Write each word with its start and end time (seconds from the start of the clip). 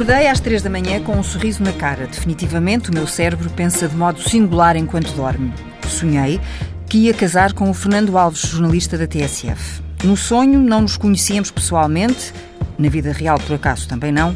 Acordei 0.00 0.28
às 0.28 0.40
três 0.40 0.62
da 0.62 0.70
manhã 0.70 0.98
com 1.02 1.14
um 1.14 1.22
sorriso 1.22 1.62
na 1.62 1.74
cara. 1.74 2.06
Definitivamente, 2.06 2.88
o 2.88 2.94
meu 2.94 3.06
cérebro 3.06 3.50
pensa 3.50 3.86
de 3.86 3.94
modo 3.94 4.18
singular 4.22 4.74
enquanto 4.74 5.12
dorme. 5.12 5.52
Sonhei 5.86 6.40
que 6.88 6.96
ia 6.96 7.12
casar 7.12 7.52
com 7.52 7.68
o 7.68 7.74
Fernando 7.74 8.16
Alves, 8.16 8.40
jornalista 8.40 8.96
da 8.96 9.06
TSF. 9.06 9.82
No 10.02 10.16
sonho, 10.16 10.58
não 10.58 10.80
nos 10.80 10.96
conhecíamos 10.96 11.50
pessoalmente, 11.50 12.32
na 12.78 12.88
vida 12.88 13.12
real, 13.12 13.38
por 13.38 13.56
acaso, 13.56 13.86
também 13.86 14.10
não, 14.10 14.34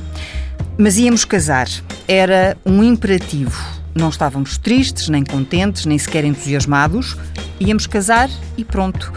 mas 0.76 0.98
íamos 0.98 1.24
casar. 1.24 1.66
Era 2.06 2.58
um 2.66 2.82
imperativo. 2.82 3.58
Não 3.94 4.10
estávamos 4.10 4.58
tristes, 4.58 5.08
nem 5.08 5.24
contentes, 5.24 5.86
nem 5.86 5.96
sequer 5.96 6.26
entusiasmados. 6.26 7.16
Íamos 7.58 7.86
casar 7.86 8.28
e 8.58 8.64
pronto. 8.66 9.10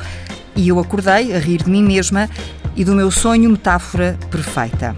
E 0.55 0.69
eu 0.69 0.79
acordei 0.79 1.35
a 1.35 1.39
rir 1.39 1.61
de 1.61 1.69
mim 1.69 1.83
mesma 1.83 2.29
e 2.73 2.85
do 2.85 2.95
meu 2.95 3.11
sonho 3.11 3.49
metáfora 3.49 4.17
perfeita. 4.31 4.95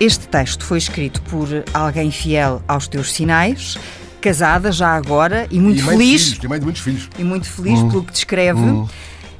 Este 0.00 0.26
texto 0.28 0.64
foi 0.64 0.78
escrito 0.78 1.20
por 1.20 1.46
alguém 1.74 2.10
fiel 2.10 2.62
aos 2.66 2.88
teus 2.88 3.12
sinais, 3.12 3.76
casada 4.18 4.72
já 4.72 4.96
agora 4.96 5.46
e 5.50 5.60
muito 5.60 5.80
e 5.80 5.82
feliz. 5.82 6.22
Filhos, 6.22 6.38
tem 6.38 6.48
mãe 6.48 6.58
de 6.58 6.64
muitos 6.64 6.80
filhos. 6.80 7.10
E 7.18 7.22
muito 7.22 7.46
feliz 7.46 7.78
pelo 7.80 8.02
que 8.02 8.12
descreve. 8.12 8.60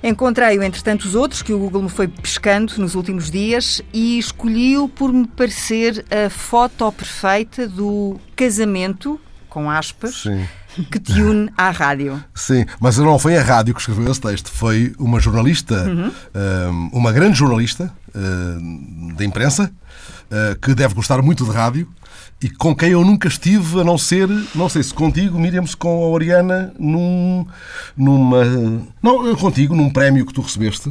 Encontrei-o 0.02 0.62
entre 0.62 0.82
tantos 0.82 1.14
outros 1.14 1.40
que 1.40 1.54
o 1.54 1.58
Google 1.58 1.84
me 1.84 1.88
foi 1.88 2.08
pescando 2.08 2.74
nos 2.76 2.94
últimos 2.94 3.30
dias 3.30 3.80
e 3.90 4.18
escolhi-o 4.18 4.86
por 4.86 5.10
me 5.10 5.26
parecer 5.26 6.04
a 6.10 6.28
foto 6.28 6.92
perfeita 6.92 7.66
do 7.66 8.20
casamento, 8.36 9.18
com 9.48 9.70
aspas, 9.70 10.22
Sim. 10.22 10.46
que 10.90 10.98
te 10.98 11.22
une 11.22 11.50
à 11.56 11.70
rádio. 11.70 12.22
Sim, 12.34 12.66
mas 12.78 12.98
não 12.98 13.18
foi 13.18 13.36
a 13.36 13.42
rádio 13.42 13.74
que 13.74 13.80
escreveu 13.80 14.10
esse 14.10 14.20
texto, 14.20 14.50
foi 14.50 14.94
uma 14.98 15.20
jornalista, 15.20 15.86
hum, 16.34 16.90
uma 16.92 17.12
grande 17.12 17.38
jornalista 17.38 17.92
hum, 18.14 19.14
da 19.16 19.24
imprensa, 19.24 19.64
hum, 19.64 19.89
que 20.62 20.74
deve 20.74 20.94
gostar 20.94 21.20
muito 21.22 21.44
de 21.44 21.50
rádio 21.50 21.88
e 22.42 22.48
com 22.48 22.74
quem 22.74 22.90
eu 22.90 23.04
nunca 23.04 23.28
estive, 23.28 23.80
a 23.80 23.84
não 23.84 23.98
ser, 23.98 24.28
não 24.54 24.68
sei 24.68 24.82
se 24.82 24.94
contigo, 24.94 25.38
Miriam, 25.38 25.66
se 25.66 25.76
com 25.76 26.04
a 26.04 26.08
Oriana, 26.08 26.72
num, 26.78 27.46
numa. 27.96 28.44
Não, 29.02 29.36
contigo, 29.36 29.74
num 29.74 29.90
prémio 29.90 30.24
que 30.24 30.32
tu 30.32 30.40
recebeste. 30.40 30.88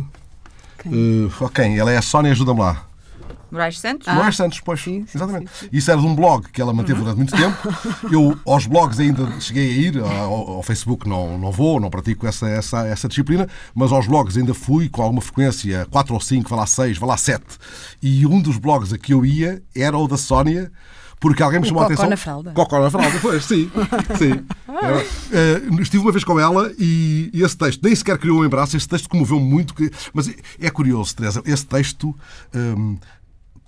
Uh, 0.85 1.31
ok, 1.41 1.77
ela 1.77 1.91
é 1.91 1.97
a 1.97 2.01
Sónia, 2.01 2.31
ajuda-me 2.31 2.59
lá. 2.59 2.88
Moraes 3.51 3.79
Santos? 3.79 4.07
Moraes 4.13 4.35
Santos, 4.35 4.59
pois. 4.59 4.85
exatamente. 4.87 5.51
Isso 5.71 5.89
era 5.89 5.99
de 5.99 6.05
um 6.05 6.15
blog 6.15 6.49
que 6.49 6.61
ela 6.61 6.73
manteve 6.73 6.99
durante 6.99 7.17
muito 7.17 7.35
tempo. 7.35 7.57
Eu, 8.11 8.37
aos 8.45 8.65
blogs, 8.65 8.99
ainda 8.99 9.39
cheguei 9.39 9.69
a 9.69 9.73
ir. 9.73 9.99
Ao, 9.99 10.51
ao 10.51 10.63
Facebook 10.63 11.07
não, 11.07 11.37
não 11.37 11.51
vou, 11.51 11.79
não 11.79 11.89
pratico 11.89 12.27
essa, 12.27 12.47
essa, 12.47 12.85
essa 12.85 13.07
disciplina, 13.07 13.47
mas 13.73 13.91
aos 13.91 14.07
blogs 14.07 14.37
ainda 14.37 14.53
fui 14.53 14.89
com 14.89 15.01
alguma 15.01 15.21
frequência, 15.21 15.87
4 15.89 16.13
ou 16.13 16.19
5, 16.19 16.49
vai 16.49 16.59
lá 16.59 16.65
6, 16.65 16.97
vai 16.97 17.09
lá 17.09 17.17
7. 17.17 17.43
E 18.01 18.25
um 18.25 18.41
dos 18.41 18.57
blogs 18.57 18.93
a 18.93 18.97
que 18.97 19.13
eu 19.13 19.25
ia 19.25 19.61
era 19.75 19.97
o 19.97 20.07
da 20.07 20.17
Sónia. 20.17 20.71
Porque 21.19 21.43
alguém 21.43 21.59
me 21.59 21.67
chamou 21.67 21.83
a 21.83 21.85
Cocó 21.85 21.93
atenção. 21.93 22.09
na 22.09 22.17
fralda. 22.17 22.51
Cocó 22.53 22.79
na 22.79 22.89
fralda, 22.89 23.19
pois, 23.21 23.43
sim. 23.43 23.69
sim. 24.17 24.45
Eh, 25.33 25.81
estive 25.81 26.01
uma 26.01 26.13
vez 26.13 26.23
com 26.23 26.39
ela 26.39 26.71
e, 26.79 27.29
esse 27.33 27.57
texto 27.57 27.83
nem 27.83 27.93
sequer 27.93 28.17
criou 28.17 28.39
um 28.39 28.45
embaraço. 28.45 28.77
Esse 28.77 28.87
texto 28.87 29.09
comoveu-me 29.09 29.45
muito. 29.45 29.73
Mas 30.13 30.33
é, 30.59 30.69
curioso, 30.69 31.13
Teresa, 31.15 31.41
esse 31.45 31.65
texto 31.65 32.15
hum, 32.55 32.97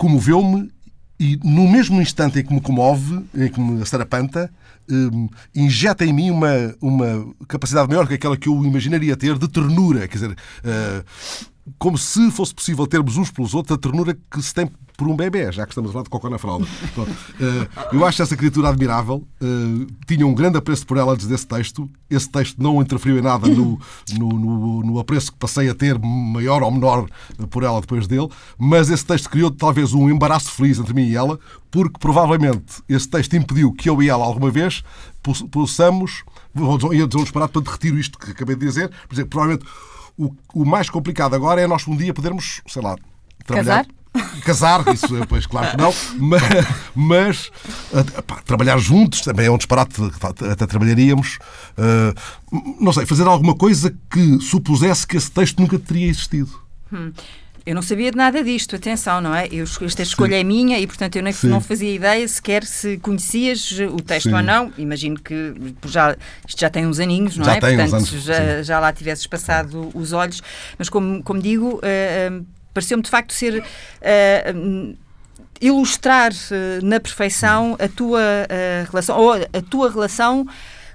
comoveu-me 0.01 0.71
e 1.19 1.37
no 1.43 1.69
mesmo 1.69 2.01
instante 2.01 2.39
em 2.39 2.43
que 2.43 2.51
me 2.51 2.59
comove, 2.59 3.23
em 3.35 3.47
que 3.47 3.61
me 3.61 3.85
sarapanta, 3.85 4.51
hum, 4.89 5.29
injeta 5.53 6.03
em 6.03 6.11
mim 6.11 6.31
uma, 6.31 6.75
uma 6.81 7.31
capacidade 7.47 7.87
maior 7.87 8.07
que 8.07 8.15
aquela 8.15 8.35
que 8.35 8.49
eu 8.49 8.65
imaginaria 8.65 9.15
ter 9.15 9.37
de 9.37 9.47
ternura. 9.47 10.07
Quer 10.07 10.15
dizer, 10.15 10.35
eh, 10.63 11.03
como 11.79 11.97
se 11.97 12.29
fosse 12.31 12.53
possível 12.53 12.85
termos 12.87 13.17
uns 13.17 13.29
pelos 13.31 13.53
outros 13.53 13.75
a 13.75 13.79
ternura 13.79 14.17
que 14.29 14.41
se 14.41 14.53
tem 14.53 14.69
por 14.97 15.07
um 15.07 15.15
bebê, 15.15 15.51
já 15.51 15.65
que 15.65 15.71
estamos 15.71 15.89
a 15.89 15.93
falar 15.93 16.03
de 16.03 16.09
cocô 16.11 16.29
na 16.29 16.37
fralda. 16.37 16.67
Pronto. 16.93 17.11
Eh, 17.39 17.67
eu 17.93 18.05
acho 18.05 18.21
essa 18.21 18.37
criatura 18.37 18.69
admirável. 18.69 19.25
eh, 19.41 19.87
tinha 20.05 20.27
um 20.27 20.33
grande 20.33 20.57
apreço 20.57 20.85
por 20.85 20.95
ela 20.97 21.13
antes 21.13 21.25
desse 21.25 21.47
texto. 21.47 21.89
Esse 22.07 22.29
texto 22.29 22.61
não 22.61 22.79
interferiu 22.81 23.17
em 23.17 23.21
nada 23.21 23.47
no, 23.47 23.79
no, 24.19 24.29
no- 24.29 24.83
no 24.83 24.99
apreço 24.99 25.31
que 25.31 25.39
passei 25.39 25.69
a 25.69 25.73
ter, 25.73 25.97
maior 25.97 26.61
ou 26.61 26.69
menor, 26.71 27.07
por 27.49 27.63
ela 27.63 27.81
depois 27.81 28.05
dele. 28.07 28.27
Mas 28.59 28.91
esse 28.91 29.03
texto 29.03 29.27
criou 29.29 29.49
talvez 29.49 29.91
um 29.93 30.07
embaraço 30.07 30.51
feliz 30.51 30.77
entre 30.77 30.93
mim 30.93 31.07
e 31.07 31.15
ela, 31.15 31.39
porque 31.71 31.97
provavelmente 31.99 32.83
esse 32.87 33.09
texto 33.09 33.35
impediu 33.35 33.71
que 33.73 33.89
eu 33.89 34.03
e 34.03 34.09
ela 34.09 34.23
alguma 34.23 34.51
vez 34.51 34.83
poss- 35.23 35.41
possamos. 35.49 36.23
Ia 36.93 37.07
dizer 37.07 37.17
um 37.19 37.23
disparate 37.23 37.53
para 37.53 37.71
retiro 37.71 37.97
isto 37.97 38.19
que 38.19 38.29
acabei 38.31 38.55
de 38.55 38.65
dizer. 38.67 38.91
Por 39.07 39.15
exemplo, 39.15 39.29
provavelmente 39.31 39.65
o, 40.17 40.33
o 40.53 40.65
mais 40.65 40.89
complicado 40.89 41.35
agora 41.35 41.61
é 41.61 41.67
nós 41.67 41.87
um 41.87 41.95
dia 41.95 42.13
podermos, 42.13 42.61
sei 42.67 42.81
lá, 42.81 42.95
trabalhar. 43.45 43.85
Casar, 44.43 44.85
isso 44.93 45.07
pois 45.29 45.45
claro 45.45 45.71
que 45.71 45.77
não, 45.77 45.93
mas, 46.19 46.41
mas 46.93 47.51
ah, 47.93 48.21
pá, 48.21 48.41
trabalhar 48.45 48.77
juntos 48.77 49.21
também 49.21 49.45
é 49.45 49.51
um 49.51 49.57
disparate, 49.57 49.95
até 50.51 50.67
trabalharíamos. 50.67 51.39
ah, 51.77 52.13
não 52.79 52.91
sei, 52.91 53.05
fazer 53.05 53.25
alguma 53.25 53.55
coisa 53.55 53.95
que 54.09 54.39
supusesse 54.41 55.07
que 55.07 55.15
esse 55.15 55.31
texto 55.31 55.59
nunca 55.59 55.79
teria 55.79 56.07
existido. 56.07 56.51
Eu 57.65 57.75
não 57.75 57.81
sabia 57.81 58.09
de 58.09 58.17
nada 58.17 58.43
disto, 58.43 58.75
atenção, 58.75 59.21
não 59.21 59.35
é? 59.35 59.47
Eu, 59.51 59.65
esta 59.85 60.01
escolha 60.01 60.39
é 60.39 60.43
minha 60.43 60.79
e, 60.79 60.87
portanto, 60.87 61.15
eu 61.15 61.21
nem, 61.21 61.31
Sim. 61.31 61.47
não 61.47 61.61
fazia 61.61 61.93
ideia 61.93 62.27
sequer 62.27 62.63
se 62.65 62.97
conhecias 62.97 63.71
o 63.93 63.97
texto 63.97 64.29
Sim. 64.29 64.35
ou 64.35 64.41
não. 64.41 64.73
Imagino 64.77 65.19
que 65.19 65.53
já, 65.85 66.15
isto 66.47 66.59
já 66.59 66.69
tem 66.69 66.87
uns 66.87 66.99
aninhos, 66.99 67.37
não 67.37 67.45
Já 67.45 67.55
é? 67.55 67.59
tem 67.59 67.75
uns 67.75 67.89
portanto, 67.91 67.95
anos, 67.95 68.23
já, 68.23 68.35
sim. 68.57 68.63
já 68.63 68.79
lá 68.79 68.91
tivesses 68.91 69.27
passado 69.27 69.91
os 69.93 70.11
olhos. 70.11 70.41
Mas, 70.77 70.89
como, 70.89 71.21
como 71.23 71.39
digo, 71.41 71.79
eh, 71.83 72.29
eh, 72.31 72.41
pareceu-me 72.73 73.03
de 73.03 73.09
facto 73.09 73.31
ser. 73.33 73.63
eh, 74.01 74.53
hum, 74.55 74.95
ilustrar 75.61 76.31
eh, 76.49 76.79
na 76.81 76.99
perfeição 76.99 77.77
a 77.79 77.87
tua 77.87 78.19
eh, 78.49 78.83
relação, 78.89 79.15
ou 79.19 79.33
a 79.33 79.61
tua 79.69 79.91
relação 79.91 80.47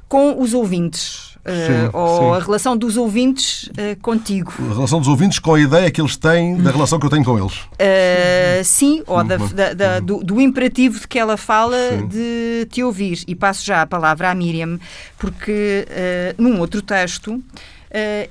com 0.08 0.40
os 0.42 0.52
ouvintes. 0.54 1.35
Eh, 1.46 1.66
Sim, 1.84 1.90
ou 1.92 2.18
sim. 2.34 2.40
a 2.40 2.44
relação 2.44 2.76
dos 2.76 2.96
ouvintes 2.96 3.70
eh, 3.76 3.96
contigo. 4.02 4.52
A 4.58 4.74
relação 4.74 4.98
dos 4.98 5.06
ouvintes 5.08 5.38
com 5.38 5.54
a 5.54 5.60
ideia 5.60 5.90
que 5.90 6.00
eles 6.00 6.16
têm 6.16 6.56
da 6.56 6.70
relação 6.72 6.98
que 6.98 7.06
eu 7.06 7.10
tenho 7.10 7.24
com 7.24 7.38
eles. 7.38 7.54
Uh, 7.54 8.64
sim, 8.64 9.02
ou 9.06 9.22
da- 9.22 9.36
da- 9.36 9.72
da- 9.72 10.00
do, 10.00 10.18
do 10.24 10.40
imperativo 10.40 10.98
de 11.00 11.06
que 11.06 11.18
ela 11.18 11.36
fala 11.36 11.76
Sim. 11.90 12.06
de 12.08 12.66
te 12.70 12.82
ouvir. 12.82 13.22
E 13.28 13.34
passo 13.34 13.64
já 13.64 13.82
a 13.82 13.86
palavra 13.86 14.30
à 14.30 14.34
Miriam, 14.34 14.78
porque 15.18 15.86
uh, 15.88 16.42
num 16.42 16.58
outro 16.60 16.82
texto 16.82 17.34
uh, 17.34 17.42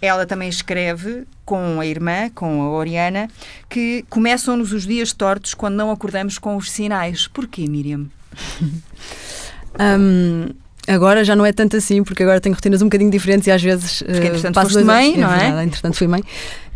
ela 0.02 0.26
também 0.26 0.50
escreve 0.50 1.24
com 1.46 1.80
a 1.80 1.86
irmã, 1.86 2.30
com 2.34 2.62
a 2.64 2.70
Oriana, 2.72 3.28
que 3.70 4.04
começam-nos 4.10 4.74
os 4.74 4.86
dias 4.86 5.14
tortos 5.14 5.54
quando 5.54 5.76
não 5.76 5.90
acordamos 5.92 6.38
com 6.38 6.58
os 6.58 6.70
sinais. 6.72 7.28
Porquê, 7.28 7.66
Miriam? 7.70 8.08
Hum, 9.80 10.50
agora 10.88 11.24
já 11.24 11.36
não 11.36 11.46
é 11.46 11.52
tanto 11.54 11.76
assim, 11.78 12.04
porque 12.04 12.24
agora 12.24 12.40
tenho 12.42 12.56
rotinas 12.56 12.82
um 12.82 12.86
bocadinho 12.86 13.10
diferentes 13.12 13.48
e 13.48 13.52
às 13.52 13.62
vezes. 13.62 14.02
Porque, 14.04 14.20
eh, 14.22 14.26
entretanto, 14.28 14.54
passo 14.56 14.68
foste 14.74 14.84
dois- 14.84 14.86
mãe, 14.86 15.18
não 15.18 15.32
é? 15.34 15.64
entretanto, 15.64 15.96
fui 15.98 16.08
mãe. 16.08 16.24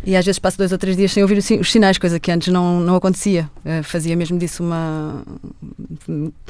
E 0.02 0.16
às 0.16 0.24
vezes 0.24 0.38
passo 0.38 0.56
dois 0.56 0.72
ou 0.72 0.78
três 0.78 0.96
dias 0.96 1.12
sem 1.12 1.22
ouvir 1.22 1.36
os 1.36 1.44
sin- 1.44 1.58
os 1.58 1.70
sinais, 1.70 1.98
coisa 1.98 2.18
que 2.18 2.30
antes 2.32 2.48
não, 2.48 2.80
não 2.80 2.94
acontecia. 2.96 3.50
Eh, 3.64 3.82
fazia 3.82 4.16
mesmo 4.16 4.38
disso 4.38 4.62
uma. 4.62 5.22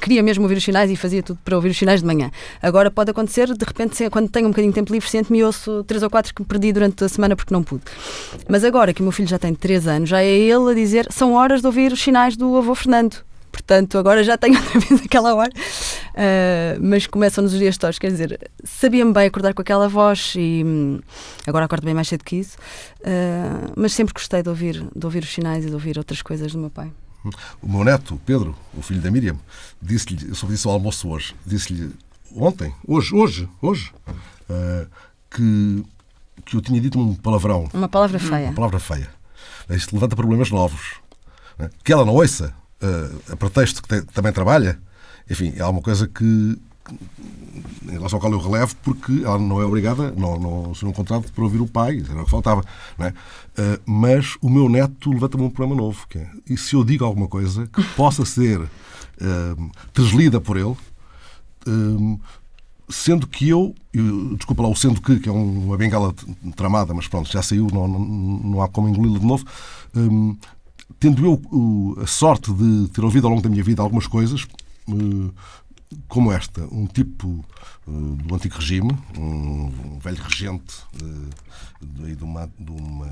Queria 0.00 0.22
mesmo 0.22 0.44
ouvir 0.44 0.56
os 0.56 0.62
sinais 0.64 0.88
e 0.90 0.94
fazia 0.96 1.20
tudo 1.22 1.38
para 1.44 1.56
ouvir 1.56 1.70
os 1.70 1.76
sinais 1.76 2.00
de 2.00 2.06
manhã. 2.06 2.30
Agora 2.62 2.90
pode 2.92 3.10
acontecer, 3.10 3.46
de 3.52 3.64
repente, 3.64 4.08
quando 4.08 4.28
tenho 4.28 4.46
um 4.46 4.50
bocadinho 4.50 4.70
de 4.72 4.76
tempo 4.76 4.92
livre, 4.92 5.08
sento-me 5.08 5.38
e 5.40 5.44
ouço 5.44 5.82
três 5.84 6.02
ou 6.02 6.08
quatro 6.10 6.32
que 6.32 6.44
perdi 6.44 6.72
durante 6.72 7.02
a 7.02 7.08
semana 7.08 7.34
porque 7.34 7.52
não 7.52 7.62
pude. 7.64 7.82
Mas 8.48 8.62
agora 8.64 8.92
que 8.94 9.00
o 9.00 9.04
meu 9.04 9.12
filho 9.12 9.28
já 9.28 9.38
tem 9.38 9.52
três 9.54 9.86
anos, 9.88 10.08
já 10.08 10.22
é 10.22 10.28
ele 10.30 10.70
a 10.70 10.74
dizer 10.74 11.08
são 11.10 11.32
horas 11.34 11.60
de 11.60 11.66
ouvir 11.66 11.92
os 11.92 12.00
sinais 12.00 12.36
do 12.36 12.56
avô 12.56 12.72
Fernando. 12.74 13.16
Portanto, 13.50 13.98
agora 13.98 14.22
já 14.24 14.36
tenho 14.38 14.56
outra 14.60 14.80
vez 14.80 15.02
aquela 15.04 15.34
hora. 15.34 15.52
Ah, 16.14 16.78
mas 16.80 17.06
começam-nos 17.06 17.52
os 17.52 17.58
dias 17.58 17.76
todos. 17.76 17.98
Quer 17.98 18.10
dizer, 18.10 18.50
sabia-me 18.64 19.12
bem 19.12 19.26
acordar 19.26 19.52
com 19.54 19.62
aquela 19.62 19.88
voz 19.88 20.34
e 20.36 20.62
hum, 20.64 21.00
agora 21.46 21.64
acordo 21.64 21.84
bem 21.84 21.94
mais 21.94 22.08
cedo 22.08 22.24
que 22.24 22.36
isso. 22.36 22.56
Ah, 23.04 23.70
mas 23.76 23.92
sempre 23.92 24.14
gostei 24.14 24.42
de 24.42 24.48
ouvir, 24.48 24.86
de 24.94 25.04
ouvir 25.06 25.22
os 25.22 25.32
sinais 25.32 25.64
e 25.64 25.68
de 25.68 25.74
ouvir 25.74 25.98
outras 25.98 26.22
coisas 26.22 26.52
do 26.52 26.58
meu 26.58 26.70
pai. 26.70 26.90
O 27.60 27.68
meu 27.68 27.84
neto, 27.84 28.18
Pedro, 28.24 28.56
o 28.74 28.80
filho 28.80 29.00
da 29.00 29.10
Miriam, 29.10 29.36
disse-lhe, 29.82 30.30
eu 30.30 30.34
soube 30.34 30.54
disso 30.54 30.68
ao 30.70 30.74
almoço 30.76 31.06
hoje, 31.06 31.34
disse-lhe 31.44 31.92
ontem, 32.34 32.72
hoje, 32.88 33.14
hoje, 33.14 33.48
hoje, 33.60 33.92
ah, 34.48 34.86
que, 35.30 35.84
que 36.46 36.56
eu 36.56 36.62
tinha 36.62 36.80
dito 36.80 36.98
um 36.98 37.14
palavrão, 37.14 37.68
Uma 37.74 37.90
palavra 37.90 38.18
feia. 38.18 38.46
uma 38.46 38.54
palavra 38.54 38.78
feia. 38.80 39.10
Isto 39.68 39.94
levanta 39.94 40.16
problemas 40.16 40.50
novos. 40.50 40.94
não 41.58 41.66
é? 41.66 41.70
Que 41.84 41.92
ela 41.92 42.06
não 42.06 42.14
ouça, 42.14 42.54
ah, 42.82 43.32
a 43.32 43.36
pretexto 43.36 43.82
que, 43.82 43.88
te- 43.88 44.06
que 44.06 44.12
também 44.12 44.32
trabalha, 44.32 44.78
enfim, 45.30 45.52
é 45.56 45.60
alguma 45.60 45.82
coisa 45.82 46.06
que, 46.08 46.58
que- 46.84 46.98
em 47.88 47.92
relação 47.92 48.16
ao 48.16 48.20
qual 48.20 48.32
eu 48.32 48.38
relevo, 48.40 48.74
porque 48.82 49.22
ela 49.24 49.38
não 49.38 49.60
é 49.60 49.64
obrigada, 49.64 50.12
não, 50.16 50.38
não 50.38 50.70
assinou 50.72 50.92
um 50.92 50.94
contrato 50.96 51.32
para 51.32 51.44
ouvir 51.44 51.60
o 51.60 51.66
pai, 51.66 52.02
era 52.08 52.20
o 52.22 52.24
que 52.24 52.30
faltava. 52.30 52.62
Não 52.98 53.06
é? 53.06 53.14
Ah, 53.58 53.78
mas 53.86 54.36
o 54.40 54.48
meu 54.50 54.68
neto 54.68 55.10
levanta-me 55.10 55.44
um 55.44 55.50
problema 55.50 55.80
novo, 55.80 56.06
que 56.08 56.18
é, 56.18 56.30
e 56.48 56.56
se 56.56 56.74
eu 56.74 56.84
digo 56.84 57.04
alguma 57.04 57.28
coisa 57.28 57.66
que 57.66 57.82
possa 57.96 58.24
ser 58.24 58.60
ah, 59.20 59.56
translida 59.92 60.40
por 60.40 60.56
ele, 60.56 60.76
sendo 62.88 63.26
que 63.26 63.48
eu, 63.48 63.74
eu- 63.92 64.34
desculpa 64.36 64.62
lá, 64.62 64.68
o 64.68 64.74
sendo 64.74 65.00
que, 65.00 65.20
que 65.20 65.28
é 65.28 65.32
um- 65.32 65.66
uma 65.66 65.76
bengala 65.76 66.12
tramada, 66.56 66.92
mas 66.92 67.06
pronto, 67.06 67.30
já 67.30 67.42
saiu, 67.42 67.68
não, 67.72 67.86
não, 67.86 67.98
não 68.00 68.62
há 68.62 68.68
como 68.68 68.88
engoli-la 68.88 69.18
de 69.18 69.26
novo. 69.26 69.44
hum, 69.94 70.36
tendo 70.98 71.24
eu 71.24 71.34
uh, 71.34 72.00
a 72.00 72.06
sorte 72.06 72.52
de 72.52 72.88
ter 72.88 73.04
ouvido 73.04 73.26
ao 73.26 73.30
longo 73.30 73.42
da 73.42 73.48
minha 73.48 73.62
vida 73.62 73.82
algumas 73.82 74.06
coisas, 74.06 74.46
uh, 74.88 75.34
como 76.08 76.32
esta, 76.32 76.62
um 76.72 76.86
tipo 76.86 77.44
uh, 77.86 78.16
do 78.16 78.34
antigo 78.34 78.56
regime, 78.56 78.96
um, 79.18 79.66
um 79.66 79.98
velho 79.98 80.22
regente 80.22 80.74
de, 81.80 82.16
de, 82.16 82.24
uma, 82.24 82.46
de, 82.58 82.70
uma, 82.70 83.08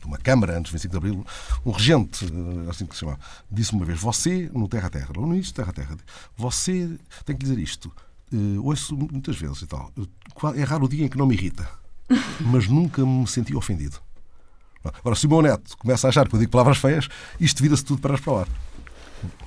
de 0.00 0.06
uma 0.06 0.18
Câmara 0.18 0.58
antes 0.58 0.70
do 0.70 0.74
25 0.74 0.90
de 0.90 0.96
Abril, 0.96 1.26
um 1.64 1.70
regente, 1.70 2.26
assim 2.68 2.86
que 2.86 2.94
se 2.94 3.00
chama, 3.00 3.18
disse 3.50 3.72
uma 3.72 3.84
vez: 3.84 3.98
Você, 4.00 4.50
no 4.52 4.68
Terra 4.68 4.86
a 4.86 4.90
Terra, 4.90 5.10
no 5.16 5.34
início 5.34 5.54
Terra 5.54 5.70
a 5.70 5.72
Terra, 5.72 5.96
você 6.36 6.98
tem 7.24 7.36
que 7.36 7.44
dizer 7.44 7.58
isto. 7.58 7.90
Uh, 8.32 8.64
ouço 8.64 8.96
muitas 8.96 9.36
vezes 9.36 9.62
e 9.62 9.66
tal. 9.66 9.92
É 10.56 10.64
raro 10.64 10.86
o 10.86 10.88
dia 10.88 11.04
em 11.04 11.08
que 11.08 11.16
não 11.16 11.26
me 11.26 11.34
irrita, 11.34 11.68
mas 12.40 12.68
nunca 12.68 13.04
me 13.04 13.26
senti 13.26 13.54
ofendido. 13.54 14.03
Agora, 14.98 15.16
se 15.16 15.26
o 15.26 15.28
meu 15.28 15.42
neto 15.42 15.76
começa 15.78 16.06
a 16.06 16.10
achar 16.10 16.28
que 16.28 16.34
eu 16.34 16.40
digo 16.40 16.50
palavras 16.50 16.78
feias, 16.78 17.08
isto 17.40 17.62
vira-se 17.62 17.84
tudo 17.84 18.00
para 18.00 18.14
as 18.14 18.20
para. 18.20 18.48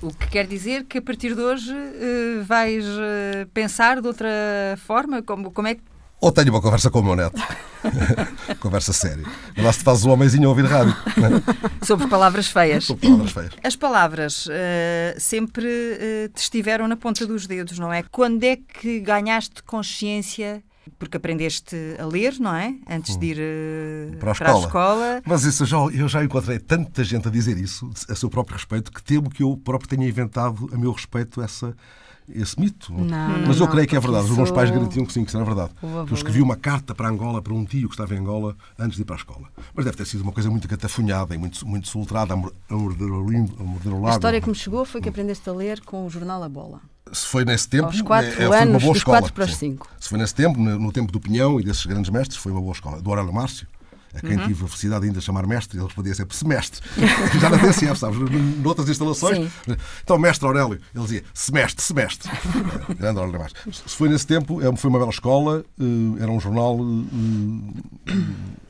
O 0.01 0.11
que 0.11 0.27
quer 0.27 0.47
dizer 0.47 0.85
que 0.85 0.97
a 0.97 1.01
partir 1.01 1.35
de 1.35 1.41
hoje 1.41 1.71
uh, 1.71 2.43
vais 2.43 2.83
uh, 2.85 3.47
pensar 3.53 4.01
de 4.01 4.07
outra 4.07 4.27
forma? 4.85 5.21
Como, 5.21 5.51
como 5.51 5.67
é 5.67 5.75
que 5.75 5.81
ou 6.19 6.31
tenho 6.31 6.49
uma 6.49 6.61
conversa 6.61 6.89
com 6.89 6.99
o 6.99 7.03
meu 7.03 7.15
neto. 7.15 7.39
conversa 8.59 8.91
séria. 8.91 9.23
Lá 9.55 9.71
se 9.71 9.83
faz 9.83 10.03
o 10.03 10.09
homenzinho 10.09 10.47
a 10.47 10.49
ouvir 10.49 10.65
rádio. 10.65 10.95
Sobre 11.83 12.07
palavras 12.07 12.47
feias. 12.47 12.85
Sobre 12.85 13.07
palavras 13.07 13.31
feias. 13.31 13.53
As 13.63 13.75
palavras 13.75 14.47
uh, 14.47 15.19
sempre 15.19 15.67
uh, 15.67 16.29
te 16.29 16.41
estiveram 16.41 16.87
na 16.87 16.97
ponta 16.97 17.25
dos 17.27 17.45
dedos, 17.45 17.77
não 17.77 17.93
é? 17.93 18.01
Quando 18.01 18.43
é 18.43 18.55
que 18.55 18.99
ganhaste 18.99 19.61
consciência 19.61 20.63
porque 20.97 21.17
aprendeste 21.17 21.75
a 21.99 22.05
ler, 22.05 22.39
não 22.39 22.55
é? 22.55 22.75
Antes 22.89 23.17
de 23.17 23.25
ir 23.25 23.37
uh, 23.37 24.17
para, 24.17 24.31
a, 24.31 24.35
para 24.35 24.53
a, 24.53 24.59
escola. 24.59 25.21
Mas 25.25 25.43
isso 25.43 25.63
eu 25.63 25.67
já, 25.67 25.77
eu 25.77 26.07
já 26.07 26.23
encontrei 26.23 26.59
tanta 26.59 27.03
gente 27.03 27.27
a 27.27 27.31
dizer 27.31 27.57
isso, 27.57 27.89
a 28.09 28.15
seu 28.15 28.29
próprio 28.29 28.55
respeito, 28.55 28.91
que 28.91 29.03
temo 29.03 29.29
que 29.29 29.43
eu 29.43 29.57
próprio 29.57 29.89
tenha 29.89 30.07
inventado 30.07 30.69
a 30.73 30.77
meu 30.77 30.91
respeito 30.91 31.41
essa 31.41 31.75
esse 32.29 32.59
mito. 32.59 32.93
Não, 32.93 33.07
Mas 33.47 33.57
não, 33.57 33.65
eu 33.65 33.71
creio 33.71 33.87
que 33.87 33.95
é 33.95 33.99
verdade. 33.99 34.29
Os 34.29 34.37
meus 34.37 34.51
pais 34.51 34.69
garantiam 34.69 35.05
que 35.05 35.13
sim, 35.13 35.23
que 35.23 35.29
isso 35.29 35.37
era 35.37 35.45
verdade. 35.45 35.71
Eu 35.81 36.13
escrevi 36.13 36.41
uma 36.41 36.55
carta 36.55 36.93
para 36.93 37.07
Angola, 37.07 37.41
para 37.41 37.53
um 37.53 37.63
tio 37.63 37.87
que 37.87 37.95
estava 37.95 38.13
em 38.13 38.19
Angola, 38.19 38.55
antes 38.77 38.97
de 38.97 39.03
ir 39.03 39.05
para 39.05 39.15
a 39.15 39.17
escola. 39.17 39.47
Mas 39.73 39.85
deve 39.85 39.97
ter 39.97 40.05
sido 40.05 40.21
uma 40.21 40.33
coisa 40.33 40.49
muito 40.49 40.67
catafunhada 40.67 41.33
e 41.33 41.37
muito, 41.37 41.65
muito 41.65 41.87
soltrada, 41.87 42.33
a 42.33 42.37
morder 42.75 43.93
o 43.93 44.01
lado. 44.01 44.07
A 44.07 44.11
história 44.11 44.41
que 44.41 44.49
me 44.49 44.55
chegou 44.55 44.83
foi 44.83 45.01
que 45.01 45.09
aprendeste 45.09 45.49
a 45.49 45.53
ler 45.53 45.81
com 45.81 46.05
o 46.05 46.09
jornal 46.09 46.43
A 46.43 46.49
Bola. 46.49 46.81
Se 47.13 47.25
foi 47.27 47.45
nesse 47.45 47.67
tempo, 47.67 47.85
Aos 47.85 48.01
quatro 48.01 48.41
é, 48.41 48.45
anos, 48.45 48.57
foi 48.57 48.67
uma 48.67 48.79
boa 48.79 48.97
escola. 48.97 49.17
quatro 49.19 49.33
para 49.33 49.45
os 49.45 49.55
cinco. 49.55 49.89
Se 49.99 50.09
foi 50.09 50.17
nesse 50.17 50.35
tempo, 50.35 50.59
no, 50.59 50.91
tempo 50.91 51.11
do 51.11 51.19
Pinhão 51.19 51.59
e 51.59 51.63
desses 51.63 51.85
grandes 51.85 52.09
mestres, 52.09 52.37
foi 52.37 52.51
uma 52.51 52.61
boa 52.61 52.73
escola. 52.73 53.01
Do 53.01 53.09
Aurélio 53.09 53.33
Márcio 53.33 53.67
a 54.17 54.21
quem 54.21 54.37
uhum. 54.37 54.47
tive 54.47 54.65
a 54.65 54.67
felicidade 54.67 55.05
ainda 55.05 55.19
de 55.19 55.25
chamar 55.25 55.45
mestre, 55.45 55.77
ele 55.77 55.85
respondia 55.85 56.15
sempre 56.15 56.35
semestre. 56.35 56.81
Já 57.39 57.49
na 57.49 57.57
TCF, 57.59 57.99
sabes? 57.99 58.17
Noutras 58.61 58.89
instalações. 58.89 59.37
Sim. 59.37 59.77
Então, 60.03 60.17
mestre 60.17 60.47
Aurélio, 60.47 60.79
ele 60.95 61.03
dizia 61.03 61.23
semestre, 61.33 61.83
semestre. 61.83 62.31
Grande 62.97 63.19
Aurélio 63.19 63.39
mais. 63.39 63.53
Se 63.71 63.95
foi 63.95 64.09
nesse 64.09 64.25
tempo, 64.25 64.61
é, 64.61 64.75
foi 64.75 64.89
uma 64.89 64.99
bela 64.99 65.11
escola, 65.11 65.63
eh, 65.79 66.23
era 66.23 66.31
um 66.31 66.39
jornal 66.39 66.77
eh, 68.07 68.13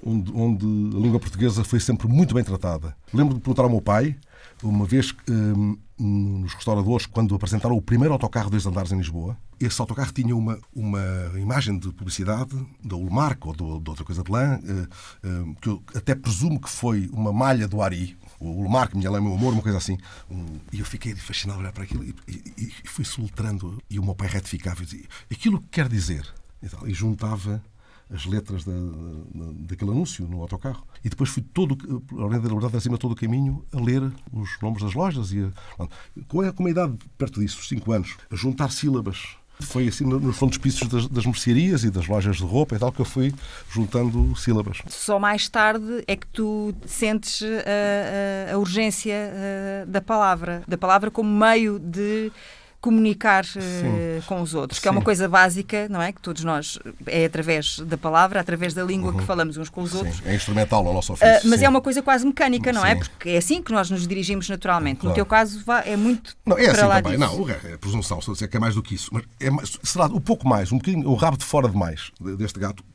onde, 0.04 0.32
onde 0.34 0.66
a 0.66 1.00
língua 1.00 1.20
portuguesa 1.20 1.64
foi 1.64 1.80
sempre 1.80 2.08
muito 2.08 2.36
bem 2.36 2.44
tratada. 2.44 2.96
Lembro 3.14 3.36
de 3.36 3.40
perguntar 3.40 3.64
ao 3.64 3.70
meu 3.70 3.82
pai, 3.82 4.16
uma 4.64 4.86
vez 4.86 5.14
um, 5.30 5.78
nos 6.00 6.54
restauradores, 6.54 7.06
quando 7.06 7.34
apresentaram 7.36 7.76
o 7.76 7.82
primeiro 7.82 8.14
autocarro 8.14 8.50
dois 8.50 8.66
andares 8.66 8.92
em 8.92 8.98
Lisboa, 8.98 9.38
esse 9.60 9.82
autocarro 9.82 10.12
tinha 10.12 10.36
uma, 10.36 10.60
uma 10.76 11.02
imagem 11.40 11.80
de 11.80 11.92
publicidade 11.92 12.56
da 12.84 12.96
Ulmarco 12.96 13.50
ou 13.50 13.56
de, 13.56 13.84
de 13.84 13.90
outra 13.90 14.06
coisa 14.06 14.24
de 14.24 14.32
lã, 14.32 14.60
uh, 14.60 15.28
uh, 15.28 15.56
que 15.56 15.70
eu 15.70 15.82
até 15.96 16.14
presumo 16.14 16.60
que 16.60 16.70
foi 16.70 17.10
uma 17.12 17.34
malha 17.34 17.68
do 17.68 17.82
Ari, 17.82 18.16
o 18.40 18.50
Ulmarco, 18.50 18.96
Minha 18.98 19.10
Lã, 19.10 19.20
Meu 19.20 19.34
Amor, 19.34 19.54
uma 19.54 19.64
coisa 19.64 19.80
assim. 19.80 19.98
E 20.72 20.80
eu 20.80 20.86
fiquei 20.86 21.16
fascinado 21.16 21.60
a 21.60 21.62
olhar 21.64 21.72
para 21.72 21.84
aquilo 21.84 22.04
e, 22.04 22.14
e, 22.28 22.72
e 22.84 22.88
fui 22.88 23.04
soltrando. 23.04 23.82
E 23.90 23.98
o 23.98 24.04
meu 24.04 24.14
pai 24.14 24.28
retificava 24.28 24.84
e 24.84 24.86
dizia: 24.86 25.06
aquilo 25.32 25.60
que 25.60 25.70
quer 25.72 25.90
dizer. 25.90 26.26
E, 26.62 26.70
tal, 26.70 26.88
e 26.88 26.94
juntava 26.94 27.62
as 28.14 28.26
letras 28.26 28.64
da, 28.64 28.72
da, 28.72 29.52
daquele 29.68 29.92
anúncio 29.92 30.28
no 30.28 30.42
autocarro. 30.42 30.86
E 31.04 31.10
depois 31.10 31.30
fui 31.30 31.44
todo, 31.54 31.78
além 32.18 32.40
da 32.40 32.48
liberdade, 32.48 32.78
acima 32.78 32.98
todo 32.98 33.12
o 33.12 33.16
caminho, 33.16 33.66
a 33.74 33.80
ler 33.80 34.02
os 34.32 34.50
nomes 34.62 34.82
das 34.82 34.94
lojas. 34.94 35.32
E 35.32 35.52
a, 35.80 35.88
com, 36.28 36.42
a, 36.42 36.52
com 36.52 36.64
uma 36.64 36.70
idade 36.70 36.98
perto 37.18 37.40
disso, 37.40 37.64
5 37.64 37.92
anos, 37.92 38.16
a 38.32 38.36
juntar 38.36 38.72
sílabas. 38.72 39.38
Foi 39.60 39.88
assim 39.88 40.06
nos 40.06 40.38
frontispícios 40.38 40.88
das, 40.88 41.08
das 41.08 41.26
mercearias 41.26 41.84
e 41.84 41.90
das 41.90 42.08
lojas 42.08 42.38
de 42.38 42.44
roupa 42.44 42.76
e 42.76 42.80
tal 42.80 42.92
que 42.92 43.00
eu 43.00 43.06
fui 43.06 43.34
juntando 43.72 44.36
sílabas. 44.36 44.84
Só 44.88 45.18
mais 45.18 45.50
tarde 45.50 46.04
é 46.08 46.16
que 46.16 46.28
tu 46.28 46.76
sentes 46.86 47.42
a, 47.42 48.52
a, 48.52 48.54
a 48.54 48.58
urgência 48.60 49.16
da 49.88 50.00
palavra, 50.00 50.64
da 50.68 50.78
palavra 50.78 51.10
como 51.10 51.28
meio 51.28 51.80
de 51.80 52.32
comunicar 52.88 53.44
uh, 53.44 54.22
com 54.28 54.42
os 54.42 54.54
outros, 54.54 54.80
que 54.80 54.84
Sim. 54.84 54.88
é 54.88 54.92
uma 54.94 55.02
coisa 55.02 55.28
básica, 55.28 55.90
não 55.90 56.02
é? 56.02 56.14
Que 56.14 56.22
todos 56.22 56.46
nós, 56.46 56.80
é 57.06 57.26
através 57.26 57.80
da 57.80 57.98
palavra, 57.98 58.40
através 58.40 58.74
da 58.74 58.82
língua 58.82 59.12
uhum. 59.12 59.18
que 59.18 59.26
falamos 59.26 59.58
uns 59.58 59.68
com 59.68 59.82
os 59.82 59.94
outros. 59.94 60.22
É 60.26 60.34
instrumental 60.34 60.86
no 60.86 60.94
nosso 60.94 61.12
ofício. 61.12 61.28
Uh, 61.28 61.50
mas 61.50 61.60
Sim. 61.60 61.66
é 61.66 61.70
uma 61.70 61.82
coisa 61.82 62.02
quase 62.02 62.26
mecânica, 62.26 62.72
não 62.72 62.86
é? 62.86 62.96
Porque 62.96 63.32
é 63.32 63.38
assim 63.38 63.62
que 63.62 63.74
nós 63.74 63.92
nos 63.92 64.08
dirigimos 64.08 64.48
naturalmente. 64.48 65.02
Claro. 65.02 65.10
No 65.10 65.16
teu 65.16 65.26
caso, 65.26 65.62
é 65.84 65.98
muito. 65.98 66.34
Não, 66.46 66.58
é 66.58 66.68
assim 66.68 66.80
também. 66.80 67.18
Disso. 67.18 67.38
Não, 67.38 67.50
é 67.50 67.78
presunção, 67.78 68.20
estou 68.20 68.32
a 68.32 68.36
dizer 68.36 68.48
que 68.48 68.56
é 68.56 68.60
mais 68.60 68.76
do 68.76 68.82
que 68.82 68.96
isso. 68.96 69.10
Mas 69.12 69.26
é 69.42 69.50
será 69.84 70.06
um 70.06 70.22
pouco 70.22 70.48
mais, 70.48 70.72
um 70.72 70.78
bocadinho, 70.78 71.10
o 71.10 71.16
rabo 71.16 71.36
de 71.36 71.44
fora 71.44 71.68
demais 71.68 72.12
deste 72.38 72.58
gato, 72.58 72.86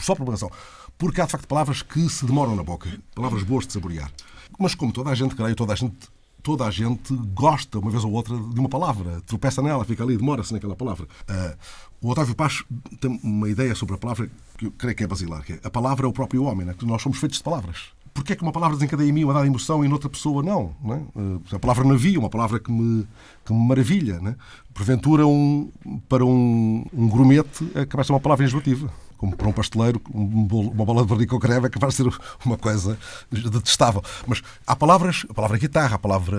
só 0.00 0.14
por 0.14 0.22
prevenção. 0.22 0.48
Porque 0.96 1.20
há, 1.20 1.24
de 1.24 1.32
facto, 1.32 1.48
palavras 1.48 1.82
que 1.82 2.08
se 2.08 2.24
demoram 2.24 2.54
na 2.54 2.62
boca, 2.62 2.88
palavras 3.16 3.42
boas 3.42 3.66
de 3.66 3.72
saborear. 3.72 4.12
Mas 4.60 4.76
como 4.76 4.92
toda 4.92 5.10
a 5.10 5.14
gente, 5.16 5.34
creio, 5.34 5.56
toda 5.56 5.72
a 5.72 5.76
gente 5.76 5.96
toda 6.42 6.64
a 6.64 6.70
gente 6.70 7.14
gosta, 7.34 7.78
uma 7.78 7.90
vez 7.90 8.04
ou 8.04 8.12
outra, 8.12 8.36
de 8.36 8.60
uma 8.60 8.68
palavra, 8.68 9.20
tropeça 9.26 9.62
nela, 9.62 9.84
fica 9.84 10.02
ali, 10.02 10.16
demora-se 10.16 10.52
naquela 10.52 10.76
palavra. 10.76 11.06
Uh, 11.28 11.56
o 12.02 12.10
Otávio 12.10 12.34
Paz 12.34 12.64
tem 13.00 13.20
uma 13.22 13.48
ideia 13.48 13.74
sobre 13.74 13.94
a 13.94 13.98
palavra 13.98 14.30
que 14.56 14.66
eu 14.66 14.70
creio 14.72 14.96
que 14.96 15.04
é 15.04 15.06
basilar, 15.06 15.42
que 15.42 15.54
é 15.54 15.60
a 15.62 15.70
palavra 15.70 16.06
é 16.06 16.08
o 16.08 16.12
próprio 16.12 16.44
homem, 16.44 16.66
né? 16.66 16.74
nós 16.82 17.02
somos 17.02 17.18
feitos 17.18 17.38
de 17.38 17.44
palavras. 17.44 17.90
Porquê 18.12 18.32
é 18.32 18.36
que 18.36 18.42
uma 18.42 18.52
palavra 18.52 18.76
desencadeia 18.76 19.08
em 19.08 19.12
mim 19.12 19.24
uma 19.24 19.32
dada 19.32 19.46
emoção 19.46 19.84
e 19.84 19.88
noutra 19.88 20.08
pessoa 20.08 20.42
não? 20.42 20.74
não 20.82 20.94
é? 20.94 20.98
uh, 21.14 21.42
a 21.52 21.58
palavra 21.58 21.84
navio, 21.84 22.20
uma 22.20 22.30
palavra 22.30 22.58
que 22.58 22.72
me, 22.72 23.06
que 23.44 23.52
me 23.52 23.66
maravilha. 23.66 24.18
Né? 24.18 24.34
Porventura, 24.74 25.26
um, 25.26 25.70
para 26.08 26.24
um, 26.24 26.84
um 26.92 27.08
grumete, 27.08 27.70
é 27.74 27.86
capaz 27.86 28.04
de 28.04 28.06
ser 28.06 28.12
uma 28.12 28.20
palavra 28.20 28.44
enjoativa 28.44 28.90
como 29.20 29.36
para 29.36 29.48
um 29.48 29.52
pasteleiro, 29.52 30.00
um 30.14 30.46
bolo, 30.46 30.70
uma 30.70 30.82
bola 30.82 31.02
de 31.02 31.08
barriga 31.08 31.30
com 31.30 31.38
creme 31.38 31.66
é 31.66 31.68
capaz 31.68 31.94
de 31.94 32.02
ser 32.02 32.20
uma 32.42 32.56
coisa 32.56 32.98
detestável. 33.30 34.02
Mas 34.26 34.40
há 34.66 34.74
palavras, 34.74 35.26
a 35.28 35.34
palavra 35.34 35.58
guitarra, 35.58 35.96
a 35.96 35.98
palavra 35.98 36.38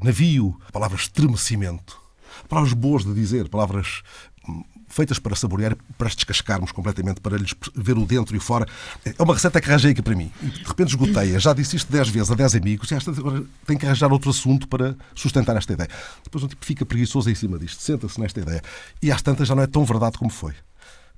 navio, 0.00 0.56
a 0.68 0.70
palavra 0.70 0.96
estremecimento, 0.96 2.00
palavras 2.48 2.72
boas 2.72 3.04
de 3.04 3.12
dizer, 3.12 3.48
palavras 3.48 4.02
hum, 4.48 4.62
feitas 4.86 5.18
para 5.18 5.34
saborear, 5.34 5.76
para 5.98 6.06
as 6.06 6.14
descascarmos 6.14 6.70
completamente, 6.70 7.20
para 7.20 7.36
lhes 7.36 7.52
ver 7.74 7.98
o 7.98 8.06
dentro 8.06 8.36
e 8.36 8.38
o 8.38 8.40
fora. 8.40 8.64
É 9.04 9.20
uma 9.20 9.34
receita 9.34 9.60
que 9.60 9.68
arranjei 9.68 9.90
aqui 9.90 10.00
para 10.00 10.14
mim. 10.14 10.30
De 10.40 10.68
repente 10.68 10.90
esgotei. 10.90 11.36
Já 11.40 11.52
disse 11.52 11.74
isto 11.74 11.90
dez 11.90 12.08
vezes 12.08 12.30
a 12.30 12.36
dez 12.36 12.54
amigos 12.54 12.88
e 12.92 12.94
agora 12.94 13.42
tenho 13.66 13.80
que 13.80 13.86
arranjar 13.86 14.12
outro 14.12 14.30
assunto 14.30 14.68
para 14.68 14.94
sustentar 15.16 15.56
esta 15.56 15.72
ideia. 15.72 15.90
Depois 16.22 16.44
um 16.44 16.46
tipo 16.46 16.64
fica 16.64 16.86
preguiçoso 16.86 17.28
em 17.28 17.34
cima 17.34 17.58
disto, 17.58 17.82
senta-se 17.82 18.20
nesta 18.20 18.38
ideia. 18.38 18.62
E 19.02 19.10
às 19.10 19.20
tantas 19.20 19.48
já 19.48 19.54
não 19.56 19.64
é 19.64 19.66
tão 19.66 19.84
verdade 19.84 20.16
como 20.16 20.30
foi. 20.30 20.54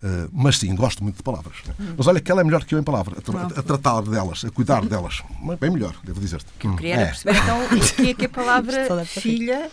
Uh, 0.03 0.29
mas 0.33 0.59
sim, 0.59 0.75
gosto 0.75 1.03
muito 1.03 1.19
de 1.19 1.23
palavras. 1.23 1.55
Hum. 1.79 1.95
Mas 1.97 2.07
olha 2.09 2.21
que 2.21 2.31
ela 2.31 2.41
é 2.41 2.45
melhor 2.45 2.65
que 2.65 2.75
eu 2.75 2.79
em 2.79 2.83
palavras, 2.83 3.19
a, 3.19 3.21
tra 3.21 3.43
a 3.61 3.63
tratar 3.63 4.03
delas, 4.03 4.45
a 4.45 4.51
cuidar 4.51 4.85
delas. 4.85 5.23
Bem 5.61 5.71
melhor, 5.71 5.95
devo 6.03 6.21
dizer-te. 6.21 6.47
Que 6.59 6.67
eu 6.67 6.75
queria 6.75 6.97
é. 6.97 7.07
perceber 7.07 7.37
então 7.37 7.65
o 7.65 7.69
que 7.69 8.11
é 8.11 8.15
que 8.15 8.25
a 8.25 8.29
palavra 8.29 9.05
filha 9.07 9.71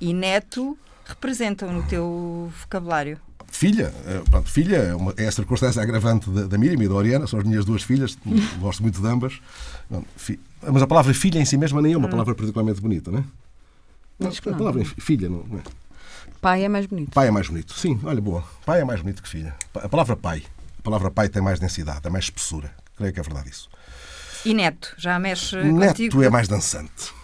e 0.00 0.14
neto 0.14 0.78
representam 1.04 1.72
no 1.72 1.82
teu 1.82 2.52
vocabulário. 2.60 3.18
Filha, 3.48 3.92
uh, 4.06 4.30
pronto, 4.30 4.48
filha 4.48 4.76
é, 4.76 4.94
uma, 4.94 5.12
é 5.16 5.26
a 5.26 5.32
circunstância 5.32 5.82
agravante 5.82 6.30
da, 6.30 6.46
da 6.46 6.56
Miriam 6.56 6.82
e 6.82 6.88
da 6.88 6.94
Oriana, 6.94 7.26
são 7.26 7.40
as 7.40 7.44
minhas 7.44 7.64
duas 7.64 7.82
filhas, 7.82 8.16
gosto 8.60 8.80
muito 8.80 9.00
de 9.00 9.06
ambas. 9.08 9.40
Mas 9.90 10.82
a 10.82 10.86
palavra 10.86 11.12
filha 11.12 11.40
em 11.40 11.44
si 11.44 11.58
mesma 11.58 11.82
nem 11.82 11.94
é 11.94 11.96
uma 11.96 12.06
hum. 12.06 12.10
palavra 12.10 12.34
particularmente 12.34 12.80
bonita, 12.80 13.10
não 13.10 13.18
é? 13.18 13.24
Não, 14.20 14.30
a 14.30 14.56
palavra 14.56 14.84
filha 14.84 15.28
não, 15.28 15.44
não 15.48 15.58
é. 15.58 15.62
Pai 16.44 16.62
é 16.62 16.68
mais 16.68 16.84
bonito. 16.84 17.10
Pai 17.12 17.28
é 17.28 17.30
mais 17.30 17.48
bonito. 17.48 17.72
Sim, 17.72 17.98
olha, 18.04 18.20
boa. 18.20 18.44
Pai 18.66 18.82
é 18.82 18.84
mais 18.84 19.00
bonito 19.00 19.22
que 19.22 19.28
filha. 19.30 19.56
A 19.76 19.88
palavra 19.88 20.14
pai. 20.14 20.42
A 20.78 20.82
palavra 20.82 21.10
pai 21.10 21.26
tem 21.26 21.40
mais 21.40 21.58
densidade, 21.58 22.00
é 22.04 22.10
mais 22.10 22.24
espessura. 22.24 22.70
Creio 22.98 23.14
que 23.14 23.18
é 23.18 23.22
verdade 23.22 23.48
isso. 23.48 23.70
E 24.44 24.52
neto? 24.52 24.94
Já 24.98 25.18
mexe 25.18 25.56
Neto 25.56 25.86
contigo? 25.88 26.22
é 26.22 26.28
mais 26.28 26.46
dançante. 26.46 27.14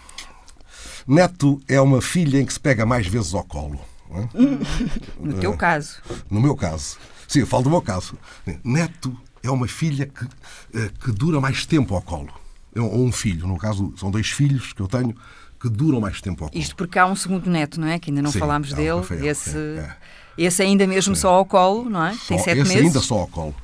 Neto 1.05 1.61
é 1.67 1.79
uma 1.79 2.01
filha 2.01 2.41
em 2.41 2.45
que 2.47 2.51
se 2.51 2.59
pega 2.59 2.83
mais 2.83 3.05
vezes 3.05 3.35
ao 3.35 3.43
colo. 3.43 3.79
É? 4.09 4.27
No 5.23 5.39
teu 5.39 5.55
caso. 5.55 6.01
No 6.27 6.41
meu 6.41 6.55
caso. 6.55 6.97
Sim, 7.27 7.41
eu 7.41 7.47
falo 7.47 7.65
do 7.65 7.69
meu 7.69 7.81
caso. 7.83 8.17
Neto 8.63 9.15
é 9.43 9.51
uma 9.51 9.67
filha 9.67 10.07
que, 10.07 10.25
eh, 10.73 10.89
que 10.99 11.11
dura 11.11 11.39
mais 11.39 11.63
tempo 11.63 11.93
ao 11.93 12.01
colo. 12.01 12.33
Ou 12.75 13.05
um 13.05 13.11
filho. 13.11 13.45
No 13.45 13.59
caso, 13.59 13.93
são 13.97 14.09
dois 14.09 14.31
filhos 14.31 14.73
que 14.73 14.81
eu 14.81 14.87
tenho 14.87 15.15
que 15.61 15.69
duram 15.69 16.01
mais 16.01 16.19
tempo 16.21 16.43
ao 16.43 16.49
colo. 16.49 16.61
Isto 16.61 16.75
porque 16.75 16.97
há 16.97 17.05
um 17.05 17.15
segundo 17.15 17.49
neto, 17.49 17.79
não 17.79 17.87
é? 17.87 17.99
Que 17.99 18.09
ainda 18.09 18.21
não 18.21 18.31
Sim, 18.31 18.39
falámos 18.39 18.73
dele. 18.73 18.97
Rafael, 18.99 19.25
esse, 19.25 19.57
é, 19.57 19.79
é. 19.79 19.95
esse 20.37 20.61
ainda 20.61 20.87
mesmo 20.87 21.15
Sim. 21.15 21.21
só 21.21 21.29
ao 21.35 21.45
colo, 21.45 21.89
não 21.89 22.05
é? 22.05 22.13
Só, 22.13 22.27
Tem 22.29 22.39
sete 22.39 22.59
esse 22.59 22.69
meses. 22.69 22.85
ainda 22.87 22.99
só 22.99 23.19
ao 23.19 23.27
colo. 23.27 23.55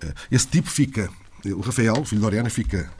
Eh, 0.00 0.14
esse 0.30 0.46
tipo 0.46 0.70
fica 0.70 1.10
O 1.44 1.60
Rafael, 1.60 2.04
filho 2.04 2.20
de 2.20 2.26
Oriana, 2.26 2.48
fica. 2.48 2.90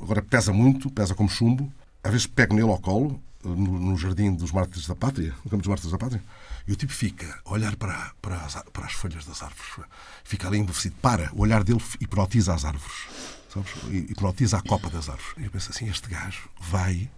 Agora 0.00 0.20
pesa 0.20 0.52
muito, 0.52 0.90
pesa 0.90 1.14
como 1.14 1.28
chumbo. 1.28 1.72
Às 2.02 2.10
vezes 2.10 2.26
pego 2.26 2.54
nele 2.54 2.68
ao 2.68 2.78
colo, 2.78 3.20
no, 3.44 3.54
no 3.56 3.96
jardim 3.96 4.34
dos 4.34 4.52
Mártires 4.52 4.86
da 4.86 4.94
Pátria, 4.94 5.32
no 5.44 5.50
campo 5.50 5.58
dos 5.58 5.68
Mártires 5.68 5.92
da 5.92 5.98
Pátria, 5.98 6.22
e 6.66 6.72
o 6.72 6.76
tipo 6.76 6.92
fica 6.92 7.38
a 7.44 7.52
olhar 7.52 7.76
para, 7.76 8.12
para, 8.20 8.36
as, 8.36 8.62
para 8.72 8.86
as 8.86 8.92
folhas 8.92 9.24
das 9.24 9.42
árvores. 9.42 9.88
Fica 10.24 10.48
ali 10.48 10.58
embevecido. 10.58 10.96
Para. 11.00 11.30
O 11.34 11.42
olhar 11.42 11.62
dele 11.62 11.80
hipnotiza 12.00 12.54
as 12.54 12.64
árvores. 12.64 13.06
Sabes? 13.52 13.70
Hipnotiza 14.10 14.58
a 14.58 14.62
copa 14.62 14.88
das 14.90 15.08
árvores. 15.08 15.34
E 15.38 15.44
eu 15.44 15.50
penso 15.50 15.70
assim: 15.70 15.88
este 15.88 16.08
gajo 16.08 16.48
vai, 16.60 17.10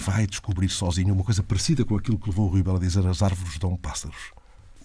vai 0.00 0.26
descobrir 0.26 0.68
sozinho 0.68 1.14
uma 1.14 1.24
coisa 1.24 1.42
parecida 1.42 1.84
com 1.84 1.96
aquilo 1.96 2.18
que 2.18 2.28
levou 2.28 2.46
o 2.46 2.48
Rui 2.48 2.64
a 2.66 2.78
dizer: 2.78 3.06
as 3.06 3.22
árvores 3.22 3.58
dão 3.58 3.76
pássaros. 3.76 4.32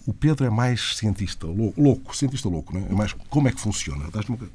O 0.04 0.12
Pedro 0.12 0.44
é 0.44 0.50
mais 0.50 0.96
cientista, 0.96 1.46
louco, 1.46 2.16
cientista 2.16 2.48
louco, 2.48 2.74
não 2.74 2.80
é? 2.80 2.90
é 2.90 2.94
mais 2.94 3.12
como 3.30 3.46
é 3.46 3.52
que 3.52 3.60
funciona. 3.60 4.06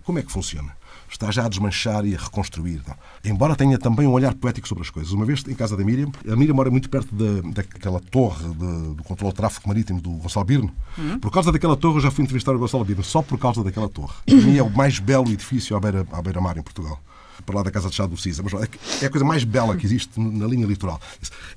Como 0.04 0.20
é 0.20 0.22
que 0.22 0.32
funciona? 0.32 0.76
está 1.10 1.32
já 1.32 1.46
a 1.46 1.50
desmanchar 1.50 2.06
e 2.06 2.16
a 2.16 2.18
reconstruir. 2.18 2.82
Não. 2.88 2.96
Embora 3.24 3.56
tenha 3.56 3.78
também 3.78 4.06
um 4.08 4.12
olhar 4.12 4.34
poético 4.34 4.68
sobre 4.68 4.84
as 4.84 4.90
coisas. 4.90 5.12
Uma 5.12 5.26
vez 5.26 5.44
em 5.48 5.54
casa 5.54 5.76
da 5.78 5.84
Miriam, 5.84 6.12
a 6.30 6.36
Miriam 6.36 6.54
mora 6.54 6.70
muito 6.70 6.90
perto 6.90 7.14
da, 7.16 7.50
daquela 7.50 8.00
torre 8.00 8.48
de, 8.50 8.96
do 8.96 9.04
controle 9.04 9.34
do 9.34 9.36
tráfego 9.36 9.68
marítimo 9.68 10.02
do 10.02 10.12
Gonçalo 10.12 10.46
Birno. 10.46 10.72
Uhum. 10.98 11.20
Por 11.20 11.32
causa 11.32 11.52
daquela 11.52 11.78
torre, 11.78 11.98
eu 11.98 12.02
já 12.02 12.12
fui 12.12 12.24
entrevistar 12.24 12.54
o 12.54 12.60
Gonçalo 12.60 12.84
Birno, 12.84 13.04
só 13.04 13.22
por 13.22 13.38
causa 13.38 13.64
daquela 13.64 13.90
torre. 13.90 14.14
Para 14.26 14.36
mim 14.36 14.58
é 14.58 14.64
o 14.64 14.70
mais 14.70 15.00
belo 15.00 15.32
edifício 15.32 15.76
à 15.76 15.80
beira-mar 15.80 16.22
beira 16.22 16.60
em 16.60 16.64
Portugal 16.64 17.02
para 17.46 17.56
lá 17.56 17.64
da 17.64 17.72
casa 17.72 17.90
de 17.90 17.96
chá 17.96 18.06
do 18.06 18.18
Cisa. 18.18 18.44
Mas 18.44 18.54
é 19.02 19.06
a 19.06 19.10
coisa 19.10 19.26
mais 19.26 19.44
bela 19.44 19.76
que 19.76 19.86
existe 19.86 20.20
na 20.20 20.48
linha 20.48 20.66
litoral. 20.66 21.00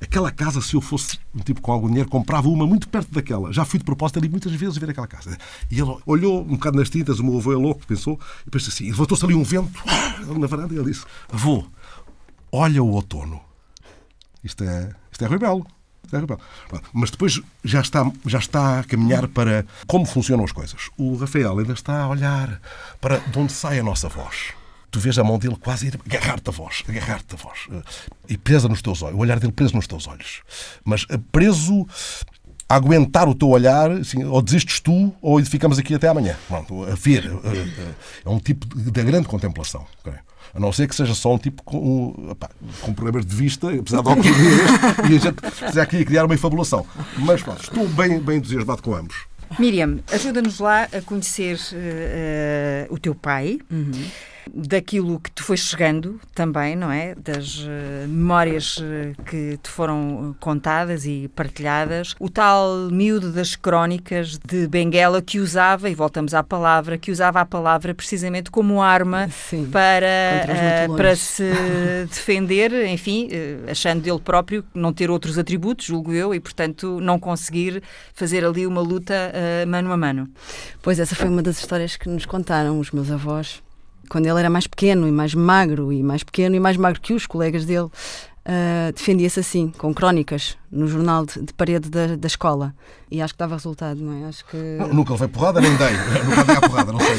Aquela 0.00 0.30
casa, 0.30 0.60
se 0.60 0.74
eu 0.74 0.80
fosse 0.80 1.18
um 1.34 1.40
tipo 1.40 1.60
com 1.60 1.72
algum 1.72 1.88
dinheiro, 1.88 2.08
comprava 2.08 2.48
uma 2.48 2.66
muito 2.66 2.88
perto 2.88 3.12
daquela. 3.12 3.52
Já 3.52 3.64
fui 3.64 3.78
de 3.78 3.84
propósito 3.84 4.18
ali 4.18 4.28
muitas 4.28 4.52
vezes 4.52 4.76
ver 4.76 4.90
aquela 4.90 5.06
casa. 5.06 5.36
E 5.70 5.80
ele 5.80 5.96
olhou 6.06 6.42
um 6.42 6.56
bocado 6.56 6.78
nas 6.78 6.90
tintas, 6.90 7.18
o 7.18 7.24
meu 7.24 7.38
avô 7.38 7.52
é 7.52 7.56
louco, 7.56 7.86
pensou, 7.86 8.18
e 8.46 8.50
pensou 8.50 8.68
assim, 8.72 8.86
levantou-se 8.86 9.24
ali 9.24 9.34
um 9.34 9.44
vento 9.44 9.82
na 10.38 10.46
varanda 10.46 10.74
e 10.74 10.78
ele 10.78 10.90
disse, 10.90 11.04
avô, 11.32 11.64
olha 12.52 12.82
o 12.82 12.90
outono. 12.90 13.40
Isto 14.42 14.64
é, 14.64 14.90
isto 15.10 15.24
é 15.24 15.28
rebelo. 15.28 15.66
Mas 16.92 17.10
depois 17.10 17.40
já 17.62 17.80
está, 17.80 18.10
já 18.26 18.38
está 18.38 18.80
a 18.80 18.84
caminhar 18.84 19.28
para 19.28 19.64
como 19.86 20.04
funcionam 20.04 20.44
as 20.44 20.50
coisas. 20.50 20.90
O 20.96 21.14
Rafael 21.14 21.58
ainda 21.58 21.72
está 21.72 22.02
a 22.02 22.08
olhar 22.08 22.60
para 23.00 23.18
de 23.18 23.38
onde 23.38 23.52
sai 23.52 23.78
a 23.78 23.82
nossa 23.82 24.08
voz 24.08 24.59
tu 24.90 24.98
vês 24.98 25.18
a 25.18 25.24
mão 25.24 25.38
dele 25.38 25.56
quase 25.56 25.86
ir 25.86 26.00
agarrar-te 26.04 26.48
a 26.48 26.52
voz, 26.52 26.82
agarrar-te 26.88 27.34
a 27.34 27.36
voz. 27.36 27.66
Eh, 27.70 27.82
e 28.30 28.36
presa 28.36 28.68
nos 28.68 28.82
teus 28.82 29.02
olhos, 29.02 29.16
o 29.16 29.20
olhar 29.20 29.38
dele 29.38 29.52
preso 29.52 29.74
nos 29.74 29.86
teus 29.86 30.06
olhos. 30.08 30.42
Mas 30.84 31.06
eh, 31.08 31.18
preso 31.30 31.86
a 32.68 32.76
aguentar 32.76 33.28
o 33.28 33.34
teu 33.34 33.48
olhar, 33.48 33.90
assim, 33.90 34.24
ou 34.24 34.40
desistes 34.42 34.80
tu, 34.80 35.12
ou 35.20 35.44
ficamos 35.44 35.78
aqui 35.78 35.94
até 35.94 36.08
amanhã. 36.08 36.36
Pronto, 36.48 36.84
a 36.84 36.94
ver. 36.94 37.26
Eh, 37.26 37.92
é 38.24 38.28
um 38.28 38.38
tipo 38.38 38.66
de, 38.66 38.90
de 38.90 39.02
grande 39.04 39.28
contemplação. 39.28 39.86
A 40.52 40.58
não 40.58 40.72
ser 40.72 40.88
que 40.88 40.96
seja 40.96 41.14
só 41.14 41.34
um 41.34 41.38
tipo 41.38 41.62
com, 41.62 42.34
com 42.80 42.92
problemas 42.92 43.24
de 43.24 43.34
vista, 43.34 43.68
apesar 43.68 44.02
de 44.02 44.08
óculos 44.10 44.26
e 45.08 45.16
a 45.16 45.18
gente 45.18 45.34
precisa 45.34 45.82
aqui 45.82 46.04
criar 46.04 46.24
uma 46.24 46.34
infabulação. 46.34 46.84
Mas 47.18 47.40
pronto, 47.42 47.62
estou 47.62 47.86
bem, 47.88 48.18
bem 48.18 48.38
entusiasmado 48.38 48.82
com 48.82 48.94
ambos. 48.94 49.26
Miriam, 49.58 49.98
ajuda-nos 50.12 50.58
lá 50.58 50.84
a 50.84 51.00
conhecer 51.02 51.56
uh, 51.56 52.94
o 52.94 52.98
teu 52.98 53.14
pai. 53.14 53.58
Uhum 53.70 53.92
daquilo 54.54 55.20
que 55.20 55.30
te 55.30 55.42
foi 55.42 55.56
chegando 55.56 56.20
também, 56.34 56.76
não 56.76 56.90
é? 56.90 57.14
Das 57.14 57.58
uh, 57.58 58.08
memórias 58.08 58.76
uh, 58.78 59.22
que 59.24 59.58
te 59.62 59.68
foram 59.68 60.34
contadas 60.40 61.06
e 61.06 61.30
partilhadas. 61.34 62.14
O 62.18 62.28
tal 62.28 62.90
miúdo 62.90 63.32
das 63.32 63.56
crónicas 63.56 64.38
de 64.38 64.66
Benguela 64.68 65.22
que 65.22 65.38
usava, 65.38 65.88
e 65.88 65.94
voltamos 65.94 66.34
à 66.34 66.42
palavra, 66.42 66.98
que 66.98 67.10
usava 67.10 67.40
a 67.40 67.46
palavra 67.46 67.94
precisamente 67.94 68.50
como 68.50 68.82
arma 68.82 69.28
Sim, 69.28 69.68
para, 69.70 70.88
uh, 70.88 70.96
para 70.96 71.16
se 71.16 71.50
defender, 72.08 72.72
enfim, 72.86 73.28
achando 73.70 74.02
dele 74.02 74.20
próprio 74.20 74.64
não 74.74 74.92
ter 74.92 75.10
outros 75.10 75.38
atributos, 75.38 75.86
julgo 75.86 76.12
eu, 76.12 76.34
e 76.34 76.40
portanto 76.40 77.00
não 77.00 77.18
conseguir 77.18 77.82
fazer 78.12 78.44
ali 78.44 78.66
uma 78.66 78.80
luta 78.80 79.32
mano 79.66 79.92
a 79.92 79.96
mano. 79.96 80.28
Pois 80.82 80.98
essa 80.98 81.14
foi 81.14 81.28
uma 81.28 81.42
das 81.42 81.58
histórias 81.58 81.96
que 81.96 82.08
nos 82.08 82.26
contaram 82.26 82.78
os 82.78 82.90
meus 82.90 83.10
avós 83.10 83.62
quando 84.10 84.26
ele 84.26 84.38
era 84.38 84.50
mais 84.50 84.66
pequeno 84.66 85.08
e 85.08 85.12
mais 85.12 85.34
magro, 85.34 85.92
e 85.92 86.02
mais 86.02 86.22
pequeno 86.24 86.56
e 86.56 86.60
mais 86.60 86.76
magro 86.76 87.00
que 87.00 87.14
os 87.14 87.26
colegas 87.26 87.64
dele, 87.64 87.86
uh, 87.86 88.92
defendia-se 88.92 89.38
assim, 89.38 89.72
com 89.78 89.94
crónicas, 89.94 90.58
no 90.70 90.88
jornal 90.88 91.24
de, 91.24 91.40
de 91.40 91.54
parede 91.54 91.88
da, 91.88 92.16
da, 92.16 92.26
escola. 92.26 92.74
E 93.08 93.22
acho 93.22 93.32
que 93.32 93.38
dava 93.38 93.54
resultado, 93.54 94.00
não 94.00 94.12
é? 94.12 94.28
Acho 94.28 94.44
que... 94.46 94.56
Não, 94.78 94.88
nunca 94.88 95.12
levei 95.12 95.28
porrada, 95.28 95.60
nem 95.60 95.74
dei. 95.76 95.92
nunca 96.26 96.44
dei 96.44 96.56
a 96.56 96.60
porrada, 96.60 96.92
não 96.92 96.98
sei. 96.98 97.16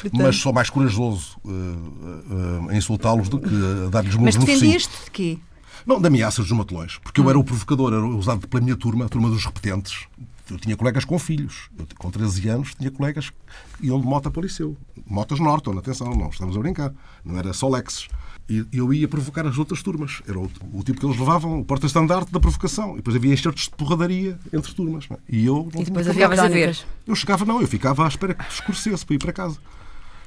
Portanto... 0.00 0.22
Mas 0.22 0.36
sou 0.36 0.52
mais 0.52 0.70
corajoso 0.70 1.36
uh, 1.44 1.50
uh, 1.50 2.70
a 2.70 2.74
insultá-los 2.74 3.28
do 3.28 3.38
que 3.38 3.54
a 3.86 3.90
dar-lhes 3.90 4.14
murros 4.14 4.36
Mas 4.36 4.44
defendias-te 4.44 5.04
de 5.04 5.10
quê? 5.10 5.38
Não, 5.86 6.00
de 6.00 6.06
ameaças 6.06 6.46
dos 6.46 6.56
matelões. 6.56 6.98
Porque 6.98 7.20
hum. 7.20 7.24
eu 7.24 7.30
era 7.30 7.38
o 7.38 7.44
provocador, 7.44 7.92
era 7.92 8.02
usado 8.02 8.48
pela 8.48 8.62
minha 8.62 8.76
turma, 8.76 9.04
a 9.04 9.08
turma 9.10 9.28
dos 9.28 9.44
repetentes, 9.44 10.06
eu 10.50 10.58
tinha 10.58 10.76
colegas 10.76 11.04
com 11.04 11.18
filhos. 11.18 11.70
Eu, 11.78 11.86
com 11.98 12.10
13 12.10 12.48
anos, 12.48 12.74
tinha 12.74 12.90
colegas 12.90 13.30
que 13.30 13.86
iam 13.86 14.00
de 14.00 14.06
moto 14.06 14.40
liceu. 14.40 14.76
Motas 15.06 15.40
Norton, 15.40 15.78
atenção, 15.78 16.10
não 16.14 16.28
estamos 16.28 16.56
a 16.56 16.60
brincar. 16.60 16.92
Não 17.24 17.38
era 17.38 17.52
só 17.52 17.68
Lexus. 17.68 18.08
E 18.48 18.66
eu 18.72 18.92
ia 18.92 19.06
provocar 19.06 19.46
as 19.46 19.58
outras 19.58 19.82
turmas. 19.82 20.22
Era 20.26 20.38
o, 20.38 20.50
o 20.72 20.82
tipo 20.82 20.98
que 20.98 21.06
eles 21.06 21.16
levavam, 21.16 21.60
o 21.60 21.64
porta-estandarte 21.64 22.32
da 22.32 22.40
provocação. 22.40 22.94
E 22.94 22.96
depois 22.96 23.14
havia 23.14 23.32
enxertos 23.32 23.64
de 23.64 23.70
porradaria 23.70 24.38
entre 24.52 24.74
turmas. 24.74 25.06
É? 25.10 25.16
E 25.28 25.46
eu 25.46 25.68
não 25.72 25.82
e 25.82 25.84
depois 25.84 26.08
havia 26.08 26.26
a 26.26 26.48
ver. 26.48 26.76
Eu 27.06 27.14
chegava, 27.14 27.44
não, 27.44 27.60
eu 27.60 27.68
ficava 27.68 28.04
à 28.04 28.08
espera 28.08 28.34
que 28.34 28.52
escurecesse 28.52 29.06
para 29.06 29.14
ir 29.14 29.18
para 29.18 29.32
casa, 29.32 29.58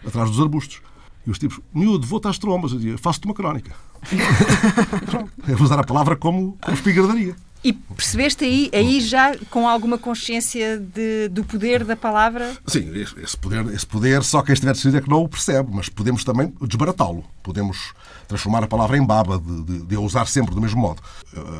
atrás 0.05 0.29
dos 0.29 0.39
arbustos. 0.39 0.81
E 1.25 1.31
os 1.31 1.39
tipos, 1.39 1.59
miúdo, 1.73 2.05
vou-te 2.05 2.27
às 2.27 2.37
trombas. 2.37 2.71
Eu 2.71 2.77
dizia, 2.77 2.97
faço-te 2.97 3.25
uma 3.25 3.33
crónica. 3.33 3.73
é 5.47 5.61
usar 5.61 5.79
a 5.79 5.83
palavra 5.83 6.15
como, 6.15 6.57
como 6.61 6.75
espigardaria. 6.75 7.35
E 7.63 7.71
percebeste 7.71 8.43
aí, 8.43 8.69
aí 8.73 8.99
já 8.99 9.37
com 9.49 9.67
alguma 9.67 9.97
consciência 9.97 10.77
de, 10.77 11.29
do 11.29 11.45
poder 11.45 11.85
da 11.85 11.95
palavra? 11.95 12.57
Sim, 12.67 12.91
esse 12.95 13.37
poder, 13.37 13.65
esse 13.67 13.85
poder 13.85 14.23
só 14.23 14.41
quem 14.41 14.53
estiver 14.53 14.73
decidido 14.73 14.97
é 14.97 15.01
que 15.01 15.09
não 15.09 15.23
o 15.23 15.29
percebe, 15.29 15.69
mas 15.71 15.87
podemos 15.87 16.25
também 16.25 16.53
desbaratá-lo. 16.61 17.23
Podemos 17.41 17.93
transformar 18.27 18.63
a 18.63 18.67
palavra 18.67 18.97
em 18.97 19.05
baba, 19.05 19.39
de, 19.39 19.63
de, 19.63 19.85
de, 19.85 19.95
a 19.95 19.99
usar 19.99 20.27
sempre 20.27 20.53
do 20.53 20.61
mesmo 20.61 20.81
modo. 20.81 21.01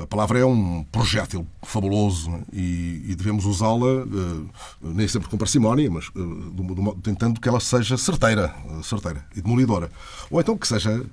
A 0.01 0.07
palavra 0.07 0.39
é 0.39 0.45
um 0.45 0.83
projétil 0.91 1.47
fabuloso 1.61 2.31
e, 2.51 3.01
e 3.07 3.15
devemos 3.15 3.45
usá-la, 3.45 4.03
uh, 4.03 4.49
nem 4.81 5.07
sempre 5.07 5.29
com 5.29 5.37
parcimónia, 5.37 5.89
mas 5.89 6.07
uh, 6.09 6.11
do, 6.11 6.75
do, 6.75 6.95
tentando 6.95 7.39
que 7.39 7.47
ela 7.47 7.59
seja 7.59 7.97
certeira, 7.97 8.53
certeira 8.83 9.25
e 9.35 9.41
demolidora. 9.41 9.89
Ou 10.29 10.39
então 10.39 10.57
que 10.57 10.67
seja 10.67 11.05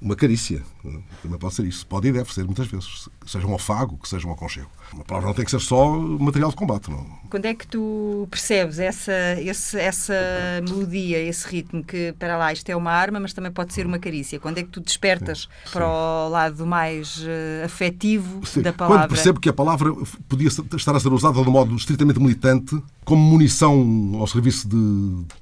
uma 0.00 0.14
carícia. 0.14 0.62
Também 1.22 1.38
pode 1.38 1.54
ser 1.54 1.64
isso. 1.64 1.86
Pode 1.86 2.08
e 2.08 2.12
deve 2.12 2.32
ser, 2.32 2.44
muitas 2.44 2.66
vezes. 2.66 3.08
Que 3.20 3.30
seja 3.30 3.46
um 3.46 3.54
afago, 3.54 3.98
que 3.98 4.08
seja 4.08 4.26
um 4.26 4.32
aconchego. 4.32 4.70
Uma 4.92 5.04
palavra 5.04 5.28
não 5.28 5.34
tem 5.34 5.44
que 5.44 5.50
ser 5.50 5.60
só 5.60 5.90
material 5.90 6.50
de 6.50 6.56
combate. 6.56 6.90
Não. 6.90 7.04
Quando 7.28 7.46
é 7.46 7.54
que 7.54 7.66
tu 7.66 8.28
percebes 8.30 8.78
essa, 8.78 9.12
esse, 9.40 9.78
essa 9.78 10.14
melodia, 10.62 11.18
esse 11.18 11.48
ritmo, 11.48 11.82
que, 11.82 12.14
para 12.18 12.36
lá, 12.36 12.52
isto 12.52 12.68
é 12.70 12.76
uma 12.76 12.92
arma, 12.92 13.18
mas 13.18 13.32
também 13.32 13.50
pode 13.50 13.74
ser 13.74 13.86
uma 13.86 13.98
carícia? 13.98 14.38
Quando 14.38 14.58
é 14.58 14.62
que 14.62 14.68
tu 14.68 14.80
despertas 14.80 15.48
sim, 15.64 15.72
para 15.72 15.88
o 15.88 16.28
lado 16.28 16.66
mais 16.66 17.18
uh, 17.18 17.64
afetivo 17.64 18.46
sim. 18.46 18.62
da 18.62 18.72
palavra? 18.72 19.04
Quando 19.04 19.10
percebo 19.10 19.40
que 19.40 19.48
a 19.48 19.52
palavra 19.52 19.92
podia 20.28 20.48
estar 20.48 20.94
a 20.94 21.00
ser 21.00 21.12
usada 21.12 21.42
de 21.42 21.48
um 21.48 21.52
modo 21.52 21.74
estritamente 21.74 22.20
militante, 22.20 22.80
como 23.06 23.22
munição 23.22 24.16
ao 24.18 24.26
serviço 24.26 24.68
de, 24.68 24.76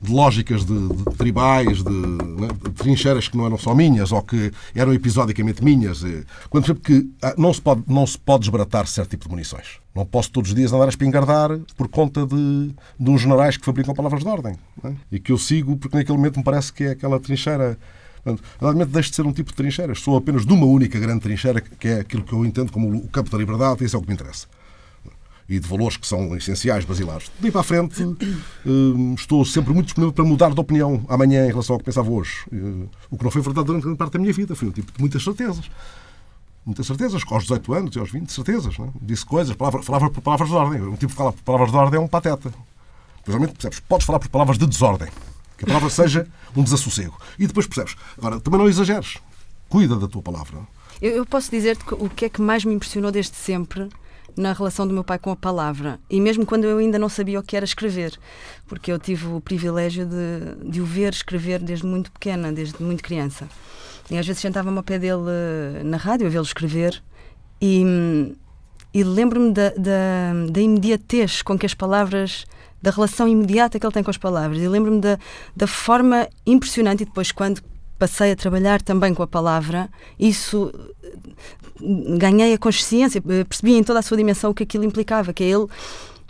de 0.02 0.12
lógicas 0.12 0.66
de, 0.66 0.88
de 0.88 1.04
tribais, 1.16 1.82
de, 1.82 1.90
né, 1.90 2.48
de, 2.62 2.70
trincheiras 2.72 3.26
que 3.26 3.38
não 3.38 3.46
eram 3.46 3.56
só 3.56 3.74
minhas 3.74 4.12
ou 4.12 4.20
que 4.22 4.52
eram 4.74 4.92
episodicamente 4.92 5.64
minhas. 5.64 6.04
Eh, 6.04 6.24
quando 6.50 6.64
percebo 6.64 6.80
que 6.80 7.10
ah, 7.22 7.34
não 7.38 7.54
se 7.54 7.62
pode, 7.62 7.82
não 7.88 8.06
se 8.06 8.18
pode 8.18 8.40
desbaratar 8.40 8.86
certo 8.86 9.10
tipo 9.10 9.24
de 9.24 9.30
munições. 9.30 9.78
Não 9.94 10.04
posso 10.04 10.30
todos 10.30 10.50
os 10.50 10.54
dias 10.54 10.74
andar 10.74 10.84
a 10.84 10.88
espingardar 10.90 11.58
por 11.74 11.88
conta 11.88 12.26
de, 12.26 12.74
de 13.00 13.10
uns 13.10 13.22
generais 13.22 13.56
que 13.56 13.64
fabricam 13.64 13.94
palavras 13.94 14.22
de 14.22 14.28
ordem 14.28 14.56
né? 14.82 14.94
e 15.10 15.18
que 15.18 15.32
eu 15.32 15.38
sigo 15.38 15.78
porque 15.78 15.96
naquele 15.96 16.18
momento 16.18 16.36
me 16.36 16.44
parece 16.44 16.70
que 16.70 16.84
é 16.84 16.90
aquela 16.90 17.18
trincheira. 17.18 17.78
Realmente 18.60 18.90
deixo 18.90 19.08
de 19.08 19.16
ser 19.16 19.26
um 19.26 19.32
tipo 19.32 19.50
de 19.50 19.56
trincheiras. 19.56 20.00
Sou 20.00 20.18
apenas 20.18 20.44
de 20.44 20.52
uma 20.52 20.66
única 20.66 20.98
grande 20.98 21.20
trincheira, 21.20 21.62
que 21.62 21.88
é 21.88 22.00
aquilo 22.00 22.22
que 22.22 22.32
eu 22.34 22.44
entendo 22.44 22.70
como 22.70 22.94
o 22.94 23.08
campo 23.08 23.30
da 23.30 23.38
liberdade, 23.38 23.82
e 23.82 23.86
isso 23.86 23.96
é 23.96 23.98
o 23.98 24.02
que 24.02 24.08
me 24.08 24.14
interessa 24.14 24.46
e 25.48 25.58
de 25.58 25.68
valores 25.68 25.96
que 25.96 26.06
são 26.06 26.34
essenciais, 26.36 26.84
basilares. 26.84 27.30
Daí 27.38 27.50
para 27.50 27.60
a 27.60 27.64
frente, 27.64 28.02
hum, 28.64 29.14
estou 29.14 29.44
sempre 29.44 29.72
muito 29.72 29.86
disponível 29.86 30.12
para 30.12 30.24
mudar 30.24 30.54
de 30.54 30.60
opinião 30.60 31.04
amanhã 31.08 31.44
em 31.44 31.48
relação 31.48 31.74
ao 31.74 31.78
que 31.78 31.84
pensava 31.84 32.10
hoje. 32.10 32.44
Eh, 32.52 32.86
o 33.10 33.18
que 33.18 33.24
não 33.24 33.30
foi 33.30 33.42
verdade 33.42 33.66
durante 33.66 33.82
grande 33.82 33.98
parte 33.98 34.12
da 34.14 34.18
minha 34.18 34.32
vida. 34.32 34.56
Fui 34.56 34.68
um 34.68 34.72
tipo 34.72 34.90
de 34.92 35.00
muitas 35.00 35.22
certezas. 35.22 35.70
Muitas 36.64 36.86
certezas, 36.86 37.22
aos 37.30 37.42
18 37.42 37.74
anos 37.74 37.96
e 37.96 37.98
aos 37.98 38.10
20, 38.10 38.32
certezas. 38.32 38.78
Não 38.78 38.86
é? 38.86 38.90
Disse 39.02 39.26
coisas, 39.26 39.54
falava, 39.54 39.82
falava 39.82 40.10
por 40.10 40.22
palavras 40.22 40.48
de 40.48 40.54
ordem. 40.54 40.80
Um 40.80 40.96
tipo 40.96 41.08
que 41.08 41.16
fala 41.16 41.32
por 41.32 41.42
palavras 41.42 41.70
de 41.70 41.76
ordem 41.76 42.00
é 42.00 42.02
um 42.02 42.08
pateta. 42.08 42.52
Principalmente, 43.22 43.52
percebes, 43.52 43.80
podes 43.80 44.06
falar 44.06 44.18
por 44.18 44.28
palavras 44.28 44.56
de 44.56 44.66
desordem. 44.66 45.08
Que 45.58 45.64
a 45.64 45.66
palavra 45.66 45.90
seja 45.90 46.26
um 46.56 46.62
desassossego. 46.62 47.18
E 47.38 47.46
depois 47.46 47.66
percebes. 47.66 47.96
Agora, 48.16 48.40
também 48.40 48.58
não 48.58 48.68
exageres. 48.68 49.18
Cuida 49.68 49.96
da 49.96 50.08
tua 50.08 50.22
palavra. 50.22 50.58
Eu, 51.02 51.12
eu 51.12 51.26
posso 51.26 51.50
dizer-te 51.50 51.84
o 51.92 52.08
que 52.08 52.24
é 52.24 52.28
que 52.30 52.40
mais 52.40 52.64
me 52.64 52.72
impressionou 52.72 53.12
desde 53.12 53.36
sempre 53.36 53.90
na 54.36 54.52
relação 54.52 54.86
do 54.86 54.92
meu 54.92 55.04
pai 55.04 55.18
com 55.18 55.30
a 55.30 55.36
palavra. 55.36 56.00
E 56.10 56.20
mesmo 56.20 56.44
quando 56.44 56.64
eu 56.64 56.78
ainda 56.78 56.98
não 56.98 57.08
sabia 57.08 57.38
o 57.38 57.42
que 57.42 57.56
era 57.56 57.64
escrever, 57.64 58.18
porque 58.66 58.90
eu 58.90 58.98
tive 58.98 59.26
o 59.26 59.40
privilégio 59.40 60.06
de, 60.06 60.70
de 60.70 60.80
o 60.80 60.84
ver 60.84 61.12
escrever 61.12 61.60
desde 61.60 61.86
muito 61.86 62.10
pequena, 62.10 62.52
desde 62.52 62.82
muito 62.82 63.02
criança. 63.02 63.48
E 64.10 64.18
às 64.18 64.26
vezes 64.26 64.42
sentava-me 64.42 64.76
ao 64.76 64.82
pé 64.82 64.98
dele 64.98 65.22
eh, 65.28 65.82
na 65.84 65.96
rádio 65.96 66.26
a 66.26 66.30
vê-lo 66.30 66.44
escrever 66.44 67.02
e, 67.60 68.34
e 68.92 69.02
lembro-me 69.02 69.52
da, 69.52 69.70
da, 69.70 70.50
da 70.50 70.60
imediatez 70.60 71.40
com 71.40 71.58
que 71.58 71.64
as 71.64 71.72
palavras 71.72 72.44
da 72.82 72.90
relação 72.90 73.26
imediata 73.26 73.80
que 73.80 73.86
ele 73.86 73.92
tem 73.94 74.02
com 74.02 74.10
as 74.10 74.18
palavras. 74.18 74.60
E 74.60 74.68
lembro-me 74.68 75.00
da, 75.00 75.18
da 75.56 75.66
forma 75.66 76.28
impressionante, 76.46 77.02
e 77.02 77.06
depois, 77.06 77.32
quando 77.32 77.62
passei 77.98 78.32
a 78.32 78.36
trabalhar 78.36 78.82
também 78.82 79.14
com 79.14 79.22
a 79.22 79.26
palavra, 79.26 79.88
isso 80.18 80.72
ganhei 82.18 82.54
a 82.54 82.58
consciência, 82.58 83.20
percebi 83.20 83.74
em 83.74 83.82
toda 83.82 83.98
a 83.98 84.02
sua 84.02 84.16
dimensão 84.16 84.50
o 84.50 84.54
que 84.54 84.62
aquilo 84.62 84.84
implicava, 84.84 85.32
que 85.32 85.44
é 85.44 85.48
ele 85.48 85.66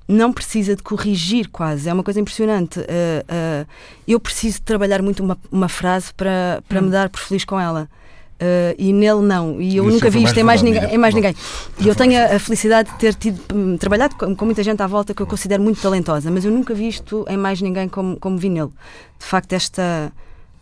não 0.07 0.33
precisa 0.33 0.77
de 0.77 0.83
corrigir 0.83 1.49
quase, 1.51 1.89
é 1.89 1.93
uma 1.93 2.03
coisa 2.03 2.21
impressionante. 2.21 2.79
Uh, 2.81 2.83
uh, 2.83 3.67
eu 4.07 4.21
preciso 4.21 4.61
trabalhar 4.63 5.01
muito 5.01 5.23
uma, 5.23 5.39
uma 5.51 5.69
frase 5.69 6.13
para, 6.13 6.63
para 6.69 6.81
hum. 6.81 6.85
me 6.85 6.91
dar 6.91 7.09
por 7.09 7.21
feliz 7.21 7.45
com 7.45 7.59
ela. 7.59 7.89
Uh, 8.35 8.75
e 8.77 8.93
nele 8.93 9.23
não. 9.23 9.61
E 9.61 9.77
eu 9.77 9.85
nunca 9.85 10.11
vi 10.11 10.25
isto 10.25 10.39
em 10.39 10.43
mais, 10.43 10.61
ninguém, 10.61 10.85
em 10.93 10.99
mais 10.99 11.15
ninguém. 11.15 11.35
E 11.79 11.89
eu 11.89 11.95
tenho 11.95 12.21
a, 12.21 12.35
a, 12.35 12.39
felicidade 12.39 12.91
de 12.91 12.99
ter 12.99 13.15
tido, 13.15 13.41
um, 13.55 13.79
trabalhado 13.79 14.17
com, 14.17 14.35
com, 14.35 14.45
muita 14.45 14.63
gente 14.63 14.83
à 14.83 14.87
volta 14.87 15.15
que 15.15 15.23
eu 15.23 15.27
considero 15.27 15.63
muito 15.63 15.81
talentosa, 15.81 16.31
mas 16.31 16.45
eu 16.45 16.51
nunca 16.51 16.75
vi 16.75 16.89
isto 16.89 17.25
em 17.29 17.37
mais 17.37 17.63
ninguém 17.63 17.89
como, 17.89 18.19
como 18.19 18.37
vi 18.37 18.51
nele. 18.51 18.71
De 19.19 19.25
facto, 19.25 19.53
esta 19.53 20.13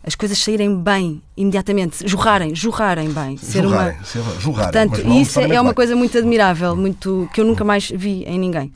as 0.05 0.15
coisas 0.15 0.37
saírem 0.37 0.75
bem 0.75 1.21
imediatamente, 1.35 2.07
jorrarem, 2.07 2.53
jorrarem 2.53 3.09
bem. 3.11 3.37
Ser 3.37 3.63
jorrarem, 3.63 3.95
uma... 3.95 4.03
ser, 4.05 4.23
jorrarem. 4.39 4.71
Portanto, 4.71 5.07
isso 5.13 5.39
é 5.39 5.61
uma 5.61 5.69
bem. 5.69 5.73
coisa 5.73 5.95
muito 5.95 6.17
admirável, 6.17 6.75
muito 6.75 7.29
que 7.33 7.39
eu 7.39 7.45
nunca 7.45 7.63
mais 7.63 7.89
vi 7.89 8.23
em 8.25 8.37
ninguém. 8.37 8.73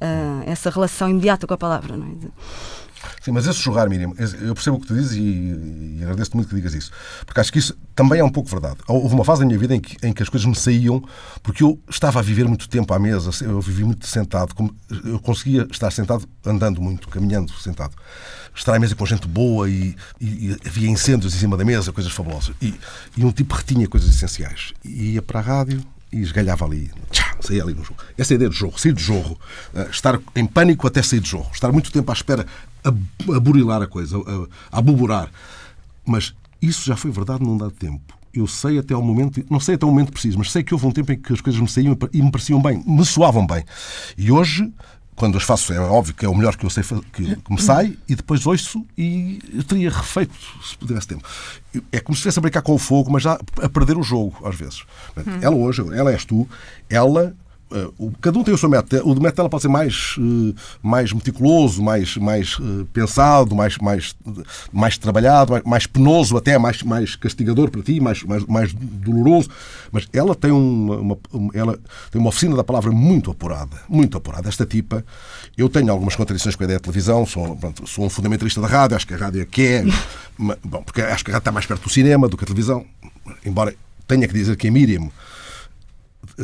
Uh, 0.00 0.42
essa 0.44 0.68
relação 0.68 1.08
imediata 1.08 1.46
com 1.46 1.54
a 1.54 1.58
palavra, 1.58 1.96
não 1.96 2.06
é? 2.06 2.66
Sim, 3.26 3.32
mas 3.32 3.46
esse 3.46 3.58
jogar, 3.60 3.88
Miriam, 3.88 4.12
eu 4.40 4.54
percebo 4.54 4.76
o 4.76 4.80
que 4.80 4.86
tu 4.86 4.94
dizes 4.94 5.12
e, 5.12 5.20
e 5.20 5.98
agradeço-te 6.02 6.36
muito 6.36 6.48
que 6.48 6.54
digas 6.54 6.74
isso. 6.74 6.92
Porque 7.24 7.40
acho 7.40 7.52
que 7.52 7.58
isso 7.58 7.76
também 7.94 8.20
é 8.20 8.24
um 8.24 8.30
pouco 8.30 8.48
verdade. 8.48 8.76
Houve 8.86 9.14
uma 9.14 9.24
fase 9.24 9.40
da 9.40 9.46
minha 9.46 9.58
vida 9.58 9.74
em 9.74 9.80
que, 9.80 9.96
em 10.06 10.12
que 10.12 10.22
as 10.22 10.28
coisas 10.28 10.46
me 10.46 10.54
saíam 10.54 11.02
porque 11.42 11.62
eu 11.62 11.76
estava 11.90 12.20
a 12.20 12.22
viver 12.22 12.46
muito 12.46 12.68
tempo 12.68 12.94
à 12.94 12.98
mesa, 12.98 13.30
eu 13.44 13.60
vivi 13.60 13.84
muito 13.84 14.06
sentado, 14.06 14.54
eu 15.04 15.18
conseguia 15.18 15.66
estar 15.70 15.90
sentado 15.90 16.24
andando 16.44 16.80
muito, 16.80 17.08
caminhando 17.08 17.52
sentado. 17.54 17.96
Estar 18.56 18.74
à 18.74 18.78
mesa 18.78 18.94
com 18.94 19.04
gente 19.04 19.28
boa 19.28 19.68
e, 19.68 19.94
e, 20.20 20.48
e 20.48 20.56
havia 20.66 20.88
incêndios 20.88 21.34
em 21.34 21.38
cima 21.38 21.56
da 21.56 21.64
mesa, 21.64 21.92
coisas 21.92 22.12
fabulosas. 22.12 22.54
E, 22.60 22.74
e 23.16 23.24
um 23.24 23.30
tipo 23.30 23.54
retinha 23.54 23.86
coisas 23.86 24.08
essenciais. 24.08 24.72
E 24.84 25.12
ia 25.12 25.22
para 25.22 25.40
a 25.40 25.42
rádio, 25.42 25.84
e 26.12 26.20
esgalhava 26.20 26.64
ali, 26.64 26.90
tchá, 27.10 27.36
saía 27.40 27.62
ali 27.62 27.74
no 27.74 27.84
jogo. 27.84 28.00
Essa 28.16 28.34
é 28.34 28.36
ideia 28.36 28.50
de 28.50 28.56
jogo, 28.56 28.80
sair 28.80 28.92
de 28.92 29.02
jogo, 29.02 29.38
uh, 29.74 29.90
estar 29.90 30.18
em 30.34 30.46
pânico 30.46 30.86
até 30.86 31.02
sair 31.02 31.20
de 31.20 31.28
jogo, 31.28 31.48
estar 31.52 31.70
muito 31.72 31.92
tempo 31.92 32.10
à 32.10 32.14
espera 32.14 32.46
a, 32.84 32.88
a 32.88 33.40
burilar 33.40 33.82
a 33.82 33.86
coisa, 33.86 34.16
a, 34.16 34.78
a 34.78 34.80
buburar. 34.80 35.30
Mas 36.04 36.34
isso 36.62 36.86
já 36.86 36.96
foi 36.96 37.10
verdade 37.10 37.42
num 37.42 37.56
dado 37.56 37.72
tempo. 37.72 38.16
Eu 38.32 38.46
sei 38.46 38.78
até 38.78 38.92
ao 38.92 39.02
momento, 39.02 39.44
não 39.50 39.58
sei 39.58 39.76
até 39.76 39.86
o 39.86 39.88
momento 39.88 40.12
preciso, 40.12 40.38
mas 40.38 40.52
sei 40.52 40.62
que 40.62 40.74
houve 40.74 40.86
um 40.86 40.92
tempo 40.92 41.10
em 41.10 41.18
que 41.18 41.32
as 41.32 41.40
coisas 41.40 41.60
me 41.60 41.68
saíam 41.68 41.96
e 42.12 42.22
me 42.22 42.30
pareciam 42.30 42.60
bem, 42.60 42.82
me 42.86 43.04
soavam 43.04 43.46
bem. 43.46 43.64
E 44.16 44.30
hoje 44.30 44.70
quando 45.16 45.38
as 45.38 45.44
faço, 45.44 45.72
é 45.72 45.80
óbvio 45.80 46.14
que 46.14 46.26
é 46.26 46.28
o 46.28 46.34
melhor 46.34 46.56
que 46.56 46.64
eu 46.64 46.70
sei 46.70 46.84
que, 47.12 47.36
que 47.36 47.52
me 47.52 47.60
sai, 47.60 47.96
e 48.06 48.14
depois 48.14 48.46
ouço 48.46 48.86
e 48.96 49.40
eu 49.52 49.64
teria 49.64 49.90
refeito 49.90 50.34
se 50.62 50.76
pudesse 50.76 51.08
tempo. 51.08 51.26
É 51.90 52.00
como 52.00 52.14
se 52.14 52.20
estivesse 52.20 52.38
a 52.38 52.42
brincar 52.42 52.62
com 52.62 52.74
o 52.74 52.78
fogo, 52.78 53.10
mas 53.10 53.22
já 53.22 53.38
a 53.62 53.68
perder 53.68 53.96
o 53.96 54.02
jogo, 54.02 54.46
às 54.46 54.54
vezes. 54.54 54.84
Ela 55.40 55.56
hoje, 55.56 55.82
ela 55.94 56.12
és 56.12 56.24
tu, 56.24 56.46
ela 56.88 57.34
Uh, 57.68 58.12
cada 58.20 58.38
um 58.38 58.44
tem 58.44 58.54
o 58.54 58.58
seu 58.58 58.68
método. 58.68 59.08
O 59.08 59.12
do 59.12 59.20
método 59.20 59.36
dela 59.36 59.48
pode 59.48 59.62
ser 59.62 59.68
mais, 59.68 60.16
uh, 60.18 60.54
mais 60.80 61.12
meticuloso, 61.12 61.82
mais, 61.82 62.16
mais 62.16 62.56
uh, 62.60 62.86
pensado, 62.92 63.56
mais, 63.56 63.76
mais, 63.78 64.14
mais 64.72 64.96
trabalhado, 64.96 65.52
mais, 65.52 65.64
mais, 65.64 65.86
penoso, 65.86 66.36
até 66.36 66.56
mais, 66.58 66.82
mais 66.84 67.16
castigador 67.16 67.68
para 67.70 67.82
ti, 67.82 67.98
mais, 67.98 68.22
mais, 68.22 68.44
mais 68.44 68.72
doloroso. 68.72 69.48
Mas 69.90 70.06
ela 70.12 70.34
tem 70.36 70.52
uma, 70.52 71.18
uma, 71.32 71.50
ela 71.54 71.78
tem 72.10 72.20
uma 72.20 72.28
oficina 72.28 72.54
da 72.54 72.62
palavra 72.62 72.92
muito 72.92 73.32
apurada. 73.32 73.76
Muito 73.88 74.16
apurada. 74.16 74.48
Esta 74.48 74.64
tipa, 74.64 75.04
eu 75.58 75.68
tenho 75.68 75.90
algumas 75.90 76.14
contradições 76.14 76.54
com 76.54 76.62
a 76.62 76.66
ideia 76.66 76.78
de 76.78 76.84
televisão, 76.84 77.26
sou, 77.26 77.56
pronto, 77.56 77.84
sou 77.88 78.04
um 78.04 78.10
fundamentalista 78.10 78.60
da 78.60 78.68
rádio, 78.68 78.96
acho 78.96 79.06
que 79.08 79.14
a 79.14 79.16
rádio 79.16 79.42
é 79.42 79.44
que 79.44 79.62
é. 79.62 79.84
bom, 80.62 80.82
porque 80.84 81.02
acho 81.02 81.24
que 81.24 81.32
a 81.32 81.34
rádio 81.34 81.42
está 81.42 81.52
mais 81.52 81.66
perto 81.66 81.82
do 81.82 81.90
cinema 81.90 82.28
do 82.28 82.36
que 82.36 82.44
a 82.44 82.46
televisão. 82.46 82.86
Embora 83.44 83.74
tenha 84.06 84.28
que 84.28 84.34
dizer 84.34 84.56
que 84.56 84.68
a 84.68 84.70
Miriam 84.70 85.10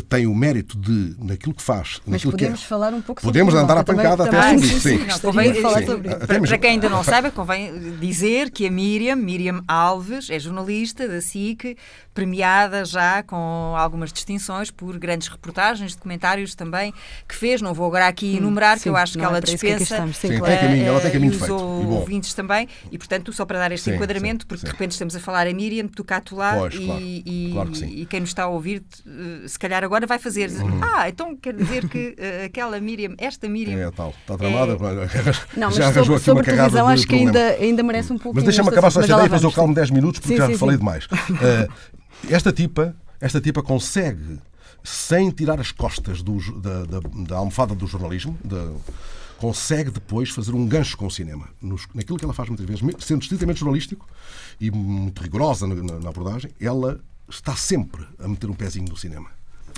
tem 0.09 0.27
o 0.27 0.35
mérito 0.35 0.79
de, 0.79 1.15
naquilo 1.19 1.55
que 1.55 1.63
faz. 1.63 2.01
Mas 2.07 2.23
podemos 2.25 2.61
que 2.61 2.65
é, 2.65 2.69
falar 2.69 2.95
um 2.95 3.03
pouco 3.03 3.23
Podemos 3.23 3.55
andar 3.55 3.79
à 3.79 3.85
pancada 3.85 4.25
até 4.25 4.51
sobre 4.51 4.67
isso. 4.67 4.81
Sim. 4.81 4.99
Não, 5.07 5.19
convém, 5.19 5.55
falar 5.55 5.85
sobre 5.85 6.09
isso. 6.09 6.19
Para, 6.19 6.41
para, 6.41 6.59
quem 6.59 6.71
ainda 6.71 6.89
não 6.89 7.05
sabe, 7.05 7.31
convém 7.31 7.97
dizer 8.01 8.51
que 8.51 8.67
a 8.67 8.71
Miriam, 8.71 9.17
Miriam 9.17 9.63
Alves, 9.67 10.31
é 10.31 10.39
jornalista 10.39 11.07
da 11.07 11.21
SIC, 11.21 11.77
premiada 12.15 12.85
já 12.85 13.23
com 13.23 13.75
algumas 13.77 14.13
distinções 14.13 14.71
por 14.71 14.99
grandes 14.99 15.29
reportagens, 15.29 15.95
documentários 15.95 16.55
também 16.55 16.93
que 17.27 17.35
fez. 17.35 17.63
Não 17.63 17.73
vou 17.75 17.87
agora 17.87 18.07
aqui 18.07 18.35
hum, 18.35 18.39
enumerar, 18.39 18.77
sim, 18.77 18.85
que 18.85 18.89
eu 18.89 18.97
acho 18.97 19.19
que 19.19 19.25
ela 19.25 19.39
é 19.39 19.41
dispensa. 19.41 20.07
Que 20.07 20.13
sim, 20.15 20.39
claro. 20.39 20.45
tem 20.45 20.59
caminho, 20.59 20.87
ela 20.87 21.01
tem 21.01 21.11
caminho 21.11 21.33
feito. 21.33 21.55
Os 21.55 21.87
ouvintes 21.87 22.35
também. 22.35 22.69
E, 22.91 22.99
portanto, 22.99 23.33
só 23.33 23.45
para 23.45 23.59
dar 23.59 23.73
este 23.73 23.91
sim, 23.91 23.97
enquadramento, 23.97 24.47
porque 24.47 24.65
de 24.65 24.71
repente 24.71 24.93
estamos 24.93 25.17
a 25.17 25.21
falar 25.21 25.47
a 25.47 25.53
Miriam, 25.53 25.87
tu 25.89 26.05
cá, 26.05 26.21
tu 26.21 26.37
lá, 26.37 26.57
pois, 26.57 26.75
e, 26.75 26.85
claro, 26.85 27.01
e, 27.03 27.51
claro 27.53 27.71
e, 27.85 28.07
quem 28.07 28.21
nos 28.21 28.31
está 28.31 28.45
a 28.45 28.49
ouvir, 28.49 28.83
eh, 29.07 29.49
se 29.49 29.59
calhar 29.59 29.83
agora 29.83 30.07
vai 30.07 30.19
fazer. 30.19 30.51
Uhum. 30.51 30.81
Ah, 30.83 31.09
então 31.09 31.37
quer 31.37 31.55
dizer 31.55 31.89
que 31.89 32.17
uh, 32.19 32.47
aquela 32.47 32.79
Miriam, 32.81 33.15
esta 33.19 33.49
Miriam. 33.49 33.79
É, 33.79 33.91
tal, 33.91 34.15
está 34.21 34.37
tramada. 34.37 34.73
É... 34.73 35.59
Não, 35.59 35.69
mas 35.69 35.77
já 35.77 35.93
sobre, 35.93 36.19
sobre 36.19 36.45
televisão 36.45 36.89
acho 36.89 37.07
que 37.07 37.15
ainda, 37.15 37.57
ainda 37.61 37.83
merece 37.83 38.13
um 38.13 38.19
pouco. 38.19 38.35
Mas 38.35 38.45
deixa-me 38.45 38.69
acabar 38.69 38.91
só 38.91 39.01
esta 39.01 39.13
ideia 39.13 39.27
e 39.27 39.29
depois 39.29 39.43
eu 39.43 39.53
calmo 39.53 39.75
10 39.75 39.91
minutos 39.91 40.21
porque 40.21 40.37
já 40.37 40.51
falei 40.59 40.77
demais. 40.77 41.09
Esta 42.29 42.53
tipa, 42.53 42.95
esta 43.21 43.41
tipa 43.41 43.63
consegue, 43.63 44.39
sem 44.83 45.31
tirar 45.31 45.61
as 45.61 45.73
costas 45.73 46.23
do, 46.23 46.39
da, 46.61 46.85
da, 46.85 47.01
da, 47.27 47.37
almofada 47.37 47.75
do 47.75 47.87
jornalismo, 47.87 48.39
consegue 49.39 49.91
depois 49.91 50.31
fazer 50.31 50.53
um 50.53 50.67
gancho 50.67 50.97
com 50.97 51.07
o 51.07 51.11
cinema. 51.11 51.49
Nos, 51.61 51.87
naquilo 51.95 52.19
que 52.19 52.25
ela 52.25 52.33
faz 52.33 52.49
muitas 52.49 52.67
vezes, 52.67 52.83
sendo 53.05 53.23
estritamente 53.23 53.61
jornalístico 53.61 54.09
e 54.61 54.71
muito 54.71 55.21
rigorosa 55.23 55.67
na, 55.67 55.75
na 55.75 56.09
abordagem, 56.09 56.51
ela 56.61 57.01
está 57.29 57.57
sempre 57.57 58.07
a 58.19 58.29
meter 58.29 58.49
um 58.49 58.55
pezinho 58.55 58.89
no 58.89 58.97
cinema. 58.97 59.29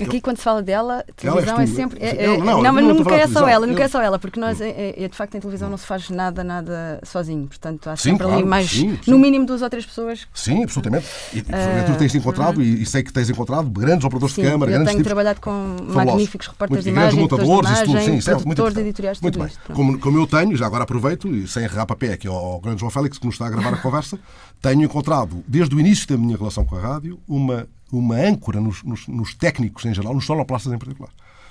Aqui, 0.03 0.21
quando 0.21 0.37
se 0.39 0.43
fala 0.43 0.63
dela, 0.63 1.05
televisão 1.17 1.61
é 1.61 1.67
sempre. 1.67 2.03
É, 2.03 2.25
é, 2.25 2.39
não, 2.39 2.63
não, 2.63 2.73
mas 2.73 2.85
nunca 2.85 3.15
é 3.15 3.27
só 3.27 3.49
ela, 3.49 3.67
nunca 3.67 3.83
é 3.83 3.89
só 3.89 4.03
ela, 4.03 4.19
porque 4.19 4.41
nós, 4.41 4.61
é, 4.61 4.95
é, 4.97 5.09
de 5.09 5.17
facto, 5.17 5.37
em 5.37 5.41
televisão 5.41 5.71
não 5.71 5.77
se 5.77 5.87
faz 5.87 6.11
nada, 6.11 6.43
nada 6.43 7.01
sozinho. 7.05 7.47
Portanto, 7.47 7.89
há 7.89 7.97
sempre 7.97 8.27
sim, 8.27 8.33
ali 8.33 8.45
mais, 8.45 8.71
sim, 8.71 8.99
sim. 9.03 9.11
no 9.11 9.19
mínimo, 9.19 9.47
duas 9.47 9.63
ou 9.63 9.71
três 9.71 9.87
pessoas. 9.87 10.27
Sim, 10.35 10.65
absolutamente. 10.65 11.07
E, 11.33 11.41
uh, 11.41 11.45
tu 11.87 11.99
tens 11.99 12.15
encontrado, 12.15 12.59
uh, 12.59 12.63
e, 12.63 12.85
sei 12.87 13.03
que 13.03 13.13
tens 13.13 13.31
encontrado, 13.31 13.69
grandes 13.71 14.05
operadores 14.05 14.35
de 14.35 14.43
câmara, 14.43 14.71
eu 14.71 14.75
grandes 14.75 14.93
tenho 14.93 14.99
tipos, 14.99 15.07
trabalhado 15.07 15.41
com 15.41 15.77
magníficos 15.89 16.49
repórteres 16.49 16.85
de 16.85 16.91
imagem, 16.91 17.21
montadores, 17.21 17.83
de 17.83 17.91
imagem, 17.91 18.15
sim, 18.15 18.21
certo, 18.21 18.47
muito 18.47 18.67
editoriais, 18.67 19.21
muito 19.21 19.39
bem. 19.39 19.49
Como, 19.73 19.99
como 19.99 20.19
eu 20.19 20.27
tenho, 20.27 20.57
já 20.57 20.67
agora 20.67 20.85
aproveito, 20.85 21.29
e 21.29 21.47
sem 21.47 21.65
errar 21.65 21.87
pé 21.95 22.15
aqui 22.15 22.27
ao 22.27 22.61
grande 22.61 22.81
João 22.81 22.91
Félix, 22.91 23.19
que 23.19 23.27
nos 23.27 23.37
está 23.37 23.47
a 23.47 23.51
gravar 23.51 23.75
a 23.75 23.77
conversa, 23.77 24.19
tenho 24.61 24.83
encontrado, 24.83 25.45
desde 25.47 25.75
o 25.75 25.81
início 25.81 26.09
da 26.09 26.17
minha 26.17 26.37
relação 26.37 26.65
com 26.65 26.77
a 26.77 26.81
rádio, 26.81 27.21
uma 27.29 27.69
uma 27.99 28.17
âncora 28.17 28.61
nos, 28.61 28.83
nos, 28.83 29.07
nos 29.07 29.35
técnicos 29.35 29.85
em 29.85 29.95
geral, 29.95 30.15
nos 30.15 30.27
sonoplastas 30.27 30.73
em 30.73 30.79
particular. 30.79 31.11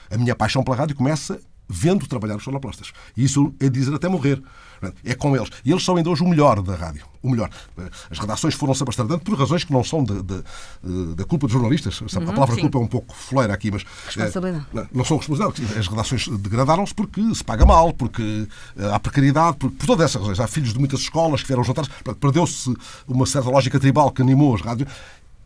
A 0.10 0.18
minha 0.18 0.36
paixão 0.36 0.64
pela 0.64 0.76
rádio 0.78 0.96
começa 0.96 1.40
vendo 1.68 2.08
trabalhar 2.08 2.36
os 2.36 2.44
sonoplastas. 2.44 2.92
E 3.16 3.24
isso 3.24 3.54
é 3.60 3.70
dizer 3.70 3.94
até 3.94 4.08
morrer. 4.08 4.42
É 5.06 5.16
com 5.16 5.34
eles. 5.36 5.50
E 5.64 5.72
eles 5.72 5.84
são 5.84 5.96
ainda 5.96 6.10
hoje 6.10 6.24
o 6.24 6.28
melhor 6.28 6.62
da 6.62 6.76
rádio. 6.76 7.06
O 7.22 7.30
melhor. 7.30 7.50
As 8.12 8.20
redações 8.20 8.54
foram 8.54 8.74
se 8.74 8.84
abastardando 8.84 9.22
por 9.22 9.40
razões 9.40 9.64
que 9.64 9.72
não 9.72 9.82
são 9.82 10.04
da 10.04 11.24
culpa 11.26 11.48
dos 11.48 11.54
jornalistas. 11.54 12.02
Uhum, 12.02 12.30
a 12.30 12.34
palavra 12.34 12.56
sim. 12.56 12.62
culpa 12.62 12.78
é 12.78 12.82
um 12.82 12.88
pouco 12.88 13.16
fleira 13.16 13.54
aqui, 13.54 13.72
mas. 13.72 13.86
Responsabilidade. 14.06 14.66
É, 14.76 14.88
não 14.92 15.06
são 15.06 15.18
responsáveis. 15.18 15.78
As 15.78 15.88
redações 15.88 16.28
degradaram-se 16.28 16.94
porque 16.94 17.22
se 17.34 17.44
paga 17.44 17.66
mal, 17.66 17.94
porque 17.94 18.46
eh, 18.78 18.94
há 18.94 19.00
precariedade, 19.00 19.56
por, 19.56 19.72
por 19.72 19.88
todas 19.88 20.04
essas 20.04 20.22
razões. 20.22 20.40
Há 20.42 20.48
filhos 20.48 20.74
de 20.74 20.80
muitas 20.80 21.00
escolas 21.00 21.42
que 21.42 21.48
vieram 21.48 21.64
jantares. 21.64 21.90
Perdeu-se 22.20 22.76
uma 23.08 23.26
certa 23.26 23.50
lógica 23.50 23.80
tribal 23.80 24.12
que 24.12 24.22
animou 24.22 24.54
as 24.54 24.62
rádios. 24.62 24.92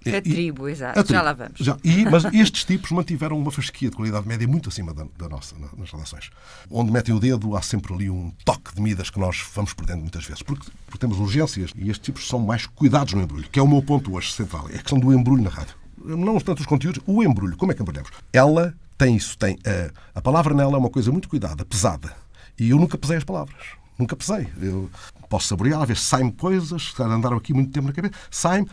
A 0.05 0.21
tribo, 0.21 0.67
exato. 0.69 0.99
A 0.99 1.03
tribo. 1.03 1.13
Já 1.13 1.21
lá 1.21 1.33
vamos. 1.33 1.60
Já. 1.60 1.77
E, 1.83 2.05
mas 2.05 2.25
estes 2.33 2.63
tipos 2.63 2.91
mantiveram 2.91 3.38
uma 3.38 3.51
fasquia 3.51 3.89
de 3.89 3.95
qualidade 3.95 4.27
média 4.27 4.47
muito 4.47 4.69
acima 4.69 4.93
da, 4.93 5.05
da 5.17 5.27
nossa 5.27 5.55
nas 5.77 5.91
relações. 5.91 6.29
Onde 6.69 6.91
metem 6.91 7.13
o 7.13 7.19
dedo, 7.19 7.55
há 7.55 7.62
sempre 7.62 7.93
ali 7.93 8.10
um 8.10 8.31
toque 8.45 8.73
de 8.73 8.81
medidas 8.81 9.10
que 9.10 9.19
nós 9.19 9.43
vamos 9.53 9.73
perdendo 9.73 10.01
muitas 10.01 10.25
vezes. 10.25 10.41
Porque, 10.41 10.69
porque 10.86 10.99
temos 10.99 11.19
urgências 11.19 11.71
e 11.75 11.89
estes 11.89 12.05
tipos 12.05 12.27
são 12.27 12.39
mais 12.39 12.65
cuidados 12.65 13.13
no 13.13 13.21
embrulho, 13.21 13.47
que 13.51 13.60
é 13.60 13.62
o 13.62 13.67
meu 13.67 13.81
ponto 13.81 14.15
hoje 14.15 14.31
central. 14.31 14.67
É 14.69 14.75
a 14.75 14.79
questão 14.79 14.99
do 14.99 15.13
embrulho 15.13 15.43
na 15.43 15.49
rádio. 15.49 15.75
Não 15.97 16.39
tanto 16.39 16.60
os 16.60 16.65
conteúdos, 16.65 17.01
o 17.05 17.23
embrulho. 17.23 17.57
Como 17.57 17.71
é 17.71 17.75
que 17.75 17.81
embrulhamos? 17.81 18.12
Ela 18.31 18.73
tem 18.97 19.15
isso, 19.15 19.38
tem. 19.38 19.57
A, 19.65 20.19
a 20.19 20.21
palavra 20.21 20.53
nela 20.53 20.75
é 20.75 20.77
uma 20.77 20.89
coisa 20.89 21.12
muito 21.12 21.27
cuidada, 21.27 21.65
pesada. 21.65 22.15
E 22.57 22.69
eu 22.69 22.77
nunca 22.77 22.97
pesei 22.97 23.17
as 23.17 23.23
palavras 23.23 23.77
Nunca 23.97 24.15
pesei. 24.15 24.47
Eu 24.62 24.89
posso 25.29 25.47
saborear, 25.47 25.81
às 25.81 25.87
vezes 25.87 26.03
saem 26.03 26.29
coisas, 26.29 26.93
andaram 26.99 27.37
aqui 27.37 27.53
muito 27.53 27.71
tempo 27.71 27.87
na 27.87 27.93
cabeça, 27.93 28.13
saem, 28.29 28.65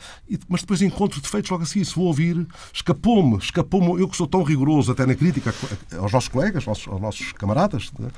mas 0.48 0.60
depois 0.60 0.82
encontro 0.82 1.20
defeitos 1.20 1.50
logo 1.50 1.62
assim, 1.62 1.82
se 1.82 1.94
vou 1.94 2.06
ouvir, 2.06 2.46
escapou-me, 2.72 3.38
escapou-me, 3.38 4.00
eu 4.00 4.08
que 4.08 4.16
sou 4.16 4.26
tão 4.26 4.42
rigoroso 4.42 4.92
até 4.92 5.06
na 5.06 5.14
crítica 5.14 5.54
aos 5.98 6.12
nossos 6.12 6.28
colegas, 6.28 6.66
aos, 6.66 6.86
aos 6.86 7.00
nossos 7.00 7.32
camaradas, 7.32 7.90
né? 7.98 8.08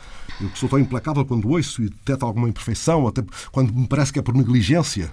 eu 0.41 0.51
que 0.51 0.59
sou 0.59 0.69
tão 0.69 0.79
implacável 0.79 1.25
quando 1.25 1.49
ouço 1.49 1.83
e 1.83 1.89
detecto 1.89 2.25
alguma 2.25 2.49
imperfeição, 2.49 3.07
até 3.07 3.23
quando 3.51 3.73
me 3.73 3.87
parece 3.87 4.13
que 4.13 4.19
é 4.19 4.23
por 4.23 4.35
negligência, 4.35 5.13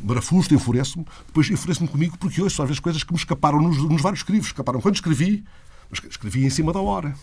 barafusto, 0.00 0.54
enfureço-me, 0.54 1.04
depois 1.26 1.50
enfureço-me 1.50 1.88
comigo 1.88 2.16
porque 2.18 2.40
ouço 2.40 2.62
às 2.62 2.68
vezes 2.68 2.80
coisas 2.80 3.02
que 3.02 3.12
me 3.12 3.18
escaparam 3.18 3.60
nos, 3.60 3.76
nos 3.78 4.00
vários 4.00 4.20
escrivos, 4.20 4.46
escaparam. 4.46 4.80
Quando 4.80 4.94
escrevi, 4.94 5.44
escrevi 6.08 6.44
em 6.44 6.50
cima 6.50 6.72
da 6.72 6.80
hora. 6.80 7.14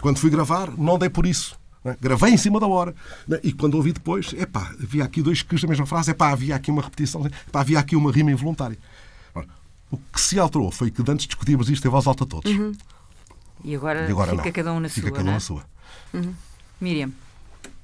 Quando 0.00 0.18
fui 0.18 0.30
gravar, 0.30 0.76
não 0.76 0.98
dei 0.98 1.08
por 1.08 1.26
isso. 1.26 1.61
É? 1.84 1.96
Gravei 2.00 2.32
em 2.32 2.36
cima 2.36 2.60
da 2.60 2.66
hora. 2.66 2.94
É? 3.30 3.40
E 3.42 3.52
quando 3.52 3.74
ouvi 3.74 3.92
depois, 3.92 4.32
epá, 4.34 4.72
havia 4.80 5.04
aqui 5.04 5.22
dois 5.22 5.42
que 5.42 5.60
da 5.60 5.68
mesma 5.68 5.86
frase, 5.86 6.10
epá, 6.10 6.30
havia 6.30 6.54
aqui 6.54 6.70
uma 6.70 6.82
repetição, 6.82 7.26
epá, 7.26 7.60
havia 7.60 7.78
aqui 7.78 7.96
uma 7.96 8.12
rima 8.12 8.30
involuntária. 8.30 8.78
Ora, 9.34 9.48
o 9.90 9.96
que 9.96 10.20
se 10.20 10.38
alterou 10.38 10.70
foi 10.70 10.90
que 10.90 11.02
antes 11.10 11.26
discutíamos 11.26 11.68
isto 11.68 11.86
em 11.86 11.90
voz 11.90 12.06
alta 12.06 12.24
todos. 12.24 12.50
Uhum. 12.50 12.72
E, 13.64 13.74
agora 13.74 14.06
e 14.08 14.10
agora, 14.10 14.30
fica 14.30 14.44
não. 14.44 14.52
cada 14.52 14.72
um 14.72 14.80
na 14.80 14.88
fica 14.88 15.08
sua. 15.08 15.16
Cada 15.16 15.30
um 15.30 15.32
na 15.32 15.40
sua. 15.40 15.64
Uhum. 16.14 16.34
Miriam. 16.80 17.12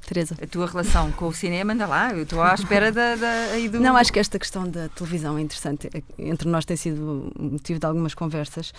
Teresa. 0.08 0.36
A 0.42 0.46
tua 0.46 0.66
relação 0.66 1.12
com 1.12 1.28
o 1.28 1.32
cinema, 1.34 1.74
anda 1.74 1.86
lá, 1.86 2.12
eu 2.12 2.22
estou 2.22 2.40
à 2.40 2.54
espera 2.54 2.90
da, 2.90 3.14
da, 3.14 3.30
aí 3.52 3.68
do... 3.68 3.78
Não, 3.78 3.94
acho 3.94 4.10
que 4.10 4.18
esta 4.18 4.38
questão 4.38 4.66
da 4.66 4.88
televisão 4.88 5.36
é 5.36 5.42
interessante. 5.42 5.90
Entre 6.18 6.48
nós 6.48 6.64
tem 6.64 6.78
sido 6.78 7.30
motivo 7.38 7.78
de 7.78 7.84
algumas 7.84 8.14
conversas. 8.14 8.70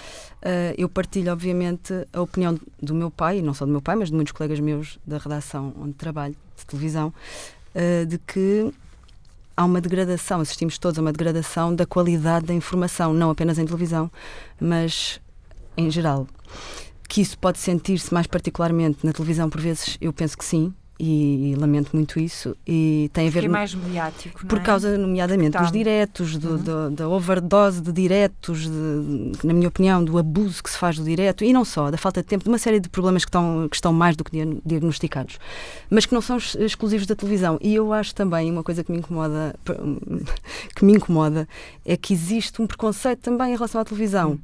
Uh, 0.41 0.73
eu 0.75 0.89
partilho, 0.89 1.31
obviamente, 1.31 1.93
a 2.11 2.19
opinião 2.19 2.59
do 2.81 2.95
meu 2.95 3.11
pai, 3.11 3.37
e 3.37 3.41
não 3.43 3.53
só 3.53 3.63
do 3.63 3.71
meu 3.71 3.81
pai, 3.81 3.95
mas 3.95 4.09
de 4.09 4.15
muitos 4.15 4.33
colegas 4.33 4.59
meus 4.59 4.97
da 5.05 5.19
redação 5.19 5.71
onde 5.79 5.93
trabalho, 5.93 6.35
de 6.57 6.65
televisão, 6.65 7.13
uh, 7.75 8.05
de 8.07 8.17
que 8.17 8.73
há 9.55 9.65
uma 9.65 9.79
degradação, 9.79 10.41
assistimos 10.41 10.79
todos 10.79 10.97
a 10.97 11.01
uma 11.01 11.11
degradação 11.11 11.75
da 11.75 11.85
qualidade 11.85 12.47
da 12.47 12.55
informação, 12.55 13.13
não 13.13 13.29
apenas 13.29 13.59
em 13.59 13.65
televisão, 13.65 14.09
mas 14.59 15.21
em 15.77 15.91
geral. 15.91 16.27
Que 17.07 17.21
isso 17.21 17.37
pode 17.37 17.59
sentir-se 17.59 18.11
mais 18.11 18.25
particularmente 18.25 19.05
na 19.05 19.13
televisão, 19.13 19.47
por 19.47 19.61
vezes, 19.61 19.97
eu 20.01 20.11
penso 20.11 20.35
que 20.37 20.45
sim, 20.45 20.73
e, 20.99 21.51
e, 21.51 21.55
lamento 21.55 21.91
muito 21.93 22.19
isso. 22.19 22.55
E 22.67 23.09
tem 23.13 23.27
a 23.27 23.31
ver. 23.31 23.45
é 23.45 23.47
mais 23.47 23.73
mediático. 23.73 24.45
Por 24.45 24.59
é? 24.59 24.61
causa, 24.61 24.97
nomeadamente, 24.97 25.57
dos 25.57 25.71
diretos, 25.71 26.37
do, 26.37 26.49
uhum. 26.49 26.57
do, 26.57 26.89
da 26.91 27.07
overdose 27.07 27.81
de 27.81 27.91
diretos, 27.91 28.63
de, 28.63 29.31
na 29.43 29.53
minha 29.53 29.69
opinião, 29.69 30.03
do 30.03 30.17
abuso 30.17 30.61
que 30.61 30.69
se 30.69 30.77
faz 30.77 30.97
do 30.97 31.05
direto 31.05 31.45
e 31.45 31.53
não 31.53 31.63
só, 31.63 31.89
da 31.89 31.97
falta 31.97 32.21
de 32.21 32.27
tempo, 32.27 32.43
de 32.43 32.49
uma 32.49 32.57
série 32.57 32.81
de 32.81 32.89
problemas 32.89 33.23
que 33.23 33.29
estão, 33.29 33.67
que 33.69 33.75
estão 33.77 33.93
mais 33.93 34.17
do 34.17 34.25
que 34.25 34.31
diagnosticados, 34.65 35.39
mas 35.89 36.05
que 36.05 36.13
não 36.13 36.21
são 36.21 36.37
exclusivos 36.37 37.07
da 37.07 37.15
televisão. 37.15 37.57
E 37.61 37.73
eu 37.73 37.93
acho 37.93 38.13
também 38.13 38.51
uma 38.51 38.63
coisa 38.63 38.83
que 38.83 38.91
me 38.91 38.97
incomoda, 38.97 39.55
que 40.75 40.83
me 40.83 40.93
incomoda 40.93 41.47
é 41.85 41.95
que 41.95 42.13
existe 42.13 42.61
um 42.61 42.67
preconceito 42.67 43.19
também 43.19 43.53
em 43.53 43.55
relação 43.55 43.79
à 43.79 43.85
televisão. 43.85 44.31
Uhum. 44.31 44.39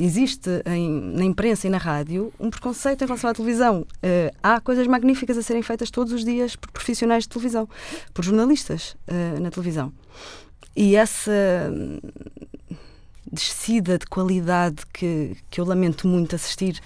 Existe 0.00 0.50
em, 0.66 0.90
na 1.14 1.24
imprensa 1.24 1.68
e 1.68 1.70
na 1.70 1.78
rádio 1.78 2.32
um 2.40 2.50
preconceito 2.50 3.02
em 3.02 3.06
relação 3.06 3.30
à 3.30 3.34
televisão. 3.34 3.82
Uh, 3.82 4.34
há 4.42 4.60
coisas 4.60 4.86
magníficas 4.88 5.38
a 5.38 5.42
serem 5.42 5.62
feitas 5.62 5.91
todos 5.92 6.12
os 6.12 6.24
dias 6.24 6.56
por 6.56 6.70
profissionais 6.72 7.24
de 7.24 7.28
televisão, 7.28 7.68
por 8.12 8.24
jornalistas 8.24 8.96
uh, 9.06 9.40
na 9.40 9.50
televisão. 9.50 9.92
E 10.74 10.96
essa 10.96 11.30
hum, 11.70 12.00
descida 13.30 13.98
de 13.98 14.06
qualidade 14.06 14.82
que, 14.92 15.36
que 15.50 15.60
eu 15.60 15.64
lamento 15.64 16.08
muito 16.08 16.34
assistir 16.34 16.80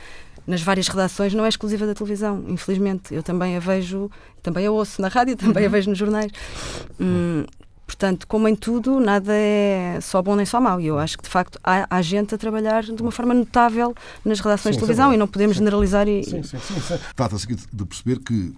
nas 0.47 0.63
várias 0.63 0.87
redações 0.87 1.35
não 1.35 1.45
é 1.45 1.49
exclusiva 1.49 1.87
da 1.87 1.95
televisão, 1.95 2.45
infelizmente. 2.47 3.13
Eu 3.13 3.23
também 3.23 3.57
a 3.57 3.61
vejo, 3.61 4.11
também 4.43 4.67
a 4.67 4.71
ouço 4.71 5.03
na 5.03 5.09
rádio, 5.09 5.35
também 5.37 5.65
uhum. 5.65 5.69
a 5.69 5.73
vejo 5.73 5.91
nos 5.91 5.99
jornais. 5.99 6.31
Hum, 7.01 7.45
portanto, 7.85 8.27
como 8.29 8.47
em 8.47 8.55
tudo, 8.55 9.01
nada 9.01 9.33
é 9.33 9.99
só 10.01 10.23
bom 10.23 10.37
nem 10.37 10.47
só 10.47 10.61
mau. 10.61 10.81
E 10.81 10.87
eu 10.87 10.99
acho 10.99 11.17
que, 11.19 11.25
de 11.25 11.31
facto, 11.31 11.59
há, 11.65 11.87
há 11.91 12.01
gente 12.01 12.35
a 12.35 12.39
trabalhar 12.39 12.85
de 12.85 13.03
uma 13.03 13.11
forma 13.11 13.35
notável 13.35 13.95
nas 14.25 14.39
redações 14.39 14.77
sim, 14.77 14.81
de 14.81 14.87
televisão 14.87 15.11
é 15.11 15.15
e 15.15 15.19
não 15.19 15.27
podemos 15.27 15.57
sim. 15.57 15.65
generalizar. 15.65 16.07
E... 16.07 16.23
Sim, 16.23 16.43
sim, 16.45 16.59
sim. 16.59 16.81
sim. 16.81 16.99
Trata-se 17.17 17.47
de 17.47 17.85
perceber 17.85 18.21
que 18.21 18.55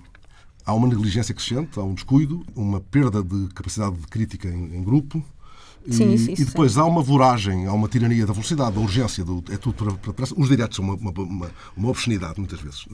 há 0.68 0.74
uma 0.74 0.86
negligência 0.86 1.34
crescente, 1.34 1.80
há 1.80 1.82
um 1.82 1.94
descuido, 1.94 2.44
uma 2.54 2.78
perda 2.78 3.22
de 3.22 3.48
capacidade 3.54 3.96
de 3.96 4.06
crítica 4.06 4.48
em, 4.48 4.76
em 4.76 4.82
grupo. 4.84 5.24
Sim, 5.90 6.12
e, 6.12 6.18
sim, 6.18 6.32
e 6.32 6.44
depois 6.44 6.76
há 6.76 6.84
uma 6.84 7.02
voragem, 7.02 7.66
há 7.66 7.72
uma 7.72 7.88
tirania 7.88 8.26
da 8.26 8.34
velocidade, 8.34 8.74
da 8.74 8.80
urgência, 8.80 9.24
do, 9.24 9.42
é 9.50 9.56
tudo 9.56 9.96
para, 9.96 10.12
para, 10.12 10.26
Os 10.36 10.48
diretos 10.48 10.76
são 10.76 10.84
uma, 10.84 10.94
uma, 10.96 11.10
uma, 11.10 11.50
uma, 11.74 11.88
obscenidade, 11.88 12.34
muitas 12.38 12.60
vezes. 12.60 12.84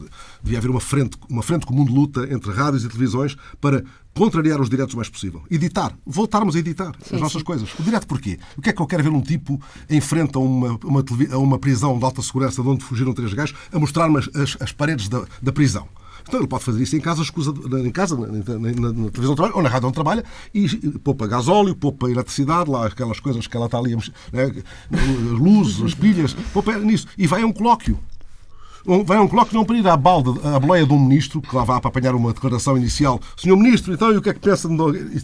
Devia 0.41 0.59
haver 0.59 0.71
uma 0.71 0.79
frente, 0.79 1.19
uma 1.29 1.43
frente 1.43 1.67
comum 1.67 1.85
de 1.85 1.91
luta 1.91 2.33
entre 2.33 2.53
rádios 2.53 2.85
e 2.85 2.89
televisões 2.89 3.37
para 3.61 3.83
contrariar 4.15 4.61
os 4.61 4.71
diretos 4.71 4.95
o 4.95 4.97
mais 4.97 5.09
possível. 5.09 5.43
Editar. 5.51 5.99
Voltarmos 6.07 6.55
a 6.55 6.61
editar 6.61 6.93
sim, 7.03 7.17
as 7.17 7.21
nossas 7.21 7.41
sim. 7.41 7.45
coisas. 7.45 7.69
O 7.77 7.83
direto 7.83 8.07
porquê? 8.07 8.39
O 8.57 8.63
que 8.63 8.71
é 8.71 8.73
que 8.73 8.81
eu 8.81 8.87
quero 8.87 9.03
ver 9.03 9.11
um 9.11 9.21
tipo 9.21 9.61
em 9.91 10.01
frente 10.01 10.37
a 10.37 10.39
uma, 10.39 10.79
uma, 10.85 11.05
a 11.33 11.39
uma 11.39 11.59
prisão 11.59 11.99
de 11.99 12.05
alta 12.05 12.23
segurança 12.23 12.63
de 12.63 12.69
onde 12.69 12.85
fugiram 12.85 13.13
três 13.13 13.35
gajos 13.35 13.57
a 13.73 13.79
mostrar-me 13.81 14.19
as, 14.19 14.57
as 14.61 14.71
paredes 14.71 15.09
da, 15.09 15.25
da 15.43 15.51
prisão? 15.51 15.89
Então 16.27 16.41
ele 16.41 16.49
pode 16.49 16.65
fazer 16.65 16.83
isso 16.83 16.97
em 16.97 17.01
casa, 17.01 17.23
em 17.23 17.91
casa 17.91 18.17
na, 18.17 18.27
na, 18.27 18.93
na, 18.93 19.11
televisão 19.11 19.37
ou 19.55 19.63
na 19.63 19.69
rádio 19.69 19.89
onde 19.89 19.95
trabalha, 19.95 20.25
e 20.53 20.69
poupa 20.99 21.27
gasóleo, 21.27 21.75
poupa 21.77 22.11
eletricidade, 22.11 22.71
lá 22.71 22.87
aquelas 22.87 23.21
coisas 23.21 23.47
que 23.47 23.57
ela 23.57 23.67
está 23.67 23.79
ali, 23.79 23.95
né, 24.33 24.53
luzes, 25.39 25.83
as 25.83 25.95
pilhas, 25.95 26.35
poupa 26.53 26.77
nisso. 26.79 27.07
E 27.19 27.27
vai 27.27 27.43
a 27.43 27.47
um 27.47 27.53
colóquio 27.53 27.99
vai 29.05 29.17
a 29.17 29.23
um 29.23 29.29
colóquio 29.29 29.55
não 29.55 29.65
para 29.65 29.77
ir 29.77 29.87
à 29.87 29.97
balda, 29.97 30.31
à 30.57 30.61
boleia 30.61 30.87
de 30.87 30.93
um 30.93 30.99
ministro, 30.99 31.41
que 31.41 31.55
lá 31.55 31.65
vá 31.65 31.81
para 31.81 31.89
apanhar 31.89 32.15
uma 32.15 32.33
declaração 32.33 32.77
inicial. 32.77 33.21
Senhor 33.37 33.57
Ministro, 33.57 33.95
então, 33.95 34.13
e 34.13 34.17
o 34.17 34.23
que 34.23 34.29
é 34.29 34.35
que 34.35 34.41
pensa 34.41 34.69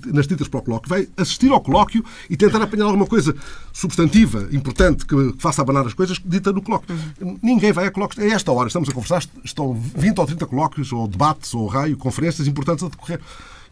nas 0.06 0.26
tintas 0.26 0.48
para 0.48 0.60
o 0.60 0.62
colóquio? 0.62 0.88
Vai 0.88 1.08
assistir 1.16 1.50
ao 1.50 1.60
colóquio 1.60 2.04
e 2.28 2.36
tentar 2.36 2.62
apanhar 2.62 2.84
alguma 2.84 3.06
coisa 3.06 3.34
substantiva, 3.72 4.48
importante, 4.52 5.04
que 5.04 5.34
faça 5.38 5.60
abanar 5.60 5.86
as 5.86 5.94
coisas, 5.94 6.18
dita 6.24 6.52
no 6.52 6.62
colóquio. 6.62 6.96
Ninguém 7.42 7.72
vai 7.72 7.86
a 7.86 7.90
colóquios. 7.90 8.24
A 8.24 8.34
esta 8.34 8.50
hora 8.50 8.68
estamos 8.68 8.88
a 8.88 8.92
conversar, 8.92 9.22
estão 9.44 9.74
20 9.74 10.18
ou 10.18 10.26
30 10.26 10.46
colóquios, 10.46 10.92
ou 10.92 11.06
debates, 11.06 11.52
ou 11.54 11.66
raio, 11.66 11.96
conferências 11.96 12.48
importantes 12.48 12.84
a 12.84 12.88
decorrer. 12.88 13.20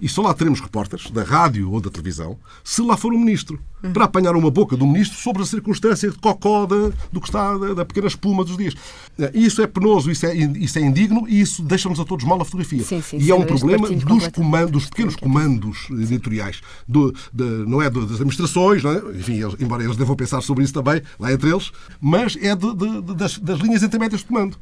E 0.00 0.08
só 0.08 0.22
lá 0.22 0.32
teremos 0.32 0.60
repórteres, 0.60 1.10
da 1.10 1.22
rádio 1.22 1.70
ou 1.70 1.80
da 1.80 1.90
televisão, 1.90 2.38
se 2.62 2.80
lá 2.82 2.96
for 2.96 3.12
um 3.12 3.18
ministro, 3.18 3.58
uhum. 3.82 3.92
para 3.92 4.04
apanhar 4.04 4.36
uma 4.36 4.50
boca 4.50 4.76
do 4.76 4.86
ministro 4.86 5.18
sobre 5.18 5.42
a 5.42 5.46
circunstância 5.46 6.10
de 6.10 6.18
cocó 6.18 6.66
da, 6.66 6.90
do 7.12 7.20
que 7.20 7.28
está, 7.28 7.56
da, 7.56 7.74
da, 7.74 7.84
pequena 7.84 8.06
espuma 8.06 8.44
dos 8.44 8.56
dias. 8.56 8.74
Isso 9.34 9.60
é 9.60 9.66
penoso, 9.66 10.10
isso 10.10 10.24
é, 10.26 10.34
isso 10.34 10.78
é 10.78 10.82
indigno 10.82 11.26
e 11.28 11.40
isso 11.40 11.62
deixa-nos 11.62 11.98
a 11.98 12.04
todos 12.04 12.24
mal 12.24 12.40
a 12.40 12.44
fotografia. 12.44 12.82
Sim, 12.82 13.02
sim, 13.02 13.18
e 13.18 13.30
é 13.30 13.34
um 13.34 13.44
problema 13.44 13.88
dos 13.88 14.28
comandos, 14.28 14.70
dos 14.70 14.86
pequenos 14.86 15.16
comandos 15.16 15.88
editoriais, 15.90 16.60
do, 16.86 17.12
de, 17.32 17.44
não 17.66 17.82
é 17.82 17.90
das 17.90 18.04
administrações, 18.12 18.84
é? 18.84 19.18
enfim, 19.18 19.42
eles, 19.42 19.56
embora 19.58 19.82
eles 19.82 19.96
devam 19.96 20.14
pensar 20.14 20.40
sobre 20.40 20.64
isso 20.64 20.72
também, 20.72 21.02
lá 21.18 21.32
entre 21.32 21.50
eles, 21.50 21.72
mas 22.00 22.36
é 22.40 22.54
de, 22.54 22.74
de, 22.74 23.14
das, 23.14 23.38
das 23.38 23.58
linhas 23.58 23.82
intermédias 23.82 24.20
de 24.20 24.26
comando. 24.26 24.56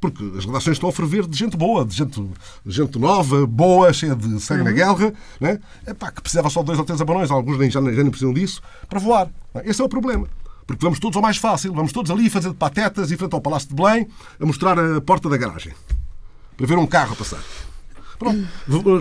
Porque 0.00 0.22
as 0.36 0.44
redações 0.44 0.76
estão 0.76 0.88
a 0.88 0.92
ferver 0.92 1.26
de 1.26 1.36
gente 1.36 1.56
boa, 1.56 1.84
de 1.84 1.96
gente, 1.96 2.22
gente 2.66 2.98
nova, 2.98 3.46
boa, 3.46 3.92
cheia 3.92 4.14
de 4.14 4.40
sangue 4.40 4.60
uhum. 4.60 4.66
na 4.66 4.72
guerra, 4.72 5.12
né? 5.40 5.58
Epá, 5.86 6.10
que 6.12 6.20
precisava 6.20 6.50
só 6.50 6.60
de 6.60 6.66
dois 6.66 6.78
ou 6.78 6.84
três 6.84 7.00
abanões, 7.00 7.30
alguns 7.30 7.58
nem, 7.58 7.70
já, 7.70 7.80
já 7.80 8.02
nem 8.02 8.10
precisam 8.10 8.32
disso, 8.32 8.60
para 8.88 9.00
voar. 9.00 9.30
Esse 9.64 9.80
é 9.80 9.84
o 9.84 9.88
problema. 9.88 10.28
Porque 10.66 10.84
vamos 10.84 10.98
todos 10.98 11.16
ao 11.16 11.22
mais 11.22 11.36
fácil, 11.36 11.72
vamos 11.72 11.92
todos 11.92 12.10
ali 12.10 12.28
fazer 12.28 12.52
patetas 12.52 13.10
em 13.10 13.16
frente 13.16 13.32
ao 13.34 13.40
Palácio 13.40 13.68
de 13.68 13.74
Belém, 13.74 14.08
a 14.38 14.44
mostrar 14.44 14.78
a 14.78 15.00
porta 15.00 15.28
da 15.28 15.36
garagem, 15.36 15.72
para 16.56 16.66
ver 16.66 16.76
um 16.76 16.86
carro 16.86 17.14
passar. 17.14 17.40
Pronto. 18.18 18.48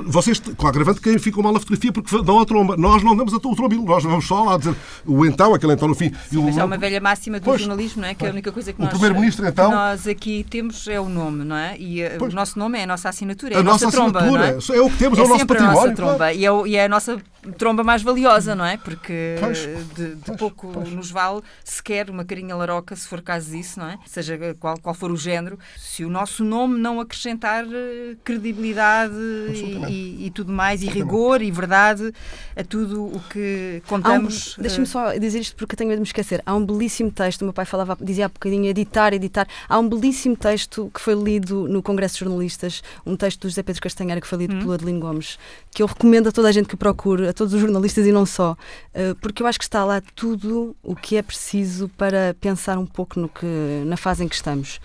Vocês, 0.05 0.39
com 0.39 0.67
agravante, 0.67 1.01
quem 1.01 1.17
ficam 1.17 1.41
mal 1.41 1.55
a 1.55 1.59
fotografia 1.59 1.91
porque 1.91 2.21
dão 2.23 2.39
a 2.39 2.45
tromba. 2.45 2.75
Nós 2.77 3.03
não 3.03 3.15
damos 3.15 3.33
a 3.33 3.39
trombilo, 3.39 3.85
nós 3.85 4.03
vamos 4.03 4.25
só 4.25 4.43
lá 4.43 4.57
dizer 4.57 4.75
o 5.05 5.25
então, 5.25 5.53
aquele 5.53 5.73
então 5.73 5.87
no 5.87 5.95
fim. 5.95 6.11
Sim, 6.29 6.43
mas 6.43 6.57
é 6.57 6.63
uma 6.63 6.77
velha 6.77 6.99
máxima 6.99 7.39
do 7.39 7.43
pois, 7.43 7.61
jornalismo, 7.61 8.01
não 8.01 8.09
é? 8.09 8.15
Que 8.15 8.25
é 8.25 8.29
a 8.29 8.31
única 8.31 8.51
coisa 8.51 8.73
que 8.73 8.79
o 8.79 8.83
nós, 8.83 8.91
primeiro-ministro, 8.91 9.47
então, 9.47 9.71
nós 9.71 10.07
aqui 10.07 10.45
temos 10.49 10.87
é 10.87 10.99
o 10.99 11.09
nome, 11.09 11.43
não 11.43 11.55
é? 11.55 11.77
E 11.77 12.01
eh, 12.01 12.15
pois, 12.17 12.33
o 12.33 12.35
nosso 12.35 12.57
nome 12.59 12.79
é 12.79 12.83
a 12.83 12.87
nossa 12.87 13.09
assinatura, 13.09 13.53
é 13.53 13.57
a, 13.57 13.59
a 13.59 13.63
nossa, 13.63 13.85
nossa 13.85 13.97
tromba. 13.97 14.21
É? 14.21 14.49
é? 14.77 14.81
o 14.81 14.89
que 14.89 14.97
temos, 14.97 15.17
é, 15.17 15.21
é 15.21 15.25
o 15.25 15.27
nosso 15.27 15.45
património. 15.45 15.79
A 15.79 15.83
nossa 15.83 15.95
tromba. 15.95 16.17
Claro. 16.17 16.35
E, 16.35 16.45
é, 16.45 16.67
e 16.67 16.75
é 16.75 16.85
a 16.85 16.89
nossa 16.89 17.17
tromba 17.57 17.83
mais 17.83 18.01
valiosa, 18.01 18.55
não 18.55 18.65
é? 18.65 18.77
Porque 18.77 19.35
pois, 19.39 19.59
de, 19.59 20.15
de 20.15 20.21
pois, 20.25 20.37
pouco 20.37 20.71
pois. 20.73 20.91
nos 20.91 21.11
vale 21.11 21.41
sequer 21.63 22.09
uma 22.09 22.25
carinha 22.25 22.55
laroca, 22.55 22.95
se 22.95 23.07
for 23.07 23.21
caso 23.21 23.51
disso, 23.51 23.79
não 23.79 23.89
é? 23.89 23.99
Seja 24.05 24.37
qual, 24.59 24.77
qual 24.79 24.95
for 24.95 25.11
o 25.11 25.17
género, 25.17 25.59
se 25.77 26.03
o 26.03 26.09
nosso 26.09 26.43
nome 26.43 26.79
não 26.79 26.99
acrescentar 26.99 27.65
eh, 27.65 28.15
credibilidade 28.23 29.04
e, 29.13 29.85
e, 29.89 30.25
e, 30.27 30.31
tudo 30.31 30.51
mais, 30.51 30.81
e 30.81 30.87
rigor 30.87 31.41
e 31.41 31.51
verdade 31.51 32.11
a 32.55 32.63
tudo 32.63 33.05
o 33.05 33.21
que 33.29 33.81
contamos. 33.87 34.57
Um, 34.57 34.61
Deixa-me 34.61 34.87
só 34.87 35.13
dizer 35.13 35.39
isto 35.39 35.55
porque 35.55 35.75
tenho 35.75 35.89
medo 35.89 35.97
de 35.97 36.01
me 36.01 36.07
esquecer. 36.07 36.41
Há 36.45 36.55
um 36.55 36.65
belíssimo 36.65 37.11
texto, 37.11 37.41
o 37.41 37.45
meu 37.45 37.53
pai 37.53 37.65
falava, 37.65 37.97
dizia 38.01 38.25
há 38.25 38.29
bocadinho 38.29 38.65
editar, 38.65 39.13
editar. 39.13 39.47
Há 39.67 39.79
um 39.79 39.87
belíssimo 39.87 40.35
texto 40.35 40.89
que 40.93 41.01
foi 41.01 41.13
lido 41.13 41.67
no 41.67 41.81
Congresso 41.81 42.15
de 42.15 42.25
Jornalistas, 42.25 42.81
um 43.05 43.15
texto 43.15 43.41
do 43.41 43.49
José 43.49 43.63
Pedro 43.63 43.81
Castanheira 43.81 44.21
que 44.21 44.27
foi 44.27 44.39
lido 44.39 44.55
hum. 44.55 44.59
pelo 44.59 44.73
Adelino 44.73 44.99
Gomes, 44.99 45.37
que 45.71 45.81
eu 45.83 45.87
recomendo 45.87 46.29
a 46.29 46.31
toda 46.31 46.47
a 46.47 46.51
gente 46.51 46.67
que 46.67 46.75
procure, 46.75 47.27
a 47.27 47.33
todos 47.33 47.53
os 47.53 47.61
jornalistas 47.61 48.05
e 48.05 48.11
não 48.11 48.25
só, 48.25 48.55
eh, 48.93 49.15
porque 49.21 49.43
eu 49.43 49.47
acho 49.47 49.59
que 49.59 49.65
está 49.65 49.83
lá 49.83 50.01
tudo 50.15 50.75
o 50.81 50.95
que 50.95 51.17
é 51.17 51.21
preciso 51.21 51.89
para 51.89 52.35
pensar 52.39 52.77
um 52.77 52.85
pouco 52.85 53.19
no 53.19 53.29
que, 53.29 53.45
na 53.85 53.97
fase 53.97 54.23
em 54.23 54.27
que 54.27 54.35
estamos. 54.35 54.79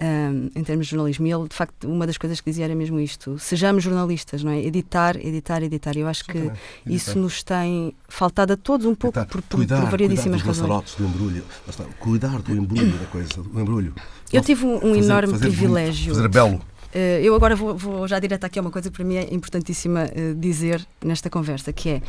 Um, 0.00 0.50
em 0.54 0.62
termos 0.64 0.86
de 0.86 0.92
jornalismo. 0.92 1.26
E 1.26 1.32
ele, 1.32 1.48
de 1.48 1.54
facto, 1.54 1.88
uma 1.88 2.06
das 2.06 2.16
coisas 2.18 2.40
que 2.40 2.50
dizia 2.50 2.64
era 2.66 2.74
mesmo 2.74 2.98
isto: 3.00 3.38
sejamos 3.38 3.82
jornalistas, 3.84 4.42
não 4.44 4.52
é? 4.52 4.58
Editar, 4.64 5.16
editar, 5.16 5.62
editar. 5.62 5.96
Eu 5.96 6.06
acho 6.08 6.24
que 6.24 6.50
isso 6.86 7.18
nos 7.18 7.42
tem 7.42 7.94
faltado 8.08 8.52
a 8.52 8.56
todos 8.56 8.86
um 8.86 8.94
pouco 8.94 9.18
por, 9.26 9.42
por, 9.42 9.56
cuidar, 9.56 9.80
por 9.82 9.90
variedíssimas 9.90 10.42
cuidar 10.42 10.62
razões. 10.68 10.94
do 10.94 11.04
embrulho. 11.04 11.44
Está, 11.68 11.84
Cuidar 11.98 12.40
do 12.42 12.54
embrulho 12.54 12.98
da 12.98 13.06
coisa, 13.06 13.28
do 13.42 13.60
embrulho. 13.60 13.94
Eu 14.32 14.40
tive 14.42 14.64
um, 14.64 14.80
Fazer- 14.80 14.98
enorme 14.98 15.32
fazer 15.32 15.44
bonito, 15.46 15.58
privilégio. 15.58 16.14
fazer 16.14 16.28
belo. 16.28 16.60
Eh, 16.94 17.20
eu 17.22 17.34
agora 17.34 17.56
vou, 17.56 17.76
vou 17.76 18.06
já 18.06 18.18
direto 18.18 18.44
aqui 18.44 18.58
a 18.58 18.62
uma 18.62 18.70
coisa 18.70 18.90
que 18.90 18.96
para 18.96 19.04
mim 19.04 19.16
é 19.16 19.32
importantíssima 19.32 20.04
eh, 20.14 20.34
dizer 20.36 20.86
nesta 21.02 21.30
conversa, 21.30 21.72
que 21.72 21.88
é 21.88 22.02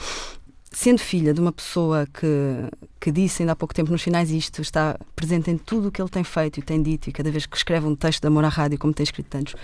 sendo 0.73 0.99
filha 0.99 1.33
de 1.33 1.39
uma 1.39 1.51
pessoa 1.51 2.07
que, 2.11 2.27
que 2.99 3.11
disse 3.11 3.41
ainda 3.41 3.53
há 3.53 3.55
pouco 3.55 3.73
tempo 3.73 3.91
nos 3.91 4.01
finais 4.01 4.31
isto, 4.31 4.61
está 4.61 4.97
presente 5.15 5.49
em 5.49 5.57
tudo 5.57 5.87
o 5.87 5.91
que 5.91 6.01
ele 6.01 6.09
tem 6.09 6.23
feito 6.23 6.59
e 6.59 6.63
tem 6.63 6.81
dito, 6.81 7.09
e 7.09 7.13
cada 7.13 7.31
vez 7.31 7.45
que 7.45 7.55
escreve 7.55 7.85
um 7.85 7.95
texto 7.95 8.21
de 8.21 8.27
amor 8.27 8.43
à 8.43 8.49
rádio, 8.49 8.77
como 8.79 8.93
tem 8.93 9.03
escrito 9.03 9.27
tantos, 9.29 9.55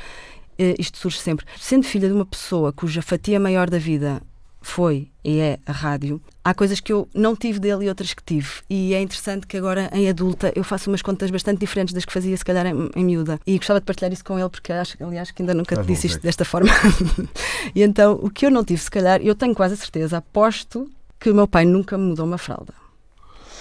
eh, 0.57 0.75
isto 0.77 0.97
surge 0.97 1.19
sempre. 1.19 1.45
Sendo 1.57 1.83
filha 1.83 2.07
de 2.07 2.13
uma 2.13 2.25
pessoa 2.25 2.71
cuja 2.71 3.01
fatia 3.01 3.39
maior 3.39 3.69
da 3.69 3.79
vida 3.79 4.21
foi 4.61 5.09
e 5.23 5.39
é 5.39 5.57
a 5.65 5.71
rádio, 5.71 6.21
há 6.43 6.53
coisas 6.53 6.79
que 6.79 6.91
eu 6.91 7.07
não 7.13 7.35
tive 7.35 7.59
dele 7.59 7.85
e 7.85 7.89
outras 7.89 8.13
que 8.13 8.23
tive. 8.23 8.49
E 8.69 8.93
é 8.93 9.01
interessante 9.01 9.47
que 9.47 9.57
agora, 9.57 9.89
em 9.93 10.09
adulta, 10.09 10.51
eu 10.55 10.63
faço 10.63 10.89
umas 10.89 11.01
contas 11.01 11.31
bastante 11.31 11.59
diferentes 11.59 11.93
das 11.93 12.05
que 12.05 12.11
fazia, 12.11 12.35
se 12.35 12.43
calhar, 12.43 12.65
em, 12.65 12.89
em 12.95 13.03
miúda. 13.03 13.39
E 13.47 13.57
gostava 13.57 13.79
de 13.79 13.85
partilhar 13.85 14.11
isso 14.11 14.23
com 14.23 14.37
ele, 14.37 14.49
porque 14.49 14.71
acho, 14.71 15.01
aliás, 15.03 15.31
que 15.31 15.41
ainda 15.41 15.53
nunca 15.53 15.75
te 15.75 15.87
disse 15.87 16.07
isto 16.07 16.21
desta 16.21 16.43
forma. 16.43 16.69
e 17.73 17.81
então, 17.81 18.19
o 18.21 18.29
que 18.29 18.45
eu 18.45 18.51
não 18.51 18.63
tive, 18.63 18.81
se 18.81 18.91
calhar, 18.91 19.21
eu 19.21 19.33
tenho 19.33 19.55
quase 19.55 19.75
a 19.75 19.77
certeza, 19.77 20.17
aposto 20.17 20.89
que 21.19 21.29
o 21.29 21.35
meu 21.35 21.47
pai 21.47 21.65
nunca 21.65 21.97
me 21.97 22.05
mudou 22.05 22.25
uma 22.25 22.37
fralda. 22.37 22.73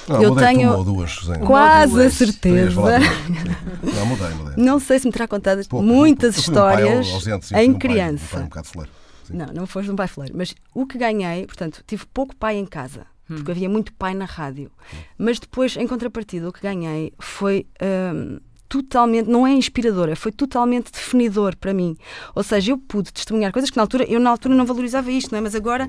Não, 0.09 0.23
Eu 0.23 0.31
mudei 0.31 0.47
tenho 0.49 0.69
uma 0.71 0.79
ou 0.79 0.85
duas. 0.85 1.19
Quase 1.47 1.93
a 1.93 1.97
duas, 2.05 2.15
certeza. 2.15 2.81
Não, 2.81 4.07
mudei, 4.07 4.29
mudei. 4.35 4.55
Não 4.65 4.81
sei 4.81 4.99
se 4.99 5.07
me 5.07 5.13
terá 5.13 5.29
contado 5.29 5.67
Pouco, 5.69 5.85
muitas. 5.85 6.37
Eu 6.37 6.43
fui 6.45 6.53
um 6.53 6.57
pai 6.57 6.75
histórias 6.83 7.13
ausente, 7.13 7.47
sim, 7.47 7.55
em 7.55 7.59
um 7.59 7.65
pai- 7.65 7.75
um 7.75 7.79
criança. 7.79 8.49
pai 8.51 8.63
um. 8.65 8.85
Sim. 9.27 9.37
Não, 9.37 9.47
não 9.53 9.67
foste 9.67 9.91
um 9.91 9.97
pai 9.97 10.09
fleiro. 10.09 10.35
Mas 10.37 10.55
o 10.75 10.87
que 10.87 10.97
ganhei, 10.97 11.45
portanto, 11.47 11.83
tive 11.87 12.07
pouco 12.07 12.35
pai 12.35 12.57
em 12.57 12.65
casa, 12.65 13.07
porque 13.27 13.51
havia 13.51 13.69
muito 13.69 13.93
pai 13.93 14.15
na 14.15 14.25
rádio. 14.25 14.71
Mas 15.19 15.39
depois, 15.39 15.77
em 15.77 15.87
contrapartida, 15.87 16.49
o 16.49 16.53
que 16.53 16.63
ganhei 16.63 17.13
foi 17.19 17.67
hum, 18.15 18.39
totalmente, 18.69 19.29
não 19.29 19.47
é 19.47 19.53
inspiradora, 19.53 20.15
foi 20.15 20.33
totalmente 20.33 20.93
definidor 20.93 21.57
para 21.57 21.73
mim. 21.73 21.97
Ou 22.35 22.43
seja, 22.43 22.73
eu 22.73 22.79
pude 22.79 23.13
testemunhar 23.13 23.53
coisas 23.53 23.71
que 23.71 23.77
na 23.77 23.83
altura, 23.83 24.05
eu 24.05 24.21
na 24.21 24.31
altura 24.31 24.55
não 24.55 24.67
valorizava 24.67 25.11
isto, 25.11 25.33
não 25.33 25.39
é? 25.39 25.41
Mas 25.41 25.55
agora 25.55 25.89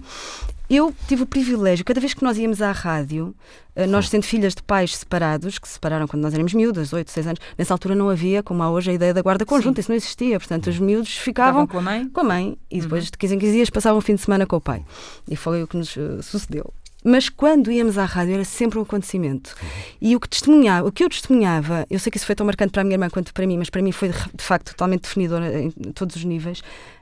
eu 0.69 0.93
tive 1.07 1.23
o 1.23 1.25
privilégio, 1.25 1.83
cada 1.83 1.99
vez 1.99 2.13
que 2.13 2.23
nós 2.23 2.37
íamos 2.37 2.61
à 2.61 2.71
rádio, 2.71 3.35
eh, 3.75 3.87
nós 3.87 4.07
sendo 4.07 4.21
filhas 4.21 4.53
de 4.53 4.61
pais 4.61 4.95
separados, 4.95 5.57
que 5.57 5.67
se 5.67 5.73
separaram 5.73 6.07
quando 6.07 6.21
nós 6.21 6.33
éramos 6.33 6.53
miúdas, 6.53 6.93
8, 6.93 7.09
6 7.09 7.27
anos, 7.27 7.39
nessa 7.57 7.73
altura 7.73 7.95
não 7.95 8.07
havia, 8.07 8.43
como 8.43 8.61
há 8.61 8.69
hoje, 8.69 8.91
a 8.91 8.93
ideia 8.93 9.11
da 9.11 9.21
guarda 9.21 9.45
conjunta, 9.47 9.79
isso 9.79 9.89
não 9.89 9.95
existia. 9.95 10.39
Portanto, 10.39 10.67
os 10.67 10.77
miúdos 10.77 11.17
ficavam 11.17 11.65
com 11.65 11.79
a 11.79 11.81
mãe? 11.81 12.07
com 12.09 12.21
a 12.21 12.23
mãe 12.23 12.57
e 12.69 12.81
depois 12.81 13.05
de 13.05 13.11
15 13.17 13.35
em 13.35 13.39
15 13.39 13.51
dias 13.51 13.69
passavam 13.71 13.97
o 13.97 14.01
fim 14.01 14.13
de 14.13 14.21
semana 14.21 14.45
com 14.45 14.57
o 14.57 14.61
pai. 14.61 14.85
E 15.27 15.35
foi 15.35 15.63
o 15.63 15.67
que 15.67 15.75
nos 15.75 15.97
eh, 15.97 16.21
sucedeu. 16.21 16.71
Mas 17.03 17.29
quando 17.29 17.71
íamos 17.71 17.97
à 17.97 18.05
rádio 18.05 18.33
era 18.33 18.43
sempre 18.43 18.77
um 18.77 18.81
acontecimento. 18.81 19.55
E 20.01 20.15
o 20.15 20.19
que 20.19 20.27
testemunhava, 20.27 20.87
o 20.87 20.91
que 20.91 21.03
eu 21.03 21.09
testemunhava, 21.09 21.85
eu 21.89 21.97
sei 21.97 22.11
que 22.11 22.17
isso 22.17 22.25
foi 22.25 22.35
tão 22.35 22.45
marcante 22.45 22.71
para 22.71 22.81
a 22.81 22.83
minha 22.83 22.95
irmã 22.95 23.09
quanto 23.09 23.33
para 23.33 23.47
mim, 23.47 23.57
mas 23.57 23.69
para 23.69 23.81
mim 23.81 23.91
foi 23.91 24.09
de, 24.09 24.43
facto 24.43 24.71
totalmente 24.71 25.03
definidor 25.03 25.41
em 25.43 25.71
todos 25.93 26.15
os 26.15 26.23
níveis. 26.23 26.61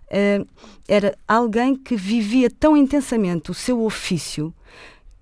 eh, 0.10 0.46
era 0.88 1.18
alguém 1.28 1.76
que 1.76 1.96
vivia 1.96 2.50
tão 2.50 2.78
intensamente 2.78 3.52
o 3.52 3.54
seu 3.54 3.84
ofício. 3.84 4.54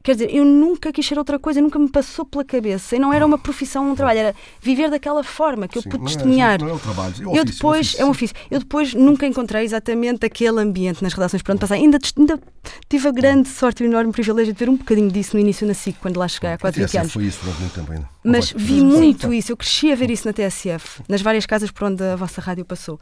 Quer 0.05 0.11
dizer, 0.13 0.35
eu 0.35 0.45
nunca 0.45 0.93
quis 0.93 1.03
ser 1.03 1.17
outra 1.17 1.39
coisa, 1.39 1.59
nunca 1.59 1.79
me 1.79 1.89
passou 1.89 2.23
pela 2.23 2.45
cabeça. 2.45 2.95
E 2.95 2.99
não 2.99 3.11
era 3.11 3.25
uma 3.25 3.39
profissão, 3.39 3.89
um 3.89 3.95
trabalho, 3.95 4.19
era 4.19 4.35
viver 4.61 4.87
daquela 4.91 5.23
forma 5.23 5.67
que 5.67 5.79
eu 5.79 5.81
Sim, 5.81 5.89
pude 5.89 6.03
não 6.03 6.07
é- 6.07 6.13
testemunhar. 6.13 6.61
Não 6.61 6.69
é 6.69 6.73
o 6.73 6.77
trabalho, 6.79 7.13
é 7.15 7.17
o 7.17 7.21
Eu 7.35 7.41
ofício, 7.41 7.45
depois, 7.55 7.79
ofício, 7.87 8.01
é 8.01 8.05
um 8.05 8.09
ofício. 8.11 8.35
Eu 8.51 8.59
depois 8.59 8.93
nunca 8.93 9.25
encontrei 9.25 9.63
exatamente 9.63 10.23
aquele 10.23 10.61
ambiente 10.61 11.01
nas 11.01 11.11
redações 11.11 11.41
por 11.41 11.53
onde 11.53 11.61
passei. 11.61 11.79
Ainda, 11.79 11.97
ainda 12.17 12.39
tive 12.87 13.07
a 13.07 13.11
grande 13.11 13.49
sorte 13.49 13.83
e 13.83 13.87
o 13.87 13.89
enorme 13.89 14.11
privilégio 14.11 14.53
de 14.53 14.59
ver 14.59 14.69
um 14.69 14.75
bocadinho 14.77 15.09
disso 15.09 15.35
no 15.35 15.41
início 15.41 15.65
na 15.65 15.73
SIC, 15.73 15.97
quando 15.99 16.17
lá 16.17 16.27
cheguei 16.27 16.51
há 16.51 16.57
quase 16.59 16.79
A 16.83 16.85
20 16.85 16.91
TSF 16.91 16.97
anos. 16.99 17.13
foi 17.13 17.23
isso 17.23 17.39
durante 17.41 17.59
muito 17.61 17.73
tempo 17.73 17.91
ainda. 17.91 18.09
Mas 18.23 18.51
vi 18.55 18.81
muito 18.81 19.33
isso, 19.33 19.51
eu 19.51 19.57
cresci 19.57 19.91
a 19.91 19.95
ver 19.95 20.11
isso 20.11 20.27
na 20.27 20.33
TSF, 20.33 21.01
nas 21.09 21.23
várias 21.23 21.47
casas 21.47 21.71
por 21.71 21.85
onde 21.85 22.03
a 22.03 22.15
vossa 22.15 22.39
rádio 22.41 22.63
passou. 22.63 22.99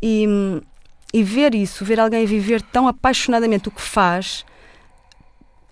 E, 0.00 0.24
hum, 0.28 0.60
e 1.12 1.20
ver 1.24 1.52
isso, 1.52 1.84
ver 1.84 1.98
alguém 1.98 2.24
viver 2.26 2.62
tão 2.62 2.86
apaixonadamente 2.86 3.66
o 3.68 3.72
que 3.72 3.82
faz, 3.82 4.44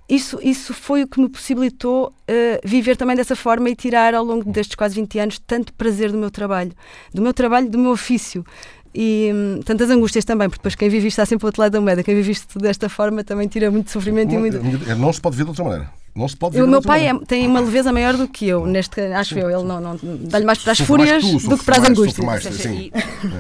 isso, 0.09 0.38
isso 0.43 0.75
foi 0.75 1.03
o 1.03 1.07
que 1.09 1.21
me 1.21 1.29
possibilitou 1.29 2.12
eh, 2.29 2.61
viver 2.65 2.97
também 2.97 3.17
dessa 3.17 3.37
forma 3.37 3.71
e 3.71 3.75
tirar 3.75 4.15
ao 4.15 4.25
longo 4.25 4.51
destes 4.51 4.75
quase 4.75 4.95
20 4.97 5.19
anos 5.19 5.38
tanto 5.38 5.73
prazer 5.73 6.12
do 6.12 6.19
meu 6.19 6.31
trabalho, 6.31 6.73
do 7.15 7.23
meu 7.23 7.33
trabalho, 7.33 7.71
do 7.71 7.79
meu 7.79 7.93
ofício. 7.93 8.45
E 8.95 9.31
hum, 9.33 9.61
tantas 9.65 9.88
angústias 9.88 10.25
também, 10.25 10.49
porque 10.49 10.59
depois 10.59 10.75
quem 10.75 10.88
vive 10.88 11.09
isto 11.09 11.15
está 11.15 11.25
sempre 11.25 11.47
ao 11.47 11.49
outro 11.49 11.62
lado 11.62 11.73
da 11.73 11.81
moeda. 11.81 12.03
Quem 12.03 12.15
vive 12.15 12.33
isto 12.33 12.59
desta 12.59 12.88
forma 12.88 13.25
também 13.25 13.49
tira 13.49 13.71
muito 13.71 13.91
sofrimento 13.91 14.35
e 14.35 14.38
muito. 14.38 14.59
Não, 14.62 14.99
não 14.99 15.12
se 15.12 15.21
pode 15.21 15.37
ver 15.37 15.45
de 15.45 15.51
outra 15.51 15.65
maneira. 15.65 16.02
Não 16.14 16.29
se 16.29 16.37
pode 16.37 16.57
ver 16.57 16.62
O 16.62 16.68
meu 16.68 16.83
pai 16.83 17.07
é- 17.09 17.18
tem 17.27 17.46
uma 17.46 17.61
leveza 17.61 17.90
maior 17.90 18.14
do 18.18 18.29
que 18.29 18.46
eu, 18.46 18.66
neste, 18.66 19.01
acho 19.01 19.38
eu. 19.38 19.48
Ele 19.48 19.62
não, 19.66 19.81
não 19.81 19.98
dá-lhe 20.29 20.44
mais 20.44 20.59
para 20.59 20.72
as 20.72 20.79
fúrias 20.81 21.25
tu, 21.25 21.48
do 21.48 21.57
que 21.57 21.64
para 21.64 21.77
as 21.77 21.81
mais, 21.81 21.90
angústias. 21.98 22.27
mais. 22.27 22.42
Seja, 22.42 22.62
sim. 22.68 22.90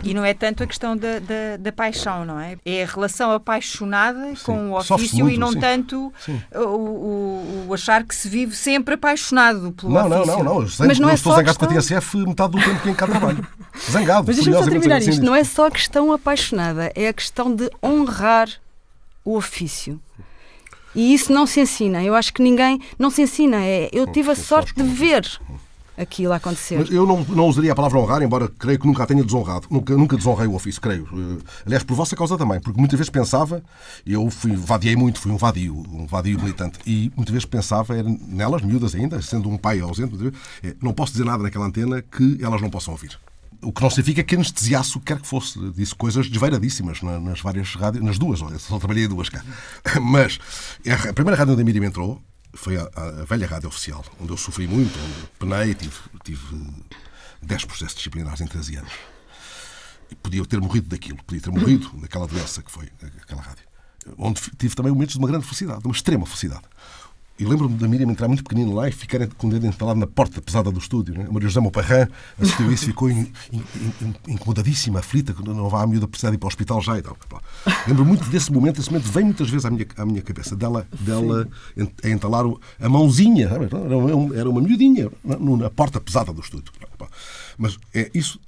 e, 0.04 0.10
e 0.10 0.14
não 0.14 0.24
é 0.24 0.32
tanto 0.32 0.62
a 0.62 0.66
questão 0.66 0.96
da, 0.96 1.18
da, 1.18 1.58
da 1.60 1.70
paixão, 1.70 2.24
não 2.24 2.40
é? 2.40 2.56
É 2.64 2.82
a 2.82 2.86
relação 2.86 3.30
apaixonada 3.32 4.32
com 4.42 4.70
o 4.70 4.78
ofício 4.78 5.18
muito, 5.24 5.36
e 5.36 5.38
não 5.38 5.52
sim. 5.52 5.60
tanto 5.60 6.10
Sim. 6.24 6.40
o, 6.54 6.58
o- 6.60 7.66
o 7.68 7.74
achar 7.74 8.04
que 8.04 8.14
se 8.14 8.26
vive 8.26 8.56
sempre 8.56 8.94
apaixonado 8.94 9.72
pelo 9.72 9.92
Não, 9.92 10.08
não, 10.08 10.20
ofício. 10.22 10.36
não, 10.38 10.44
não. 10.44 10.62
Eu, 10.62 10.68
sei- 10.68 10.86
Mas 10.86 10.98
não 10.98 11.08
eu 11.08 11.12
é 11.12 11.14
estou 11.14 11.34
zangado 11.34 11.58
com 11.58 11.64
a 11.66 11.68
questão- 11.68 11.98
TSF 12.00 12.16
metade 12.26 12.52
do 12.52 12.58
tempo 12.64 12.80
que 12.80 12.88
em 12.88 12.94
cá 12.94 13.06
trabalho. 13.06 13.46
Zangado. 13.90 14.24
Mas 14.26 14.36
deixa-me 14.36 14.56
só 14.56 14.62
terminar 14.64 14.94
zangado, 15.00 15.10
isto. 15.10 15.20
sim, 15.20 15.26
Não 15.26 15.34
é 15.34 15.44
só 15.44 15.66
a 15.66 15.70
questão 15.70 16.10
apaixonada, 16.10 16.90
é 16.94 17.08
a 17.08 17.12
questão 17.12 17.54
de 17.54 17.70
honrar 17.82 18.48
o 19.24 19.36
ofício. 19.36 20.00
E 20.94 21.14
isso 21.14 21.32
não 21.32 21.46
se 21.46 21.60
ensina. 21.60 22.02
Eu 22.02 22.14
acho 22.14 22.32
que 22.32 22.42
ninguém 22.42 22.80
não 22.98 23.10
se 23.10 23.22
ensina. 23.22 23.64
É, 23.64 23.88
eu 23.92 24.06
tive 24.06 24.30
a 24.30 24.34
sorte 24.34 24.74
de 24.74 24.82
ver 24.82 25.26
aquilo 25.96 26.32
acontecer. 26.32 26.78
Mas 26.78 26.90
eu 26.90 27.06
não, 27.06 27.22
não 27.24 27.46
usaria 27.46 27.72
a 27.72 27.74
palavra 27.74 27.98
honrar, 27.98 28.22
embora 28.22 28.48
creio 28.48 28.78
que 28.78 28.86
nunca 28.86 29.02
a 29.02 29.06
tenha 29.06 29.22
desonrado. 29.22 29.66
Nunca, 29.70 29.96
nunca 29.96 30.16
desonrei 30.16 30.46
o 30.46 30.54
ofício, 30.54 30.80
creio. 30.80 31.06
Eh, 31.12 31.42
Aliás, 31.66 31.82
por 31.82 31.94
vossa 31.94 32.16
causa 32.16 32.36
também, 32.36 32.60
porque 32.60 32.78
muitas 32.78 32.98
vezes 32.98 33.10
pensava, 33.10 33.62
eu 34.06 34.28
fui, 34.30 34.54
vadiei 34.54 34.96
muito, 34.96 35.20
fui 35.20 35.30
um 35.30 35.36
vadio, 35.36 35.74
um 35.92 36.06
vadio 36.06 36.40
militante, 36.40 36.78
e 36.86 37.12
muitas 37.14 37.32
vezes 37.32 37.46
pensava, 37.46 37.96
era 37.96 38.08
nelas, 38.26 38.62
miúdas 38.62 38.94
ainda, 38.94 39.20
sendo 39.22 39.48
um 39.48 39.56
pai 39.56 39.80
ausente, 39.80 40.16
vezes, 40.16 40.34
eh, 40.62 40.74
não 40.82 40.92
posso 40.92 41.12
dizer 41.12 41.24
nada 41.24 41.42
naquela 41.42 41.66
antena 41.66 42.02
que 42.02 42.38
elas 42.42 42.60
não 42.60 42.70
possam 42.70 42.92
ouvir. 42.92 43.18
O 43.62 43.72
que 43.72 43.80
não 43.82 43.90
significa 43.90 44.22
que 44.24 44.34
anestesiasse 44.34 44.96
o 44.96 45.00
que 45.00 45.06
quer 45.06 45.20
que 45.20 45.26
fosse. 45.28 45.58
Disse 45.70 45.94
coisas 45.94 46.28
desveiradíssimas 46.28 47.00
na- 47.00 47.20
nas 47.20 47.40
várias 47.40 47.74
rádios, 47.74 48.04
nas 48.04 48.18
duas, 48.18 48.42
olha, 48.42 48.58
só 48.58 48.78
trabalhei 48.78 49.06
duas 49.06 49.28
cá. 49.28 49.44
Mas 50.02 50.38
a 51.08 51.12
primeira 51.12 51.36
rádio 51.38 51.52
onde 51.52 51.62
a 51.62 51.64
Miriam 51.64 51.84
entrou 51.84 52.20
foi 52.54 52.76
a, 52.76 52.82
a 52.94 53.24
velha 53.24 53.46
rádio 53.46 53.68
oficial, 53.68 54.04
onde 54.20 54.30
eu 54.32 54.36
sofri 54.36 54.66
muito, 54.66 54.98
onde 54.98 55.28
penei, 55.38 55.74
tive, 55.74 55.94
tive 56.24 56.44
10 57.42 57.64
processos 57.64 57.94
disciplinares 57.96 58.40
em 58.40 58.46
13 58.46 58.76
anos. 58.76 58.92
E 60.10 60.14
podia 60.16 60.44
ter 60.44 60.60
morrido 60.60 60.88
daquilo, 60.88 61.18
podia 61.24 61.40
ter 61.40 61.50
morrido 61.50 61.88
daquela 62.00 62.26
doença 62.26 62.62
que 62.62 62.70
foi 62.70 62.88
aquela 63.22 63.40
rádio. 63.40 63.64
Onde 64.18 64.40
tive 64.58 64.74
também 64.74 64.92
momentos 64.92 65.14
de 65.14 65.18
uma 65.20 65.28
grande 65.28 65.44
felicidade, 65.46 65.80
de 65.80 65.86
uma 65.86 65.94
extrema 65.94 66.26
felicidade. 66.26 66.62
E 67.38 67.44
lembro-me 67.44 67.76
da 67.76 67.88
Miriam 67.88 68.08
entrar 68.10 68.28
muito 68.28 68.42
pequenino 68.44 68.72
lá 68.74 68.88
e 68.88 68.92
ficar 68.92 69.26
com 69.26 69.46
o 69.48 69.50
dedo 69.50 69.66
entalado 69.66 69.98
na 69.98 70.06
porta 70.06 70.40
pesada 70.40 70.70
do 70.70 70.78
estúdio. 70.78 71.14
Né? 71.14 71.26
A 71.28 71.32
Maria 71.32 71.48
José 71.48 71.60
Moparran 71.60 72.06
assistiu 72.40 72.70
isso 72.70 72.84
e 72.84 72.86
ficou 72.88 73.10
in- 73.10 73.32
in- 73.52 73.62
in- 74.00 74.14
incomodadíssima, 74.34 75.00
aflita, 75.00 75.32
que 75.32 75.42
não 75.42 75.68
vá 75.68 75.82
a 75.82 75.86
miúda 75.86 76.06
precisar 76.06 76.32
ir 76.32 76.38
para 76.38 76.46
o 76.46 76.48
hospital 76.48 76.80
já 76.82 76.98
e 76.98 77.02
tal. 77.02 77.16
Lembro 77.88 78.04
muito 78.04 78.24
desse 78.28 78.52
momento, 78.52 78.80
esse 78.80 78.90
momento 78.90 79.10
vem 79.10 79.24
muitas 79.24 79.48
vezes 79.50 79.64
à 79.64 79.70
minha, 79.70 79.86
à 79.96 80.04
minha 80.06 80.22
cabeça, 80.22 80.54
dela, 80.54 80.86
dela 81.00 81.48
a 82.04 82.08
entalar 82.08 82.44
a 82.80 82.88
mãozinha, 82.88 83.48
era 83.48 83.96
uma, 83.96 84.36
era 84.36 84.48
uma 84.50 84.60
miudinha 84.60 85.10
na, 85.24 85.36
na 85.38 85.70
porta 85.70 86.00
pesada 86.00 86.32
do 86.32 86.40
estúdio. 86.40 86.72
Mas 87.58 87.76
é 87.94 88.10
isso. 88.14 88.38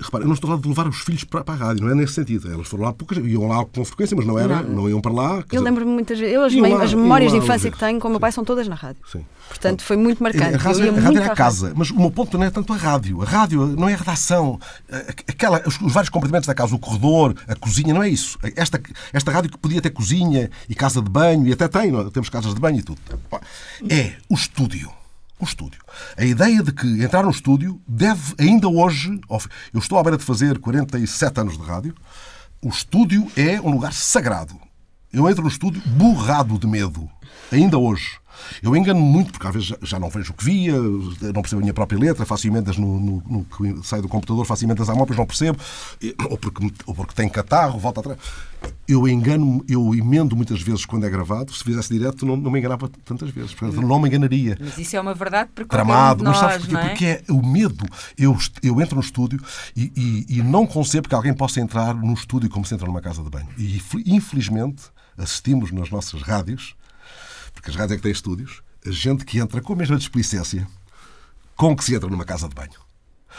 Repara, 0.00 0.24
eu 0.24 0.28
não 0.28 0.34
estou 0.34 0.50
lá 0.50 0.56
de 0.56 0.68
levar 0.68 0.86
os 0.86 0.98
filhos 0.98 1.24
para, 1.24 1.42
para 1.42 1.54
a 1.54 1.56
rádio, 1.56 1.84
não 1.84 1.92
é 1.92 1.94
nesse 1.94 2.14
sentido. 2.14 2.52
Elas 2.52 2.66
foram 2.68 2.84
lá 2.84 2.92
poucas, 2.92 3.18
iam 3.18 3.46
lá 3.48 3.64
com 3.64 3.84
frequência, 3.84 4.16
mas 4.16 4.26
não 4.26 4.38
era, 4.38 4.62
não, 4.62 4.88
iam 4.88 5.00
para 5.00 5.12
lá. 5.12 5.36
Eu 5.36 5.42
dizer, 5.42 5.60
lembro-me 5.60 5.92
muitas 5.92 6.18
vezes. 6.18 6.34
Eu, 6.34 6.42
as, 6.42 6.54
lá, 6.54 6.82
as 6.82 6.94
memórias 6.94 7.32
lá 7.32 7.38
de 7.38 7.44
infância 7.44 7.70
que 7.70 7.78
tenho 7.78 7.98
com 8.00 8.08
o 8.08 8.10
meu 8.10 8.20
pai 8.20 8.32
são 8.32 8.44
todas 8.44 8.68
na 8.68 8.74
rádio. 8.74 9.02
Sim. 9.10 9.24
Portanto, 9.48 9.82
foi 9.82 9.96
muito 9.96 10.22
marcante. 10.22 10.54
A 10.54 10.58
rádio, 10.58 10.84
ia 10.84 10.92
a 10.92 11.00
rádio 11.00 11.20
é 11.20 11.28
à 11.28 11.32
a 11.32 11.36
casa, 11.36 11.72
mas 11.76 11.90
o 11.90 11.98
meu 11.98 12.10
ponto 12.10 12.36
não 12.36 12.44
é 12.44 12.50
tanto 12.50 12.72
a 12.72 12.76
rádio. 12.76 13.22
A 13.22 13.24
rádio 13.24 13.66
não 13.66 13.88
é 13.88 13.94
a 13.94 13.96
redação. 13.96 14.58
Aquela, 15.28 15.62
os, 15.66 15.80
os 15.80 15.92
vários 15.92 16.10
compartimentos 16.10 16.46
da 16.46 16.54
casa, 16.54 16.74
o 16.74 16.78
corredor, 16.78 17.34
a 17.46 17.54
cozinha, 17.54 17.94
não 17.94 18.02
é 18.02 18.08
isso. 18.08 18.38
Esta, 18.56 18.80
esta 19.12 19.30
rádio 19.30 19.50
que 19.50 19.58
podia 19.58 19.80
ter 19.80 19.90
cozinha 19.90 20.50
e 20.68 20.74
casa 20.74 21.00
de 21.00 21.10
banho, 21.10 21.46
e 21.46 21.52
até 21.52 21.68
tem, 21.68 21.90
não 21.90 22.00
é? 22.00 22.10
temos 22.10 22.28
casas 22.28 22.54
de 22.54 22.60
banho 22.60 22.78
e 22.78 22.82
tudo. 22.82 23.00
É 23.88 24.14
o 24.28 24.34
estúdio. 24.34 24.90
O 25.40 25.44
estúdio. 25.44 25.80
A 26.16 26.24
ideia 26.24 26.62
de 26.62 26.72
que 26.72 26.86
entrar 27.02 27.24
no 27.24 27.30
estúdio 27.30 27.80
deve, 27.86 28.34
ainda 28.38 28.68
hoje. 28.68 29.20
Eu 29.72 29.80
estou 29.80 29.98
à 29.98 30.02
beira 30.02 30.16
de 30.16 30.24
fazer 30.24 30.58
47 30.58 31.40
anos 31.40 31.58
de 31.58 31.62
rádio. 31.64 31.94
O 32.62 32.68
estúdio 32.68 33.26
é 33.36 33.60
um 33.60 33.70
lugar 33.70 33.92
sagrado. 33.92 34.58
Eu 35.12 35.28
entro 35.28 35.42
no 35.42 35.48
estúdio 35.48 35.82
borrado 35.86 36.58
de 36.58 36.66
medo. 36.66 37.08
Ainda 37.52 37.78
hoje. 37.78 38.18
Eu 38.62 38.76
engano 38.76 39.00
muito, 39.00 39.32
porque 39.32 39.46
às 39.46 39.52
vezes 39.52 39.72
já, 39.82 39.98
não 39.98 40.10
vejo 40.10 40.32
o 40.32 40.34
que 40.34 40.44
via, 40.44 40.74
não 40.74 41.42
percebo 41.42 41.60
a 41.60 41.62
minha 41.62 41.74
própria 41.74 41.98
letra, 41.98 42.24
faço 42.24 42.46
emendas 42.46 42.76
no, 42.76 43.00
no, 43.00 43.22
no 43.26 43.44
que 43.44 43.86
sai 43.86 44.00
do 44.00 44.08
computador, 44.08 44.44
faço 44.44 44.64
emendas 44.64 44.88
à 44.88 44.92
mão, 44.94 45.02
depois 45.02 45.18
não 45.18 45.26
percebo, 45.26 45.58
ou 46.30 46.38
porque, 46.38 46.72
ou 46.86 46.94
porque 46.94 47.14
tem 47.14 47.28
catarro, 47.28 47.78
volta 47.78 48.00
atrás. 48.00 48.18
Eu 48.88 49.06
engano, 49.08 49.64
eu 49.68 49.94
emendo 49.94 50.34
muitas 50.36 50.62
vezes 50.62 50.86
quando 50.86 51.06
é 51.06 51.10
gravado, 51.10 51.52
se 51.52 51.62
fizesse 51.62 51.92
direto 51.92 52.24
não, 52.24 52.36
não 52.36 52.50
me 52.50 52.58
enganava 52.58 52.88
tantas 53.04 53.30
vezes, 53.30 53.54
portanto 53.54 53.80
não 53.80 53.98
me 53.98 54.08
enganaria. 54.08 54.56
Mas 54.58 54.78
isso 54.78 54.96
é 54.96 55.00
uma 55.00 55.14
verdade 55.14 55.50
porque 55.54 55.68
Tramado, 55.68 56.22
um 56.22 56.24
nós, 56.24 56.40
mas 56.40 56.52
sabes 56.52 56.66
porquê? 56.66 56.76
É? 56.76 56.88
Porque 56.88 57.04
é 57.28 57.32
o 57.32 57.46
medo. 57.46 57.84
Eu, 58.16 58.36
eu 58.62 58.80
entro 58.80 58.96
no 58.96 59.02
estúdio 59.02 59.40
e, 59.76 59.92
e, 59.96 60.38
e 60.38 60.42
não 60.42 60.66
concebo 60.66 61.08
que 61.08 61.14
alguém 61.14 61.34
possa 61.34 61.60
entrar 61.60 61.94
num 61.94 62.14
estúdio 62.14 62.48
como 62.50 62.64
se 62.64 62.74
entra 62.74 62.86
numa 62.86 63.00
casa 63.00 63.22
de 63.22 63.30
banho. 63.30 63.48
E 63.58 63.80
infelizmente 64.06 64.84
assistimos 65.16 65.70
nas 65.70 65.90
nossas 65.90 66.22
rádios 66.22 66.74
porque 67.64 67.70
as 67.70 67.76
rádios 67.76 67.92
é 67.92 67.96
que 67.96 68.02
têm 68.02 68.12
estúdios, 68.12 68.62
a 68.86 68.90
gente 68.90 69.24
que 69.24 69.38
entra 69.38 69.62
com 69.62 69.72
a 69.72 69.76
mesma 69.76 69.96
displicência 69.96 70.68
com 71.56 71.74
que 71.74 71.82
se 71.82 71.94
entra 71.94 72.10
numa 72.10 72.24
casa 72.24 72.46
de 72.46 72.54
banho. 72.54 72.84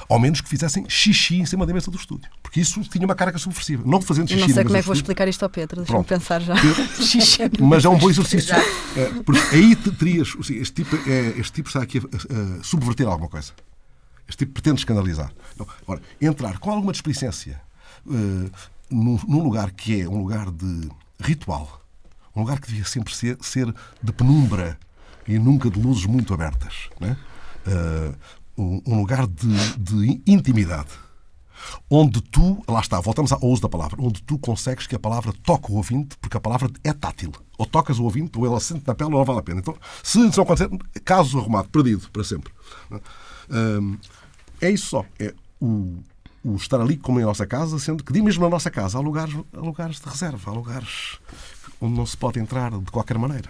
Ao 0.10 0.20
menos 0.20 0.42
que 0.42 0.50
fizessem 0.50 0.90
xixi 0.90 1.38
em 1.40 1.46
cima 1.46 1.66
da 1.66 1.72
mesa 1.72 1.92
do 1.92 1.98
estúdio. 1.98 2.30
Porque 2.42 2.60
isso 2.60 2.82
tinha 2.86 3.06
uma 3.06 3.14
carga 3.14 3.38
subversiva. 3.38 3.84
Não 3.86 4.02
fazendo 4.02 4.28
xixi 4.28 4.42
Não 4.42 4.50
sei 4.50 4.64
como 4.64 4.76
é 4.76 4.82
que 4.82 4.88
vou 4.88 4.96
explicar 4.96 5.28
isto 5.28 5.44
ao 5.44 5.50
Pedro, 5.50 5.84
deixa-me 5.84 6.04
pensar 6.04 6.42
já. 6.42 6.56
xixi. 7.00 7.44
Mas 7.62 7.86
é 7.86 7.90
um 7.90 7.98
bom 7.98 8.10
exercício. 8.10 8.56
É, 8.56 9.22
porque 9.24 9.56
aí 9.56 9.76
te 9.76 9.92
terias. 9.92 10.34
Este 10.50 10.84
tipo, 10.84 10.96
é, 11.08 11.40
este 11.40 11.54
tipo 11.54 11.70
está 11.70 11.84
aqui 11.84 12.00
a, 12.00 12.64
subverter 12.64 13.08
alguma 13.08 13.30
coisa. 13.30 13.54
Este 14.28 14.40
tipo 14.40 14.54
pretende 14.54 14.82
escandalizar. 14.82 15.32
Não. 15.56 15.68
Ora, 15.86 16.02
entrar 16.20 16.58
com 16.58 16.72
alguma 16.72 16.92
displicência 16.92 17.62
eh, 18.10 18.50
num 18.90 19.44
lugar 19.44 19.72
que 19.72 20.02
é 20.02 20.10
um 20.10 20.18
lugar 20.18 20.50
de 20.50 20.90
ritual, 21.22 21.85
um 22.36 22.42
lugar 22.42 22.60
que 22.60 22.68
devia 22.68 22.86
sempre 22.86 23.16
ser, 23.16 23.38
ser 23.42 23.74
de 24.02 24.12
penumbra 24.12 24.78
e 25.28 25.40
nunca 25.40 25.70
de 25.70 25.80
luzes 25.80 26.06
muito 26.06 26.34
abertas, 26.34 26.90
né? 27.00 27.18
Eh, 27.66 28.14
um, 28.58 29.00
lugar 29.00 29.28
de, 29.28 29.78
de 29.78 30.22
intimidade, 30.26 30.90
onde 31.90 32.22
tu, 32.22 32.64
lá 32.68 32.80
está, 32.80 33.00
voltamos 33.00 33.32
ao 33.32 33.44
uso 33.44 33.62
da 33.62 33.70
palavra, 33.70 33.98
onde 34.02 34.22
tu 34.24 34.38
consegues 34.38 34.88
que 34.88 34.96
a 34.96 35.00
palavra 35.00 35.34
toque 35.44 35.72
o 35.72 35.76
ouvinte, 35.76 36.16
porque 36.22 36.38
a 36.38 36.40
palavra 36.40 36.70
é 36.84 36.94
tátil. 36.94 37.32
Ou 37.58 37.66
tocas 37.66 38.00
o 38.00 38.04
ouvinte, 38.04 38.38
ou 38.38 38.46
ele 38.46 38.56
assente 38.56 38.86
na 38.86 38.96
pele, 38.96 39.12
ou 39.12 39.18
não 39.18 39.26
vale 39.26 39.40
a 39.40 39.44
pena. 39.44 39.60
Então, 39.60 39.76
se 40.04 40.20
isso 40.26 40.38
não 40.38 40.44
acontecer, 40.44 40.70
caso 41.04 41.38
arrumado, 41.40 41.70
perdido 41.70 42.10
para 42.12 42.24
sempre. 42.24 42.52
Hum, 43.50 43.98
é 44.62 44.70
isso 44.70 44.88
só. 44.88 45.06
É 45.20 45.34
o, 45.60 45.98
o 46.44 46.56
estar 46.56 46.80
ali 46.80 46.98
como 46.98 47.20
em 47.20 47.24
nossa 47.24 47.46
casa, 47.46 47.80
sendo 47.80 48.04
que, 48.04 48.22
mesmo 48.22 48.44
na 48.44 48.50
nossa 48.50 48.70
casa, 48.70 48.98
há 48.98 49.02
lugares, 49.02 49.36
há 49.54 49.60
lugares 49.60 50.00
de 50.00 50.08
reserva, 50.08 50.52
há 50.52 50.54
lugares 50.54 51.20
onde 51.82 51.96
não 51.98 52.06
se 52.06 52.18
pode 52.18 52.40
entrar 52.40 52.72
de 52.72 52.92
qualquer 52.92 53.18
maneira. 53.18 53.50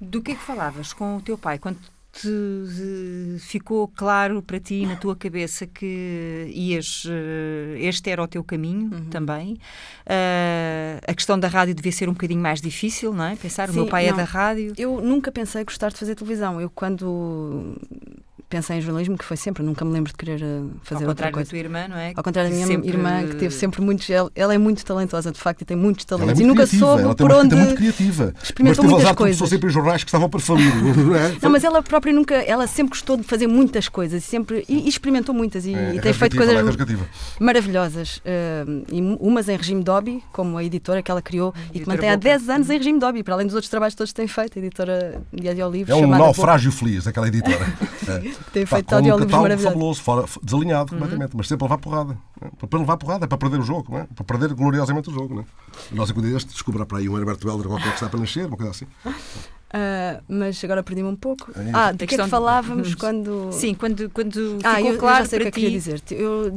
Do 0.00 0.20
que 0.22 0.32
é 0.32 0.34
que 0.34 0.42
falavas 0.42 0.92
com 0.92 1.16
o 1.16 1.20
teu 1.20 1.38
pai 1.38 1.58
quando 1.58 1.78
te 2.12 2.28
eh, 2.28 3.38
ficou 3.40 3.88
claro 3.88 4.40
para 4.40 4.60
ti 4.60 4.86
na 4.86 4.94
tua 4.94 5.16
cabeça 5.16 5.66
que 5.66 6.48
ias 6.54 7.04
eh, 7.08 7.76
este 7.80 8.08
era 8.10 8.22
o 8.22 8.28
teu 8.28 8.44
caminho 8.44 8.88
Uhum. 8.92 9.04
também 9.10 9.58
Eh, 10.06 11.00
a 11.08 11.14
questão 11.14 11.38
da 11.40 11.48
rádio 11.48 11.74
devia 11.74 11.90
ser 11.90 12.08
um 12.08 12.12
bocadinho 12.12 12.40
mais 12.40 12.60
difícil 12.60 13.12
não 13.12 13.24
é 13.24 13.34
pensar 13.36 13.68
o 13.70 13.72
meu 13.72 13.84
Sim, 13.84 13.90
pai 13.90 14.06
é 14.06 14.10
não. 14.10 14.18
da 14.18 14.24
rádio 14.24 14.74
Eu 14.76 15.00
nunca 15.00 15.32
pensei 15.32 15.64
gostar 15.64 15.90
de 15.90 15.96
fazer 15.98 16.14
televisão. 16.14 16.60
Eu, 16.60 16.70
quando 16.70 17.76
pensei 18.56 18.76
em 18.76 18.80
jornalismo, 18.80 19.18
que 19.18 19.24
foi 19.24 19.36
sempre, 19.36 19.62
nunca 19.62 19.84
me 19.84 19.92
lembro 19.92 20.12
de 20.12 20.16
querer 20.18 20.40
eh, 20.42 20.60
fazer 20.82 21.04
ao 21.04 21.08
outra 21.10 21.26
contrário 21.30 21.32
da 21.32 21.38
coisa. 21.38 21.50
tua 21.50 21.58
irmã 21.58 21.88
não 21.88 21.96
é 21.96 22.12
Ao 22.14 22.22
contrário 22.22 22.50
da 22.50 22.54
minha 22.54 22.66
sempre- 22.66 22.88
irmã, 22.88 23.26
que 23.26 23.34
teve 23.36 23.54
sempre 23.54 23.80
muitos. 23.82 24.08
Ela, 24.08 24.30
ela 24.34 24.54
é 24.54 24.58
muito 24.58 24.84
talentosa, 24.84 25.32
de 25.32 25.38
facto, 25.40 25.62
e 25.62 25.64
tem 25.64 25.76
muitos 25.76 26.04
Ela 26.08 26.18
é 26.18 26.20
talentos. 26.20 26.40
muito 26.40 26.44
e 26.44 26.46
nunca 26.54 26.66
criativa, 26.68 26.86
soube 26.86 27.02
ela 27.02 27.14
por 27.14 27.32
onde. 27.32 27.36
escrita 27.54 27.56
muito 27.64 27.76
criativa. 27.76 28.34
experimentou 28.42 28.64
mas 28.64 28.76
teve 28.76 28.88
muitas 28.88 29.16
coisas. 29.16 29.16
começou 29.38 29.46
sempre 29.46 29.68
em 29.68 29.72
jornais 29.72 30.04
que 30.04 30.08
estavam 30.08 30.28
para 30.30 30.40
falir. 30.40 30.74
Não, 30.96 31.16
é? 31.16 31.34
Não, 31.42 31.50
mas 31.50 31.64
ela 31.64 31.82
própria 31.82 32.12
nunca, 32.12 32.34
ela 32.36 32.66
sempre 32.66 32.90
gostou 32.90 33.16
de 33.16 33.22
fazer 33.24 33.46
muitas 33.46 33.88
coisas 33.88 34.22
e 34.22 34.26
sempre 34.26 34.64
e, 34.68 34.84
e 34.84 34.88
experimentou 34.88 35.34
muitas 35.34 35.66
e, 35.66 35.74
É, 35.74 35.94
e 35.94 35.98
é 35.98 36.00
tem 36.00 36.12
feito 36.12 36.36
ela 36.36 36.44
é 36.44 36.54
coisas 36.54 36.66
rasgativa. 36.66 37.04
maravilhosas. 37.40 38.20
eh, 38.24 38.64
e 38.92 39.00
umas 39.20 39.48
em 39.48 39.56
regime 39.56 39.82
Dobby, 39.82 40.22
como 40.32 40.56
a 40.58 40.64
editora 40.64 41.02
que 41.02 41.10
ela 41.10 41.20
criou 41.22 41.52
e 41.72 41.80
que 41.80 41.88
mantém 41.88 42.08
há 42.10 42.16
Boca. 42.16 42.28
10 42.28 42.48
anos 42.48 42.70
em 42.70 42.76
regime 42.78 42.98
Dobby, 42.98 43.22
para 43.22 43.34
além 43.34 43.46
dos 43.46 43.54
outros 43.54 43.70
trabalhos 43.70 43.94
todos 43.94 44.12
que 44.12 44.16
tem 44.16 44.28
feito, 44.28 44.58
a 44.58 44.62
editora 44.62 45.20
de 45.32 45.48
audiolivros 45.48 45.90
É 45.90 45.98
um 45.98 46.02
chamada 46.04 46.22
naufrágio 46.24 46.70
feliz, 46.72 47.06
aquela 47.06 47.28
editora. 47.28 47.64
Tem 48.52 48.66
feito 48.66 48.92
um 48.92 48.96
audiolivros 48.96 49.26
catálogo 49.26 49.42
maravilhosos. 49.42 49.74
fabuloso, 49.74 50.02
fora, 50.02 50.26
desalinhado 50.42 50.90
completamente, 50.92 51.36
mas 51.36 51.48
sempre 51.48 51.64
a 51.64 51.66
levar 51.66 51.78
porrada. 51.78 52.18
não 52.40 52.48
é? 52.48 52.66
Para 52.66 52.78
levar 52.78 52.96
porrada, 52.96 53.24
é 53.24 53.28
para 53.28 53.38
perder 53.38 53.60
o 53.60 53.62
jogo, 53.62 53.92
não 53.92 53.98
é? 53.98 54.06
para 54.14 54.24
perder 54.24 54.54
gloriosamente 54.54 55.10
o 55.10 55.12
jogo. 55.12 55.34
Não 55.34 55.42
é? 55.42 55.46
A 55.92 55.94
nossa 55.94 56.14
coisa 56.14 56.30
deste 56.30 56.52
descobrirá 56.52 56.86
para 56.86 56.98
aí 56.98 57.08
um 57.08 57.18
Herberto 57.18 57.48
Helder 57.48 57.66
qualquer 57.66 57.88
que 57.88 57.94
está 57.94 58.08
para 58.08 58.20
nascer, 58.20 58.46
uma 58.46 58.56
coisa 58.56 58.70
assim. 58.70 58.86
Ah, 59.76 60.20
mas 60.28 60.62
agora 60.62 60.84
perdi-me 60.84 61.08
um 61.08 61.16
pouco. 61.16 61.50
É. 61.50 61.70
Ah, 61.72 61.90
de 61.90 62.06
que 62.06 62.14
é 62.14 62.16
que 62.18 62.22
de- 62.22 62.30
falávamos 62.30 62.94
quando. 62.94 63.48
sim 63.50 63.74
quando 63.74 64.08
quando 64.10 64.58
Ah, 64.62 64.76
ficou 64.76 64.88
eu, 64.90 64.94
eu 64.94 65.00
claro 65.00 65.24
já 65.24 65.30
sei 65.30 65.38
o 65.40 65.42
que 65.42 65.48
eu 65.48 65.52
queria 65.52 65.68
ti 65.70 65.74
dizer. 65.74 66.02
Eu 66.12 66.52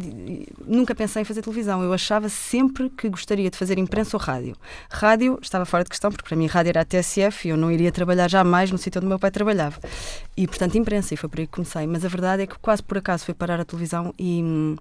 nunca 0.68 0.94
pensei 0.94 1.24
em 1.24 1.26
fazer 1.26 1.42
televisão. 1.42 1.82
Eu 1.82 1.92
achava 1.94 2.30
sempre 2.30 2.92
que 2.92 3.10
gostaria 3.10 3.50
de 3.50 3.58
fazer 3.58 3.80
imprensa 3.80 4.16
ou 4.16 4.22
rádio. 4.22 4.56
Rádio 4.92 5.40
estava 5.42 5.66
fora 5.66 5.84
de 5.84 5.90
questão, 5.90 6.12
porque 6.12 6.28
para 6.28 6.38
mim 6.38 6.46
rádio 6.46 6.70
era 6.70 6.82
a 6.82 6.86
TSF 6.86 7.48
e 7.48 7.50
eu 7.52 7.58
não 7.58 7.72
iria 7.72 7.92
trabalhar 7.92 8.30
jamais 8.30 8.70
no 8.70 8.78
sítio 8.78 9.00
onde 9.00 9.08
o 9.08 9.10
meu 9.10 9.18
pai 9.18 9.32
trabalhava. 9.32 9.80
E, 10.38 10.46
portanto, 10.46 10.78
imprensa, 10.78 11.16
e 11.16 11.18
foi 11.18 11.28
por 11.28 11.40
aí 11.40 11.48
que 11.48 11.54
comecei. 11.54 11.88
Mas 11.88 12.06
a 12.06 12.08
verdade 12.08 12.44
é 12.44 12.46
que 12.48 12.60
quase 12.60 12.84
por 12.84 13.00
acaso 13.00 13.26
fui 13.26 13.34
parar 13.34 13.60
a 13.60 13.66
televisão 13.66 14.14
e. 14.20 14.76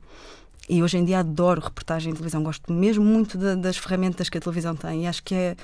E 0.69 0.83
hoje 0.83 0.99
em 0.99 1.05
dia 1.05 1.21
adoro 1.21 1.61
reportagem 1.61 2.11
em 2.11 2.15
televisão, 2.15 2.43
gosto 2.43 2.73
mesmo 2.73 3.05
muito 3.05 3.39
da- 3.39 3.55
das 3.55 3.77
ferramentas 3.77 4.29
que 4.29 4.37
a 4.37 4.41
televisão 4.41 4.75
tem 4.75 5.05
e 5.05 5.07
acho 5.07 5.23
que 5.23 5.33
é 5.33 5.57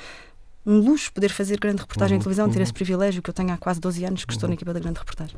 um 0.65 0.79
luxo 0.79 1.13
poder 1.13 1.29
fazer 1.31 1.59
grande 1.59 1.81
reportagem 1.81 2.15
em 2.15 2.19
Uhum, 2.19 2.23
televisão, 2.23 2.49
ter 2.49 2.57
uhum. 2.59 2.63
esse 2.63 2.73
privilégio 2.73 3.23
que 3.23 3.31
eu 3.31 3.35
tenho 3.35 3.53
há 3.53 3.57
quase 3.57 3.81
12 3.81 4.05
anos 4.05 4.25
que 4.25 4.33
estou 4.33 4.49
na 4.49 4.55
equipa 4.55 4.73
da 4.73 4.81
grande 4.81 4.99
reportagem. 4.99 5.37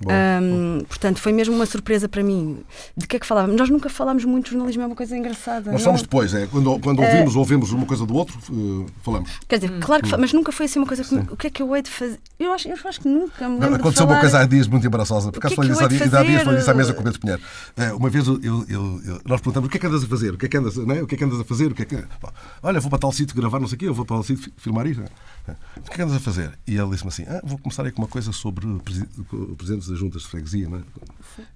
Bom, 0.00 0.12
Hum, 0.12 0.84
portanto, 0.88 1.18
foi 1.18 1.32
mesmo 1.32 1.56
uma 1.56 1.66
surpresa 1.66 2.08
para 2.08 2.22
mim. 2.22 2.58
De 2.96 3.04
que 3.08 3.16
é 3.16 3.18
que 3.18 3.26
falávamos? 3.26 3.56
Nós 3.56 3.68
nunca 3.68 3.88
falámos 3.90 4.24
muito 4.24 4.44
de 4.44 4.52
jornalismo, 4.52 4.84
é 4.84 4.86
uma 4.86 4.94
coisa 4.94 5.16
engraçada. 5.16 5.72
Nós 5.72 5.80
não? 5.80 5.86
somos 5.86 6.02
depois, 6.02 6.32
é, 6.34 6.46
quando, 6.46 6.78
quando 6.78 7.00
ouvimos 7.02 7.34
ou 7.34 7.40
ouvimos 7.40 7.72
uma 7.72 7.84
coisa 7.84 8.06
do 8.06 8.14
outro, 8.14 8.38
eh, 8.48 8.86
falamos. 9.02 9.28
Quer 9.48 9.58
dizer, 9.58 9.80
claro 9.80 10.04
que 10.04 10.08
fa- 10.08 10.16
mas 10.16 10.32
nunca 10.32 10.52
foi 10.52 10.66
assim 10.66 10.78
uma 10.78 10.86
coisa 10.86 11.02
que. 11.02 11.16
O 11.16 11.36
que 11.36 11.48
é 11.48 11.50
que 11.50 11.60
eu 11.60 11.74
hei 11.74 11.82
de 11.82 11.90
fazer? 11.90 12.20
Eu 12.38 12.52
acho, 12.52 12.68
eu 12.68 12.76
acho 12.84 13.00
que 13.00 13.08
nunca 13.08 13.48
me 13.48 13.54
lembro 13.58 13.74
Aconteceu 13.74 13.90
de 13.90 13.96
falar... 13.98 14.12
uma 14.12 14.20
coisa 14.20 14.38
há 14.38 14.46
dias 14.46 14.68
muito 14.68 14.86
embaraçosa. 14.86 15.32
Por 15.32 15.38
O 15.38 15.40
que 15.40 15.46
acaso 15.48 15.54
é 15.54 15.56
falei 15.56 15.70
disso 15.72 15.84
há 16.16 16.22
dias, 16.22 16.42
falei 16.44 16.58
disso 16.60 16.70
à 16.70 16.74
mesa 16.74 16.94
com 16.94 17.00
o 17.00 17.04
Pedro 17.04 17.18
Pinheiro. 17.20 17.42
Eh, 17.76 17.92
uma 17.92 18.08
vez 18.08 18.24
eu, 18.28 18.40
eu- 18.40 18.64
eu- 18.68 19.00
eu- 19.04 19.20
nós 19.26 19.40
perguntamos 19.40 19.66
o 19.66 19.70
que 19.70 19.78
é 19.78 19.80
que 19.80 19.86
andas 19.88 20.04
a 20.04 20.06
fazer, 20.06 20.34
o 20.34 20.38
que 20.38 20.46
é 20.46 20.48
que 20.48 20.56
andas, 20.56 20.76
não 20.76 20.94
é? 20.94 21.02
o 21.02 21.08
que 21.08 21.16
é 21.16 21.18
que 21.18 21.24
andas 21.24 21.40
a 21.40 21.44
fazer, 21.44 21.72
o 21.72 21.74
que 21.74 21.82
é 21.82 21.84
que. 21.84 21.96
Bom, 21.96 22.30
olha, 22.62 22.78
vou 22.78 22.88
para 22.88 23.00
tal 23.00 23.10
sítio 23.10 23.34
gravar, 23.34 23.58
não 23.58 23.66
sei 23.66 23.74
o 23.74 23.78
quê, 23.80 23.88
eu 23.88 23.94
vou 23.94 24.04
para 24.04 24.16
filmar 24.36 24.86
isto. 24.86 25.02
Eh, 25.02 25.54
O 25.78 25.80
que 25.82 25.92
é 25.92 25.94
que 25.96 26.02
andas 26.02 26.16
a 26.16 26.20
fazer? 26.20 26.58
E 26.66 26.76
ele 26.76 26.90
disse-me 26.90 27.08
assim: 27.08 27.24
ah, 27.28 27.40
vou 27.44 27.56
começar 27.58 27.84
aí 27.84 27.90
com 27.92 28.02
uma 28.02 28.08
coisa 28.08 28.32
sobre 28.32 28.66
o 28.66 28.78
presi- 28.80 29.08
o 29.32 29.56
presidente 29.56 29.88
das 29.88 29.98
juntas 29.98 30.22
de 30.22 30.28
freguesia, 30.28 30.68
não 30.68 30.78
é? 30.78 30.82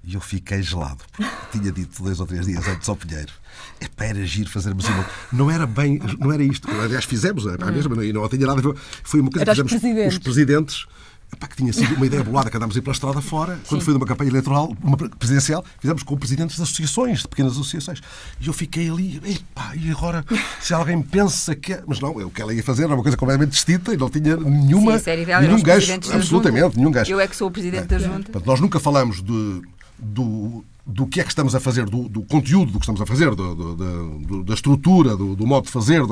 E 0.05 0.15
eu 0.15 0.21
fiquei 0.21 0.63
gelado, 0.63 1.03
porque 1.13 1.59
tinha 1.59 1.71
dito 1.73 2.03
dois 2.03 2.19
ou 2.21 2.27
três 2.27 2.47
dias 2.47 2.67
antes 2.69 2.89
ao 2.89 2.97
Pinheiro: 2.97 3.33
é 3.81 3.89
para 3.89 4.07
era 4.07 4.25
giro 4.25 4.49
fazermos 4.49 4.87
uma. 4.89 5.07
Não 5.33 5.51
era 5.51 5.67
bem, 5.67 6.01
não 6.19 6.33
era 6.33 6.43
isto. 6.43 6.71
Aliás, 6.71 7.05
fizemos, 7.05 7.47
é, 7.47 7.57
pá, 7.59 7.71
mesmo, 7.71 8.03
e 8.03 8.13
não 8.13 8.27
tinha 8.29 8.47
nada 8.47 8.61
a 8.61 8.63
ver. 8.63 8.75
Foi 9.03 9.21
uma 9.21 9.31
coisa 9.31 9.43
Era 9.51 9.55
que 9.55 9.61
os 9.63 9.73
fizemos. 9.73 9.81
presidentes. 9.83 10.17
Os 10.17 10.23
presidentes. 10.23 10.87
Epá, 11.33 11.47
que 11.47 11.57
tinha 11.57 11.73
sido 11.73 11.95
uma 11.95 12.05
ideia 12.05 12.23
bolada 12.23 12.51
que 12.51 12.57
andámos 12.57 12.77
a 12.77 12.79
ir 12.79 12.83
pela 12.83 12.93
estrada 12.93 13.21
fora, 13.23 13.59
quando 13.67 13.81
foi 13.83 13.95
de 13.95 13.97
uma 13.99 14.07
campanha 14.07 14.29
eleitoral, 14.31 14.77
uma 14.83 14.97
presidencial, 14.97 15.65
fizemos 15.81 16.03
com 16.03 16.17
presidentes 16.17 16.57
de 16.57 16.63
associações, 16.63 17.21
de 17.21 17.29
pequenas 17.29 17.53
associações. 17.53 18.01
E 18.41 18.47
eu 18.47 18.53
fiquei 18.53 18.91
ali, 18.91 19.17
epá, 19.25 19.73
e 19.75 19.91
agora, 19.91 20.25
se 20.61 20.75
alguém 20.75 21.01
pensa 21.01 21.55
que. 21.55 21.73
é- 21.73 21.83
Mas 21.87 22.01
não, 22.01 22.11
o 22.11 22.31
que 22.31 22.43
ela 22.43 22.53
ia 22.53 22.63
fazer 22.63 22.85
era 22.85 22.95
uma 22.95 23.03
coisa 23.03 23.17
completamente 23.17 23.53
distinta 23.53 23.95
e 23.95 23.97
não 23.97 24.11
tinha 24.11 24.37
nenhuma. 24.37 24.99
Sim, 24.99 25.11
eram 25.11 25.41
nenhum 25.43 25.63
da 25.63 25.75
absolutamente, 26.17 26.77
nenhum 26.77 26.91
gancho. 26.91 27.11
eu 27.11 27.19
é 27.21 27.27
que 27.27 27.35
sou 27.35 27.49
o 27.49 27.51
presidente 27.51 27.87
da 27.87 27.99
junta 27.99 28.25
Portanto, 28.25 28.47
nós 28.47 28.61
nunca 28.61 28.79
falamos 28.79 29.23
de, 29.23 29.63
do, 29.99 30.65
do 30.85 31.07
que 31.07 31.21
é 31.21 31.23
que 31.23 31.29
estamos 31.31 31.55
a 31.55 31.61
fazer, 31.61 31.85
do, 31.87 32.09
do 32.09 32.23
conteúdo 32.23 32.73
do 32.73 32.79
que 32.79 32.85
estamos 32.85 33.01
a 33.01 33.07
fazer, 33.07 33.35
do- 33.37 33.55
do- 33.55 33.77
da- 33.77 34.27
do- 34.27 34.45
da 34.45 34.55
estrutura, 34.55 35.17
do, 35.17 35.37
do 35.37 35.47
modo 35.47 35.67
de 35.67 35.71
fazer. 35.71 36.03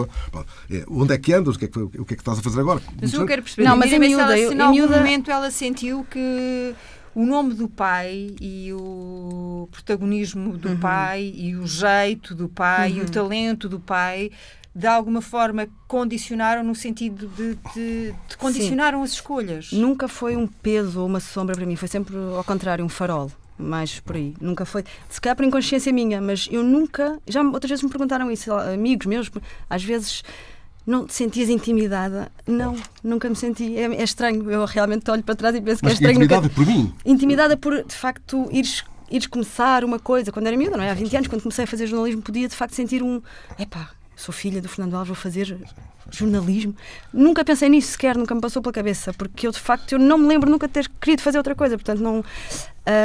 é, 0.70 0.84
onde 0.88 1.12
é 1.12 1.18
que 1.18 1.32
andas? 1.32 1.56
O 1.56 1.58
que 1.58 1.64
é 1.64 1.68
que, 1.68 1.78
o 1.78 1.88
que 2.04 2.14
é 2.14 2.16
que 2.16 2.22
estás 2.22 2.38
a 2.38 2.42
fazer 2.42 2.60
agora? 2.60 2.80
Mas 3.00 3.12
eu 3.12 3.26
quero 3.26 3.42
perceber, 3.42 3.64
Não, 3.64 3.72
não, 3.72 3.78
mas 3.78 3.92
em 3.92 3.98
miúda, 3.98 4.22
ela, 4.22 4.36
se 4.54 4.60
algum 4.60 4.74
miúda- 4.74 4.96
momento 4.98 5.30
ela 5.30 5.50
sentiu 5.50 6.06
que 6.08 6.72
o 7.14 7.26
nome 7.26 7.54
do 7.54 7.68
pai 7.68 8.36
e 8.40 8.72
o 8.72 9.68
protagonismo 9.72 10.56
do 10.56 10.68
Uhum. 10.68 10.76
pai 10.78 11.32
e 11.36 11.56
o 11.56 11.66
jeito 11.66 12.34
do 12.34 12.48
pai 12.48 12.92
e 12.92 13.00
o 13.00 13.10
talento 13.10 13.68
do 13.68 13.80
pai 13.80 14.30
de 14.72 14.86
alguma 14.86 15.20
forma 15.20 15.66
condicionaram 15.88 16.62
no 16.62 16.76
sentido 16.76 17.26
de, 17.36 17.56
de, 17.74 18.12
de 18.28 18.36
condicionaram 18.38 19.02
as 19.02 19.10
escolhas. 19.10 19.72
Nunca 19.72 20.06
foi 20.06 20.36
um 20.36 20.46
peso 20.46 21.00
ou 21.00 21.06
uma 21.08 21.18
sombra 21.18 21.56
para 21.56 21.66
mim, 21.66 21.74
foi 21.74 21.88
sempre 21.88 22.14
ao 22.36 22.44
contrário, 22.44 22.84
um 22.84 22.88
farol. 22.88 23.32
Mais 23.60 24.00
por 24.00 24.16
aí. 24.16 24.34
Nunca 24.40 24.64
foi. 24.64 24.84
Se 25.08 25.20
calhar 25.20 25.36
por 25.36 25.44
inconsciência 25.44 25.92
minha, 25.92 26.20
mas 26.20 26.48
eu 26.50 26.62
nunca. 26.62 27.18
Já 27.28 27.42
outras 27.42 27.68
vezes 27.70 27.82
me 27.84 27.90
perguntaram 27.90 28.30
isso, 28.30 28.52
amigos 28.52 29.06
meus, 29.06 29.30
às 29.68 29.84
vezes. 29.84 30.22
Não 30.86 31.06
te 31.06 31.12
sentias 31.12 31.50
intimidada? 31.50 32.32
Não, 32.46 32.74
nunca 33.04 33.28
me 33.28 33.36
senti. 33.36 33.76
É, 33.76 33.82
é 33.84 34.02
estranho. 34.02 34.50
Eu 34.50 34.64
realmente 34.64 35.08
olho 35.10 35.22
para 35.22 35.34
trás 35.36 35.54
e 35.54 35.60
penso 35.60 35.80
que 35.80 35.86
é 35.86 35.88
Mas 35.90 35.94
estranho. 36.00 36.18
nunca- 36.18 36.36
intimidade 36.36 36.54
por 36.54 36.66
mim. 36.66 36.94
intimidada 37.04 37.56
por, 37.56 37.84
de 37.84 37.94
facto, 37.94 38.48
ires, 38.50 38.82
ires 39.10 39.26
começar 39.26 39.84
uma 39.84 39.98
coisa. 39.98 40.32
Quando 40.32 40.46
era 40.46 40.56
miúda, 40.56 40.78
não 40.78 40.82
é? 40.82 40.90
Há 40.90 40.94
20 40.94 41.14
anos, 41.16 41.28
quando 41.28 41.42
comecei 41.42 41.64
a 41.64 41.66
fazer 41.66 41.86
jornalismo, 41.86 42.22
podia, 42.22 42.48
de 42.48 42.56
facto, 42.56 42.74
sentir 42.74 43.02
um... 43.02 43.20
Epá, 43.58 43.90
sou 44.16 44.32
filha 44.32 44.60
do 44.62 44.68
Fernando 44.68 44.94
Alves, 44.94 45.08
vou 45.08 45.16
fazer 45.16 45.56
jornalismo. 46.10 46.74
Nunca 47.12 47.44
pensei 47.44 47.68
nisso 47.68 47.92
sequer, 47.92 48.16
nunca 48.16 48.34
me 48.34 48.40
passou 48.40 48.60
pela 48.62 48.72
cabeça, 48.72 49.12
porque 49.12 49.46
eu 49.46 49.52
de 49.52 49.60
facto 49.60 49.92
eu 49.92 49.98
não 49.98 50.18
me 50.18 50.26
lembro 50.26 50.50
nunca 50.50 50.66
de 50.66 50.72
ter 50.72 50.88
querido 51.00 51.22
fazer 51.22 51.38
outra 51.38 51.54
coisa, 51.54 51.76
portanto 51.76 52.00
não. 52.00 52.24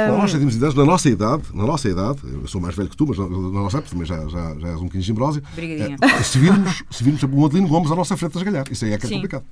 Nós 0.08 0.30
tínhamos 0.30 0.56
ideias, 0.56 0.74
na 0.74 0.84
nossa 0.84 1.08
idade, 1.08 1.42
na 1.52 1.66
nossa 1.66 1.88
idade, 1.88 2.18
eu 2.24 2.46
sou 2.46 2.60
mais 2.60 2.74
velho 2.74 2.88
que 2.88 2.96
tu, 2.96 3.06
mas 3.06 3.18
na, 3.18 3.28
na 3.28 3.60
nossa 3.60 3.78
época 3.78 3.90
também 3.90 4.06
já, 4.06 4.16
já, 4.28 4.54
já 4.58 4.68
és 4.68 4.76
um 4.76 4.84
bocadinho 4.84 5.02
gimbrósia. 5.02 5.42
É, 5.56 6.22
se 6.22 6.38
virmos, 6.38 6.82
se 6.90 7.04
virmos 7.04 7.22
o 7.22 7.46
Adelino 7.46 7.68
Gomes 7.68 7.90
à 7.90 7.94
nossa 7.94 8.16
frente 8.16 8.36
a 8.36 8.40
esgalhar, 8.40 8.64
isso 8.70 8.84
aí 8.84 8.92
é 8.92 8.98
que 8.98 9.06
é 9.06 9.08
Sim. 9.08 9.14
complicado. 9.16 9.44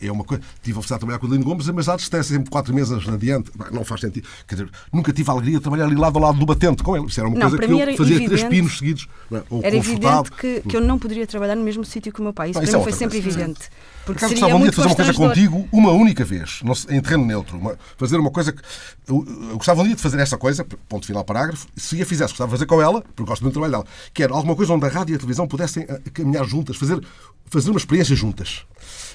É 0.00 0.12
uma 0.12 0.24
coisa, 0.24 0.42
tive 0.62 0.76
a 0.76 0.80
oportunidade 0.80 0.82
de 0.82 0.98
trabalhar 0.98 1.18
com 1.18 1.26
o 1.26 1.28
Adelino 1.28 1.44
Gomes, 1.44 1.68
mas 1.68 1.88
à 1.88 1.96
distância, 1.96 2.34
sempre 2.36 2.50
quatro 2.50 2.74
meses 2.74 3.08
adiante, 3.08 3.50
não 3.72 3.84
faz 3.84 4.00
sentido. 4.00 4.26
Quer 4.46 4.54
dizer, 4.56 4.70
nunca 4.92 5.12
tive 5.12 5.30
a 5.30 5.32
alegria 5.32 5.56
de 5.56 5.62
trabalhar 5.62 5.84
ali 5.86 5.96
lado 5.96 6.16
ao 6.16 6.22
lado 6.22 6.38
do 6.38 6.46
batente 6.46 6.82
com 6.82 6.96
ele. 6.96 7.06
Isso 7.06 7.20
era 7.20 7.28
uma 7.28 7.38
não, 7.38 7.50
coisa 7.50 7.58
que 7.58 7.72
eu 7.72 7.96
fazia 7.96 8.16
evidente, 8.16 8.28
três 8.28 8.44
pinos 8.44 8.78
seguidos. 8.78 9.08
É? 9.32 9.42
ou 9.50 9.60
era 9.62 9.76
evidente 9.76 10.30
que, 10.32 10.60
que 10.60 10.76
eu 10.76 10.80
não 10.80 10.98
poderia 10.98 11.26
trabalhar 11.26 11.56
no 11.56 11.62
mesmo 11.64 11.84
sítio 11.84 12.12
que 12.12 12.20
o 12.20 12.22
meu 12.22 12.32
pai. 12.32 12.50
Isso 12.50 12.58
para 12.58 12.64
isso 12.64 12.76
mim 12.76 12.80
é 12.80 12.84
foi 12.84 12.92
sempre 12.92 13.20
coisa. 13.20 13.38
evidente. 13.40 13.68
Porque 14.06 14.20
Por 14.20 14.30
gostava 14.30 14.54
um 14.54 14.60
dia 14.60 14.70
de 14.70 14.76
fazer 14.76 14.88
uma 14.88 14.94
coisa 14.94 15.14
contigo 15.14 15.68
uma 15.72 15.90
única 15.90 16.24
vez, 16.24 16.60
em 16.88 17.00
terreno 17.00 17.26
neutro. 17.26 17.58
Uma, 17.58 17.76
fazer 17.98 18.16
uma 18.18 18.30
coisa 18.30 18.52
que. 18.52 18.62
Eu, 19.08 19.26
eu 19.50 19.56
gostava 19.56 19.82
um 19.82 19.84
dia 19.84 19.96
de 19.96 20.00
fazer 20.00 20.20
essa 20.20 20.38
coisa, 20.38 20.64
ponto 20.88 21.04
final, 21.04 21.24
parágrafo, 21.24 21.66
se 21.76 22.00
a 22.00 22.06
fizesse, 22.06 22.30
gostava 22.32 22.48
de 22.50 22.56
fazer 22.56 22.66
com 22.66 22.80
ela, 22.80 23.02
porque 23.02 23.28
gosto 23.28 23.42
muito 23.42 23.54
do 23.54 23.60
trabalho 23.60 23.82
dela, 23.82 23.86
que 24.14 24.22
era 24.22 24.32
alguma 24.32 24.54
coisa 24.54 24.72
onde 24.72 24.86
a 24.86 24.88
rádio 24.88 25.12
e 25.12 25.16
a 25.16 25.18
televisão 25.18 25.48
pudessem 25.48 25.84
eh, 25.88 26.00
caminhar 26.14 26.44
juntas, 26.44 26.76
fazer, 26.76 27.04
fazer 27.46 27.70
uma 27.70 27.78
experiência 27.78 28.14
juntas. 28.14 28.64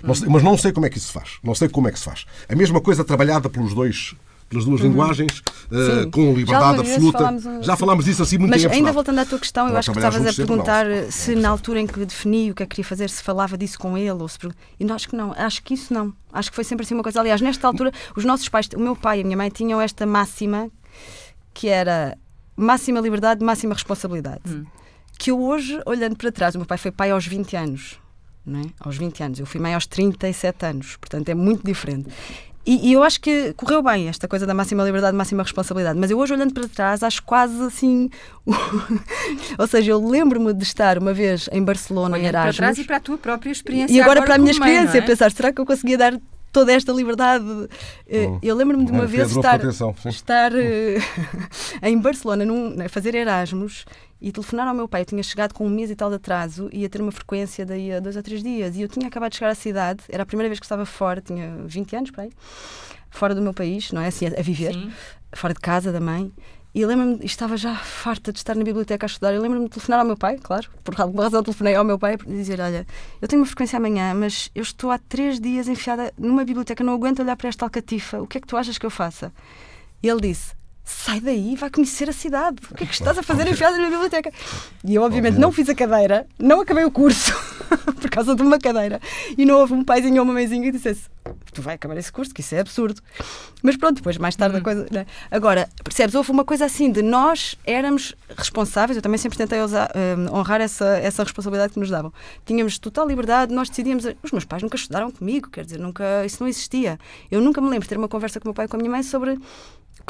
Não 0.03 0.13
sei, 0.13 0.27
mas 0.27 0.43
não 0.43 0.57
sei 0.57 0.73
como 0.73 0.85
é 0.85 0.89
que 0.89 0.97
isso 0.97 1.07
se 1.07 1.13
faz. 1.13 1.39
Não 1.41 1.55
sei 1.55 1.69
como 1.69 1.87
é 1.87 1.91
que 1.91 1.97
se 1.97 2.03
faz. 2.03 2.25
A 2.49 2.55
mesma 2.55 2.81
coisa 2.81 3.05
trabalhada 3.05 3.49
pelos 3.49 3.73
dois 3.73 4.13
pelas 4.51 4.65
duas 4.65 4.81
uhum. 4.81 4.87
linguagens, 4.89 5.39
uh, 5.39 6.11
com 6.11 6.33
liberdade 6.33 6.75
Já 6.75 6.81
absoluta. 6.81 7.17
Falámos 7.17 7.45
um... 7.45 7.63
Já 7.63 7.77
falámos 7.77 8.05
disso 8.05 8.21
assim 8.21 8.37
muito 8.37 8.51
Mas 8.51 8.61
tempo. 8.61 8.75
ainda 8.75 8.91
voltando 8.91 9.19
à 9.19 9.25
tua 9.25 9.39
questão, 9.39 9.69
eu 9.69 9.77
acho 9.77 9.89
que 9.89 9.97
estavas 9.97 10.27
a 10.27 10.33
perguntar 10.33 10.85
não. 10.85 11.09
se 11.09 11.35
na 11.35 11.49
altura 11.49 11.79
em 11.79 11.87
que 11.87 12.05
defini 12.05 12.51
o 12.51 12.53
que 12.53 12.61
é 12.61 12.65
que 12.65 12.75
queria 12.75 12.87
fazer, 12.87 13.09
se 13.09 13.23
falava 13.23 13.57
disso 13.57 13.79
com 13.79 13.97
ele 13.97 14.11
ou 14.11 14.27
se... 14.27 14.37
E 14.77 14.83
não, 14.83 14.93
acho 14.93 15.07
que 15.07 15.15
não, 15.15 15.33
acho 15.37 15.63
que 15.63 15.73
isso 15.73 15.93
não. 15.93 16.13
Acho 16.33 16.49
que 16.49 16.55
foi 16.55 16.65
sempre 16.65 16.83
assim 16.85 16.93
uma 16.93 17.01
coisa. 17.01 17.21
Aliás, 17.21 17.39
nesta 17.39 17.65
altura, 17.65 17.93
os 18.13 18.25
nossos 18.25 18.49
pais, 18.49 18.67
o 18.75 18.79
meu 18.79 18.95
pai 18.95 19.19
e 19.19 19.21
a 19.21 19.23
minha 19.23 19.37
mãe 19.37 19.49
tinham 19.49 19.79
esta 19.79 20.05
máxima 20.05 20.69
que 21.53 21.69
era 21.69 22.17
máxima 22.55 22.99
liberdade, 22.99 23.43
máxima 23.43 23.73
responsabilidade. 23.73 24.41
Hum. 24.47 24.65
Que 25.17 25.31
eu 25.31 25.41
hoje, 25.41 25.79
olhando 25.85 26.17
para 26.17 26.29
trás, 26.29 26.55
o 26.55 26.57
meu 26.57 26.67
pai 26.67 26.77
foi 26.77 26.91
pai 26.91 27.11
aos 27.11 27.25
20 27.25 27.55
anos. 27.55 27.99
Não 28.45 28.59
é? 28.59 28.63
Aos 28.79 28.97
20 28.97 29.23
anos. 29.23 29.39
Eu 29.39 29.45
fui 29.45 29.61
mãe 29.61 29.73
aos 29.73 29.85
37 29.85 30.65
anos. 30.65 30.97
Portanto, 30.97 31.29
é 31.29 31.35
muito 31.35 31.63
diferente. 31.63 32.09
E, 32.65 32.89
e, 32.89 32.93
eu 32.93 33.03
acho 33.03 33.19
que 33.19 33.53
correu 33.53 33.81
bem 33.81 34.07
esta 34.07 34.27
coisa 34.27 34.45
da 34.45 34.53
máxima 34.53 34.83
liberdade, 34.83 35.17
máxima 35.17 35.41
responsabilidade. 35.41 35.97
Mas 35.97 36.11
eu 36.11 36.17
hoje, 36.19 36.33
olhando 36.33 36.53
para 36.53 36.67
trás, 36.67 37.01
acho 37.01 37.23
quase 37.23 37.61
assim. 37.63 38.09
Ou 39.57 39.67
seja, 39.67 39.91
eu 39.91 40.07
lembro-me 40.07 40.53
de 40.53 40.63
estar 40.63 40.97
uma 40.97 41.13
vez 41.13 41.49
em 41.51 41.63
Barcelona, 41.63 42.15
olhando 42.15 42.25
em 42.25 42.27
Erasmus. 42.27 42.55
para 42.57 42.65
trás 42.65 42.77
e 42.77 42.83
para 42.83 42.97
a 42.97 42.99
tua 42.99 43.17
própria 43.17 43.51
experiência. 43.51 43.93
E 43.93 43.99
agora, 43.99 44.19
agora 44.19 44.25
para 44.25 44.35
a 44.35 44.37
minha 44.37 44.51
experiência, 44.51 44.99
mãe, 44.99 44.99
é? 44.99 45.01
pensar, 45.01 45.31
será 45.31 45.51
que 45.51 45.59
eu 45.59 45.65
conseguia 45.65 45.97
dar 45.97 46.19
toda 46.51 46.73
esta 46.73 46.91
liberdade. 46.91 47.45
Eh, 48.07 48.27
hum. 48.27 48.39
Eu 48.41 48.55
lembro-me 48.55 48.85
de 48.85 48.91
uma 48.91 49.05
é, 49.05 49.07
vez 49.07 49.31
estar, 49.31 49.59
estar 50.05 50.51
eh, 50.53 50.97
em 51.81 51.97
Barcelona 51.97 52.45
num, 52.45 52.75
a 52.83 52.89
fazer 52.89 53.15
Erasmus 53.15 53.85
e 54.21 54.31
telefonar 54.31 54.67
ao 54.67 54.73
meu 54.73 54.87
pai. 54.87 55.01
Eu 55.01 55.05
tinha 55.05 55.23
chegado 55.23 55.53
com 55.53 55.65
um 55.65 55.69
mês 55.69 55.89
e 55.89 55.95
tal 55.95 56.09
de 56.09 56.17
atraso 56.17 56.69
e 56.71 56.81
ia 56.81 56.89
ter 56.89 57.01
uma 57.01 57.11
frequência 57.11 57.65
daí 57.65 57.91
a 57.91 57.99
dois 57.99 58.15
ou 58.15 58.21
três 58.21 58.43
dias. 58.43 58.75
E 58.75 58.81
eu 58.81 58.87
tinha 58.87 59.07
acabado 59.07 59.31
de 59.31 59.37
chegar 59.37 59.51
à 59.51 59.55
cidade, 59.55 60.03
era 60.09 60.23
a 60.23 60.25
primeira 60.25 60.47
vez 60.49 60.59
que 60.59 60.65
estava 60.65 60.85
fora, 60.85 61.19
tinha 61.19 61.57
20 61.65 61.95
anos, 61.95 62.11
pai, 62.11 62.29
fora 63.09 63.33
do 63.33 63.41
meu 63.41 63.53
país, 63.53 63.91
não 63.91 64.01
é? 64.01 64.07
Assim, 64.07 64.27
a 64.27 64.41
viver, 64.41 64.73
Sim. 64.73 64.91
fora 65.33 65.53
de 65.53 65.59
casa 65.59 65.91
da 65.91 65.99
mãe. 65.99 66.31
E 66.73 66.85
lembro-me, 66.85 67.25
estava 67.25 67.57
já 67.57 67.75
farta 67.75 68.31
de 68.31 68.39
estar 68.39 68.55
na 68.55 68.63
biblioteca 68.63 69.05
a 69.05 69.07
estudar. 69.07 69.33
Eu 69.33 69.41
lembro-me 69.41 69.65
de 69.65 69.71
telefonar 69.71 69.99
ao 69.99 70.05
meu 70.05 70.15
pai, 70.15 70.37
claro, 70.37 70.69
por 70.83 70.99
alguma 71.01 71.23
razão 71.23 71.43
telefonei 71.43 71.75
ao 71.75 71.83
meu 71.83 71.99
pai 71.99 72.17
para 72.17 72.27
dizer: 72.27 72.61
Olha, 72.61 72.87
eu 73.21 73.27
tenho 73.27 73.41
uma 73.41 73.45
frequência 73.45 73.75
amanhã, 73.75 74.13
mas 74.13 74.49
eu 74.55 74.61
estou 74.61 74.89
há 74.89 74.97
três 74.97 75.37
dias 75.37 75.67
enfiada 75.67 76.13
numa 76.17 76.45
biblioteca, 76.45 76.81
não 76.81 76.93
aguento 76.93 77.19
olhar 77.19 77.35
para 77.35 77.49
esta 77.49 77.65
alcatifa. 77.65 78.21
O 78.21 78.27
que 78.27 78.37
é 78.37 78.41
que 78.41 78.47
tu 78.47 78.55
achas 78.55 78.77
que 78.77 78.85
eu 78.85 78.89
faça? 78.89 79.33
E 80.01 80.07
ele 80.07 80.21
disse: 80.21 80.53
sai 80.83 81.19
daí, 81.19 81.55
vai 81.55 81.69
conhecer 81.69 82.09
a 82.09 82.13
cidade. 82.13 82.57
O 82.69 82.75
que 82.75 82.83
é 82.83 82.87
que 82.87 82.93
estás 82.93 83.17
a 83.17 83.23
fazer 83.23 83.47
enfiada 83.49 83.77
na 83.77 83.89
biblioteca? 83.89 84.31
E 84.83 84.95
eu, 84.95 85.03
obviamente, 85.03 85.37
não 85.37 85.51
fiz 85.51 85.69
a 85.69 85.75
cadeira, 85.75 86.27
não 86.37 86.61
acabei 86.61 86.83
o 86.83 86.91
curso 86.91 87.33
por 88.01 88.09
causa 88.09 88.35
de 88.35 88.41
uma 88.41 88.59
cadeira. 88.59 88.99
E 89.37 89.45
não 89.45 89.59
houve 89.59 89.73
um 89.73 89.83
paizinho 89.83 90.17
ou 90.17 90.23
uma 90.23 90.33
mãezinha 90.33 90.61
que 90.63 90.71
dissesse: 90.71 91.09
Tu 91.53 91.61
vai 91.61 91.75
acabar 91.75 91.97
esse 91.97 92.11
curso, 92.11 92.33
que 92.33 92.41
isso 92.41 92.55
é 92.55 92.59
absurdo. 92.59 93.01
Mas 93.61 93.77
pronto, 93.77 93.97
depois, 93.97 94.17
mais 94.17 94.35
tarde, 94.35 94.55
a 94.55 94.57
uhum. 94.57 94.63
coisa. 94.63 94.87
Né? 94.91 95.05
Agora, 95.29 95.69
percebes? 95.83 96.15
Houve 96.15 96.31
uma 96.31 96.45
coisa 96.45 96.65
assim 96.65 96.91
de 96.91 97.01
nós 97.01 97.55
éramos 97.65 98.15
responsáveis, 98.37 98.95
eu 98.95 99.01
também 99.01 99.17
sempre 99.17 99.37
tentei 99.37 99.61
usar, 99.61 99.91
um, 99.95 100.35
honrar 100.35 100.61
essa, 100.61 100.97
essa 100.97 101.23
responsabilidade 101.23 101.73
que 101.73 101.79
nos 101.79 101.89
davam. 101.89 102.11
Tínhamos 102.45 102.79
total 102.79 103.07
liberdade, 103.07 103.53
nós 103.53 103.69
decidíamos. 103.69 104.05
Os 104.23 104.31
meus 104.31 104.45
pais 104.45 104.63
nunca 104.63 104.75
estudaram 104.75 105.11
comigo, 105.11 105.49
quer 105.49 105.65
dizer, 105.65 105.79
nunca, 105.79 106.25
isso 106.25 106.37
não 106.39 106.47
existia. 106.47 106.97
Eu 107.29 107.41
nunca 107.41 107.61
me 107.61 107.67
lembro 107.67 107.83
de 107.83 107.89
ter 107.89 107.97
uma 107.97 108.07
conversa 108.07 108.39
com 108.39 108.45
o 108.45 108.49
meu 108.49 108.53
pai 108.53 108.65
e 108.65 108.67
com 108.67 108.77
a 108.77 108.79
minha 108.79 108.91
mãe 108.91 109.03
sobre 109.03 109.37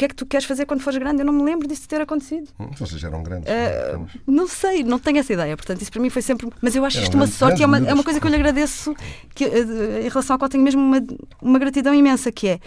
que 0.02 0.06
é 0.06 0.08
que 0.08 0.16
tu 0.16 0.26
queres 0.26 0.46
fazer 0.48 0.66
quando 0.66 0.82
fores 0.82 0.98
grande? 0.98 1.22
Eu 1.22 1.26
não 1.26 1.34
me 1.34 1.44
lembro 1.44 1.68
disso 1.68 1.88
ter 1.88 2.02
acontecido. 2.02 2.50
Hum, 2.60 2.72
vocês 2.76 3.04
eram 3.04 3.22
grandes. 3.22 3.48
Uh, 3.48 4.08
não 4.26 4.48
sei, 4.48 4.84
não 4.84 4.98
tenho 4.98 5.20
essa 5.20 5.32
ideia. 5.32 5.56
Portanto, 5.56 5.80
isso 5.80 5.92
para 5.92 6.02
mim 6.02 6.10
foi 6.10 6.24
sempre. 6.24 6.50
Mas 6.60 6.76
eu 6.76 6.84
acho 6.84 6.98
eram 6.98 7.04
isto 7.04 7.16
uma 7.16 7.28
sorte 7.28 7.60
e 7.60 7.64
é 7.64 7.68
uma, 7.68 7.78
é 7.78 7.94
uma 7.94 8.04
coisa 8.04 8.20
que 8.20 8.26
eu 8.26 8.30
lhe 8.30 8.36
agradeço, 8.36 8.96
que, 9.36 9.46
uh, 9.46 10.00
em 10.00 10.10
relação 10.10 10.34
ao 10.34 10.40
qual 10.40 10.50
tenho 10.50 10.64
mesmo 10.64 10.82
uma, 10.82 11.04
uma 11.40 11.60
gratidão 11.60 11.94
imensa, 11.94 12.32
que 12.32 12.48
é. 12.48 12.60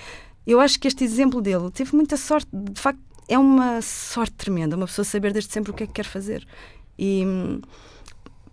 Eu 0.47 0.61
acho 0.61 0.79
que 0.79 0.87
este 0.87 1.03
exemplo 1.03 1.41
dele 1.43 1.71
teve 1.73 1.97
muita 1.97 2.17
sorte, 2.17 2.49
de 2.53 2.81
facto, 2.81 3.01
é 3.27 3.39
uma 3.39 3.83
sorte 3.83 4.35
tremenda, 4.35 4.77
uma 4.77 4.87
pessoa 4.87 5.05
saber 5.05 5.33
desde 5.33 5.51
sempre 5.51 5.73
o 5.73 5.75
que 5.75 5.85
é 5.85 5.87
que 5.87 5.93
quer 5.93 6.05
fazer. 6.05 6.47
E 6.97 7.25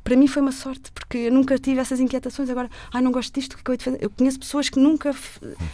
para 0.03 0.15
mim 0.15 0.27
foi 0.27 0.41
uma 0.41 0.51
sorte, 0.51 0.91
porque 0.91 1.17
eu 1.17 1.31
nunca 1.31 1.57
tive 1.57 1.79
essas 1.79 1.99
inquietações. 1.99 2.49
Agora, 2.49 2.69
ai, 2.93 3.01
não 3.01 3.11
gosto 3.11 3.33
disto, 3.33 3.53
o 3.53 3.57
que 3.57 3.61
é 3.61 3.63
que 3.63 3.71
eu 3.71 3.77
de 3.77 3.83
fazer? 3.83 3.97
Eu 4.01 4.09
conheço 4.09 4.39
pessoas 4.39 4.69
que 4.69 4.79
nunca 4.79 5.13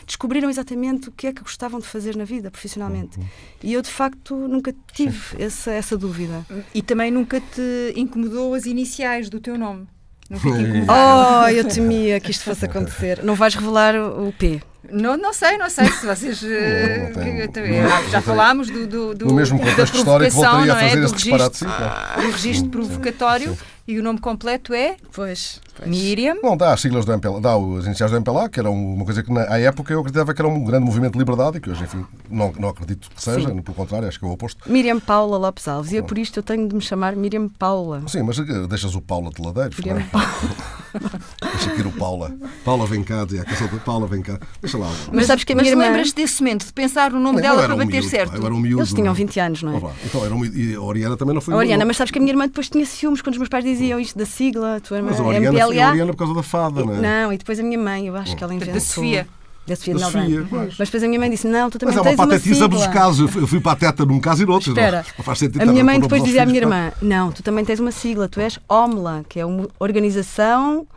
descobriram 0.06 0.50
exatamente 0.50 1.10
o 1.10 1.12
que 1.12 1.28
é 1.28 1.34
que 1.34 1.42
gostavam 1.42 1.80
de 1.80 1.88
fazer 1.88 2.16
na 2.16 2.26
vida, 2.26 2.52
profissionalmente. 2.52 3.18
Uhum. 3.20 3.26
E 3.64 3.74
eu, 3.74 3.82
de 3.82 3.90
facto, 3.90 4.36
nunca 4.36 4.74
tive 4.94 5.42
essa, 5.42 5.72
essa 5.72 5.98
dúvida. 5.98 6.46
E 6.74 6.82
também 6.82 7.12
nunca 7.12 7.40
te 7.40 7.94
incomodou 7.96 8.54
as 8.54 8.66
iniciais 8.66 9.30
do 9.30 9.40
teu 9.40 9.58
nome? 9.58 9.88
Oh, 10.30 11.48
eu 11.48 11.64
temia 11.66 12.20
que 12.20 12.32
isto 12.32 12.44
fosse 12.44 12.66
acontecer. 12.66 13.24
Não 13.24 13.34
vais 13.34 13.56
revelar 13.56 13.96
o 13.96 14.34
P. 14.34 14.62
Não, 14.90 15.18
não 15.18 15.34
sei, 15.34 15.58
não 15.58 15.70
sei 15.70 15.86
se 15.92 16.06
vocês. 16.06 16.42
Uh, 16.42 16.48
não, 17.16 18.04
que, 18.04 18.12
já 18.12 18.22
falámos 18.22 18.70
do, 18.70 18.88
do, 18.88 19.16
do, 19.16 19.26
no 19.28 19.34
mesmo 19.34 19.60
contexto 19.60 19.98
histórico 19.98 20.32
voltaria 20.32 20.74
a 20.74 20.82
é? 20.82 20.90
fazer 20.90 21.02
é? 21.02 21.06
esse 21.06 21.16
disparate, 21.16 21.58
sim. 21.58 21.66
Do 21.66 22.32
registro 22.32 22.70
provocatório. 22.70 23.52
Sim. 23.52 23.77
E 23.88 23.98
o 23.98 24.04
nome 24.04 24.20
completo 24.20 24.74
é? 24.74 24.98
Pois. 25.14 25.62
pois. 25.78 25.90
Miriam. 25.90 26.36
Bom, 26.42 26.58
dá 26.58 26.74
as 26.74 26.82
siglas 26.82 27.06
do 27.06 27.14
MPLA, 27.14 27.40
dá 27.40 27.54
as 27.54 27.86
iniciais 27.86 28.12
do 28.12 28.18
MPLA, 28.18 28.50
que 28.50 28.60
era 28.60 28.70
uma 28.70 29.06
coisa 29.06 29.24
que 29.24 29.32
na 29.32 29.44
época 29.58 29.94
eu 29.94 30.02
acreditava 30.02 30.34
que 30.34 30.42
era 30.42 30.50
um 30.50 30.62
grande 30.66 30.84
movimento 30.84 31.14
de 31.14 31.20
liberdade 31.20 31.58
e 31.58 31.62
que 31.62 31.70
hoje, 31.70 31.86
enfim, 31.86 32.06
não, 32.30 32.52
não 32.60 32.68
acredito 32.68 33.10
que 33.10 33.24
seja, 33.24 33.48
Sim. 33.48 33.62
pelo 33.62 33.76
contrário, 33.78 34.06
acho 34.06 34.20
que 34.20 34.26
é 34.26 34.28
o 34.28 34.32
oposto. 34.32 34.70
Miriam 34.70 35.00
Paula 35.00 35.38
Lopes 35.38 35.70
Alves, 35.70 35.94
e 35.94 35.98
é 35.98 36.02
por 36.02 36.18
isto 36.18 36.38
eu 36.38 36.44
tenho 36.44 36.68
de 36.68 36.76
me 36.76 36.82
chamar 36.82 37.16
Miriam 37.16 37.48
Paula. 37.48 38.04
Sim, 38.08 38.24
mas 38.24 38.38
eh, 38.38 38.44
deixas 38.68 38.94
o 38.94 39.00
Paula 39.00 39.30
de 39.30 39.42
ladeiros. 39.42 39.78
Miriam 39.78 39.94
não 39.94 40.02
é? 40.02 40.06
Paula. 40.12 40.78
Deixa 41.54 41.72
aqui 41.72 41.82
o 41.82 41.92
Paula. 41.92 42.36
Paula 42.66 42.86
vem 42.86 43.04
cá, 43.04 43.24
dizia, 43.24 43.44
a 43.44 43.80
Paula 43.80 44.08
vem 44.08 44.22
cá. 44.22 44.38
Deixa 44.62 44.78
lá. 44.78 44.88
Mas, 44.88 45.10
mas 45.14 45.26
sabes 45.28 45.44
que 45.44 45.54
a 45.54 45.56
minha 45.56 45.70
irmã... 45.70 45.86
lembras 45.86 46.12
desse 46.12 46.42
momento, 46.42 46.66
de 46.66 46.74
pensar 46.74 47.12
no 47.12 47.20
nome 47.20 47.36
não, 47.36 47.42
dela 47.42 47.64
para 47.64 47.76
um 47.76 47.78
bater 47.78 47.92
miúdo, 47.92 48.10
certo? 48.10 48.46
Era 48.46 48.54
um 48.54 48.60
miúdo, 48.60 48.82
Eles 48.82 48.94
tinham 48.94 49.14
20 49.14 49.40
anos, 49.40 49.64
não 49.64 49.76
é? 49.76 49.94
então, 50.06 50.26
era 50.26 50.36
um, 50.36 50.44
e 50.46 50.76
a 50.76 50.82
Oriana 50.82 51.16
também 51.16 51.34
não 51.34 51.42
foi 51.42 51.54
A 51.54 51.58
Oriana, 51.58 51.86
mas 51.86 51.98
sabes 51.98 52.12
que 52.12 52.18
a 52.18 52.22
minha 52.22 52.34
irmã 52.34 52.48
depois 52.48 52.70
tinha 52.70 52.86
ciúmes 52.86 53.22
quando 53.22 53.34
os 53.34 53.38
meus 53.38 53.50
pais 53.50 53.64
diziam 53.64 53.77
isto 53.82 54.18
da 54.18 54.26
sigla 54.26 54.78
a 54.78 54.80
tua 54.80 54.98
irmã 54.98 55.10
Mas 55.12 55.20
a 55.20 55.24
Oriana, 55.24 55.48
MPLA. 55.48 55.86
A 55.86 55.90
Oriana 55.90 56.12
por 56.12 56.18
causa 56.18 56.34
da 56.34 56.44
fada, 56.44 56.84
não 56.84 56.96
é? 56.96 56.98
Não, 57.24 57.34
e 57.34 57.38
depois 57.38 57.60
a 57.60 57.64
minha 57.64 57.80
mãe, 57.80 58.08
eu 58.08 58.16
acho 58.16 58.36
que 58.36 58.44
ela 58.44 58.54
inventou. 58.54 58.74
Da 58.74 58.80
Sofia. 58.80 59.28
Da 59.68 59.76
Sofia 59.76 59.96
de 59.96 60.00
Melbrano. 60.00 60.48
Mas 60.50 60.78
depois 60.78 61.04
a 61.04 61.08
minha 61.08 61.20
mãe 61.20 61.30
disse: 61.30 61.46
Não, 61.46 61.70
tu 61.70 61.78
também 61.78 61.94
Mas 61.94 62.04
tens 62.04 62.18
é 62.18 62.22
uma 62.22 62.28
patetice 62.28 62.90
casos. 62.90 63.36
Eu 63.36 63.48
fui 63.48 63.60
pateta 63.60 64.06
num 64.06 64.20
caso 64.20 64.44
e 64.44 64.46
no 64.46 64.54
outro. 64.54 64.72
Espera. 64.72 65.06
Não, 65.18 65.26
faz 65.26 65.40
sentido 65.40 65.62
a 65.62 65.66
minha 65.66 65.84
mãe 65.84 66.00
depois 66.00 66.24
dizia 66.24 66.44
à 66.44 66.46
minha 66.46 66.60
irmã: 66.60 66.92
Não, 67.02 67.34
tu 67.34 67.44
também 67.44 67.66
tens 67.66 67.80
uma 67.80 67.92
sigla. 67.92 68.30
Tu 68.30 68.40
és 68.40 68.58
OMLA, 68.70 69.26
que 69.28 69.42
é 69.42 69.46
uma 69.46 69.68
organização 69.78 70.88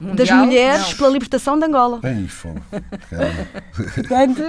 Mundial? 0.00 0.16
das 0.16 0.30
mulheres 0.30 0.90
não. 0.90 0.96
pela 0.96 1.08
libertação 1.10 1.56
de 1.56 1.66
Angola. 1.66 2.00
Ei, 2.02 2.26
fogo. 2.26 2.60
Portanto, 3.94 4.42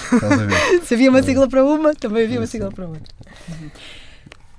se 0.82 0.94
havia 0.94 1.10
uma 1.10 1.22
sigla 1.22 1.46
para 1.46 1.62
uma, 1.62 1.94
também 1.94 2.24
havia 2.24 2.40
uma 2.40 2.46
sigla 2.46 2.72
para 2.72 2.86
outra. 2.86 3.14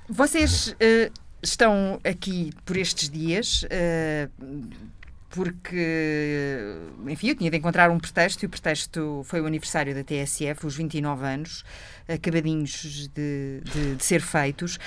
Vocês 0.08 0.68
uh, 0.68 1.12
estão 1.50 2.00
aqui 2.04 2.52
por 2.64 2.76
estes 2.76 3.08
dias. 3.08 3.62
Uh, 3.64 4.86
porque, 5.30 6.76
enfim, 7.06 7.28
eu 7.28 7.36
tinha 7.36 7.50
de 7.50 7.56
encontrar 7.58 7.90
um 7.90 7.98
pretexto 7.98 8.42
e 8.42 8.46
o 8.46 8.48
pretexto 8.48 9.22
foi 9.26 9.42
o 9.42 9.46
aniversário 9.46 9.94
da 9.94 10.02
TSF, 10.02 10.66
os 10.66 10.74
29 10.74 11.26
anos, 11.26 11.62
acabadinhos 12.08 13.08
de, 13.14 13.60
de, 13.62 13.96
de 13.96 14.04
ser 14.04 14.22
feitos. 14.22 14.78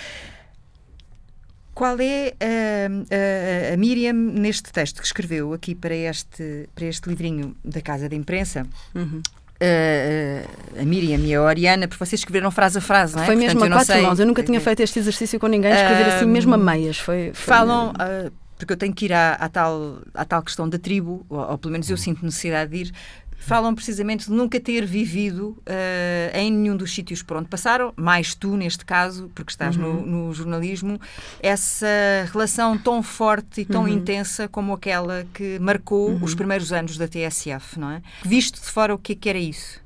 Qual 1.75 1.97
é 1.99 2.33
a, 2.41 3.71
a, 3.71 3.73
a, 3.73 3.77
Miriam 3.77 4.13
neste 4.13 4.71
texto 4.71 4.99
que 4.99 5.05
escreveu 5.05 5.53
aqui 5.53 5.75
para 5.75 5.95
este, 5.95 6.67
para 6.73 6.85
este 6.85 7.07
livrinho 7.07 7.55
da 7.63 7.81
Casa 7.81 8.09
de 8.09 8.15
Imprensa? 8.15 8.65
Uhum. 8.95 9.21
Uh, 9.61 10.81
a 10.81 10.85
Miriam 10.85 11.19
e 11.19 11.35
a 11.35 11.41
Oriana, 11.41 11.87
porque 11.87 12.03
vocês 12.03 12.21
escreveram 12.21 12.49
frase 12.49 12.77
a 12.77 12.81
frase, 12.81 13.15
não 13.15 13.23
é? 13.23 13.25
Foi 13.25 13.35
mesmo 13.35 13.59
Portanto, 13.59 13.73
a 13.73 13.75
quatro 13.77 13.93
sei... 13.93 14.01
mãos. 14.03 14.19
Eu 14.19 14.25
nunca 14.25 14.41
tinha 14.41 14.59
feito 14.61 14.81
este 14.81 14.99
exercício 14.99 15.39
com 15.39 15.47
ninguém, 15.47 15.71
escrever 15.71 16.05
uh, 16.05 16.15
assim 16.15 16.25
mesmo 16.25 16.53
a 16.53 16.57
meias. 16.57 16.97
Foi, 16.97 17.31
foi... 17.33 17.33
Falam. 17.33 17.91
Uh, 17.91 18.31
porque 18.57 18.73
eu 18.73 18.77
tenho 18.77 18.93
que 18.93 19.05
ir 19.05 19.13
à, 19.13 19.33
à 19.33 19.47
tal, 19.47 19.99
à 20.13 20.25
tal 20.25 20.41
questão 20.43 20.67
da 20.67 20.77
tribo, 20.77 21.25
ou, 21.29 21.39
ou 21.39 21.57
pelo 21.57 21.71
menos 21.71 21.89
eu 21.89 21.95
sinto 21.95 22.25
necessidade 22.25 22.71
de 22.71 22.77
ir, 22.77 22.91
falam 23.39 23.73
precisamente 23.73 24.25
de 24.25 24.31
nunca 24.31 24.59
ter 24.59 24.85
vivido 24.85 25.57
uh, 25.61 26.37
em 26.37 26.51
nenhum 26.51 26.75
dos 26.75 26.93
sítios 26.93 27.23
por 27.23 27.37
onde 27.37 27.47
passaram, 27.47 27.93
mais 27.95 28.35
tu 28.35 28.55
neste 28.55 28.85
caso, 28.85 29.31
porque 29.33 29.51
estás 29.51 29.75
uhum. 29.75 30.05
no, 30.05 30.27
no, 30.27 30.33
jornalismo, 30.33 30.99
essa 31.41 31.87
relação 32.31 32.77
tão 32.77 33.01
forte 33.01 33.61
e 33.61 33.65
tão 33.65 33.83
uhum. 33.83 33.87
intensa 33.87 34.47
como 34.47 34.73
aquela 34.73 35.25
que 35.33 35.57
marcou 35.57 36.11
uhum. 36.11 36.23
os 36.23 36.35
primeiros 36.35 36.71
anos 36.71 36.97
da 36.97 37.07
TSF, 37.07 37.79
não 37.79 37.89
é? 37.89 38.01
Visto 38.23 38.61
de 38.61 38.67
fora, 38.67 38.93
o 38.93 38.97
que 38.97 39.13
é 39.13 39.15
que 39.15 39.29
era 39.29 39.39
isso? 39.39 39.81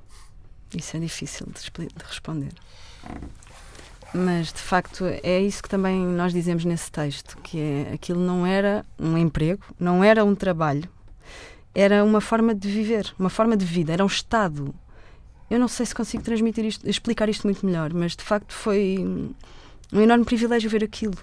Isso 0.76 0.97
é 0.97 0.99
difícil 0.99 1.47
de, 1.47 1.88
de 1.88 2.06
responder. 2.06 2.51
Mas 4.14 4.54
de 4.54 4.60
facto 4.60 5.06
é 5.06 5.39
isso 5.41 5.64
que 5.64 5.70
também 5.70 5.97
nós 5.97 6.34
dizemos 6.34 6.66
nesse 6.66 6.91
texto, 6.91 7.38
que 7.41 7.60
é 7.60 7.93
aquilo 7.93 8.20
não 8.20 8.45
era 8.45 8.86
um 8.99 9.18
emprego, 9.18 9.64
não 9.80 10.04
era 10.04 10.24
um 10.24 10.36
trabalho, 10.36 10.88
era 11.74 12.03
uma 12.03 12.21
forma 12.21 12.53
de 12.53 12.69
viver, 12.69 13.13
uma 13.17 13.30
forma 13.30 13.57
de 13.57 13.65
vida, 13.65 13.93
era 13.93 14.03
um 14.03 14.07
estado. 14.07 14.74
Eu 15.49 15.59
não 15.59 15.67
sei 15.67 15.86
se 15.86 15.95
consigo 15.95 16.24
transmitir 16.24 16.65
isto, 16.65 16.88
explicar 16.88 17.30
isto 17.30 17.45
muito 17.45 17.65
melhor, 17.65 17.93
mas 17.93 18.15
de 18.15 18.24
facto 18.24 18.53
foi 18.53 18.97
um 19.91 20.01
enorme 20.01 20.26
privilégio 20.26 20.69
ver 20.69 20.84
aquilo. 20.84 21.17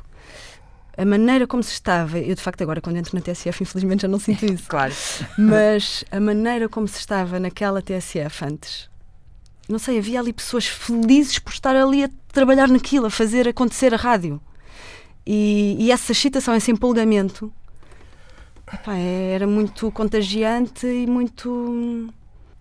A 0.97 1.05
maneira 1.05 1.47
como 1.47 1.63
se 1.63 1.73
estava, 1.73 2.19
eu 2.19 2.35
de 2.35 2.43
facto 2.43 2.63
agora 2.63 2.81
quando 2.81 2.97
entro 2.97 3.15
na 3.15 3.23
TSF 3.23 3.63
infelizmente 3.63 4.03
já 4.03 4.09
não 4.09 4.19
sinto 4.19 4.45
isso. 4.53 4.69
claro. 4.69 4.93
Mas 5.39 6.05
a 6.11 6.21
maneira 6.21 6.69
como 6.69 6.87
se 6.87 6.99
estava 6.99 7.39
naquela 7.39 7.81
TSF 7.81 8.45
antes, 8.45 8.91
não 9.69 9.79
sei, 9.79 9.99
havia 9.99 10.19
ali 10.19 10.33
pessoas 10.33 10.67
felizes 10.67 11.39
por 11.39 11.53
estar 11.53 11.77
ali 11.77 12.05
a 12.05 12.11
trabalhar 12.33 12.69
naquilo, 12.69 13.07
a 13.07 13.11
fazer 13.11 13.49
acontecer 13.49 13.95
a 13.95 13.97
rádio. 13.97 14.41
E, 15.25 15.77
e 15.79 15.93
essa 15.93 16.11
excitação, 16.13 16.55
esse 16.57 16.73
empolgamento 16.73 17.53
Epá, 18.73 18.95
era 18.97 19.47
muito 19.47 19.91
contagiante 19.91 20.87
e 20.87 21.07
muito. 21.07 22.09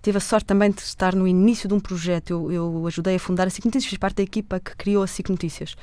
Tive 0.01 0.17
a 0.17 0.21
sorte 0.21 0.45
também 0.45 0.71
de 0.71 0.81
estar 0.81 1.13
no 1.13 1.27
início 1.27 1.67
de 1.67 1.73
um 1.73 1.79
projeto. 1.79 2.31
Eu, 2.31 2.51
eu 2.51 2.87
ajudei 2.87 3.15
a 3.15 3.19
fundar 3.19 3.47
a 3.47 3.49
SIC 3.49 3.65
Notícias, 3.65 3.89
fiz 3.89 3.99
parte 3.99 4.17
da 4.17 4.23
equipa 4.23 4.59
que 4.59 4.75
criou 4.75 5.03
a 5.03 5.07
SIC 5.07 5.29
Notícias. 5.29 5.75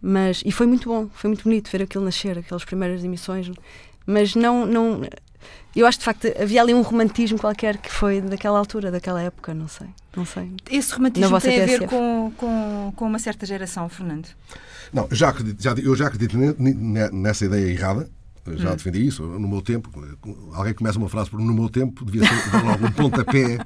Mas, 0.00 0.42
e 0.44 0.52
foi 0.52 0.66
muito 0.66 0.88
bom, 0.88 1.08
foi 1.12 1.28
muito 1.28 1.44
bonito 1.44 1.70
ver 1.70 1.82
aquilo 1.82 2.04
nascer, 2.04 2.38
aquelas 2.38 2.64
primeiras 2.64 3.02
emissões. 3.02 3.50
Mas 4.06 4.34
não, 4.34 4.64
não. 4.64 5.02
Eu 5.74 5.86
acho 5.86 5.98
de 5.98 6.04
facto 6.04 6.28
havia 6.40 6.62
ali 6.62 6.72
um 6.72 6.82
romantismo 6.82 7.38
qualquer 7.38 7.76
que 7.78 7.90
foi 7.90 8.20
daquela 8.20 8.58
altura, 8.58 8.90
daquela 8.90 9.20
época, 9.20 9.52
não 9.52 9.66
sei. 9.66 9.88
Não 10.16 10.24
sei. 10.24 10.52
Esse 10.70 10.94
romantismo 10.94 11.40
tem 11.40 11.60
a 11.60 11.66
ver 11.66 11.86
com, 11.88 12.32
com, 12.36 12.92
com 12.94 13.06
uma 13.06 13.18
certa 13.18 13.44
geração, 13.44 13.88
Fernando? 13.88 14.28
Não, 14.92 15.08
já 15.10 15.30
acredito, 15.30 15.60
já, 15.60 15.72
eu 15.72 15.96
já 15.96 16.06
acredito 16.06 16.38
nessa 16.38 17.44
ideia 17.44 17.66
errada 17.70 18.08
já 18.56 18.72
hum. 18.72 18.76
defendi 18.76 19.06
isso. 19.06 19.22
No 19.22 19.48
meu 19.48 19.62
tempo, 19.62 19.90
alguém 20.52 20.74
começa 20.74 20.98
uma 20.98 21.08
frase 21.08 21.30
por 21.30 21.40
no 21.40 21.54
meu 21.54 21.68
tempo, 21.68 22.04
devia 22.04 22.26
ser 22.28 22.50
dar 22.50 22.64
logo 22.64 22.86
um 22.86 22.92
pontapé 22.92 23.58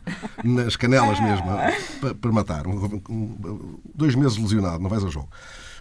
nas 0.45 0.76
canelas 0.76 1.20
mesmo, 1.20 1.47
para, 2.01 2.14
para 2.14 2.33
matar. 2.33 2.64
Dois 3.95 4.14
meses 4.14 4.39
lesionado, 4.39 4.83
não 4.83 4.89
vais 4.89 5.05
a 5.05 5.09
jogo. 5.09 5.29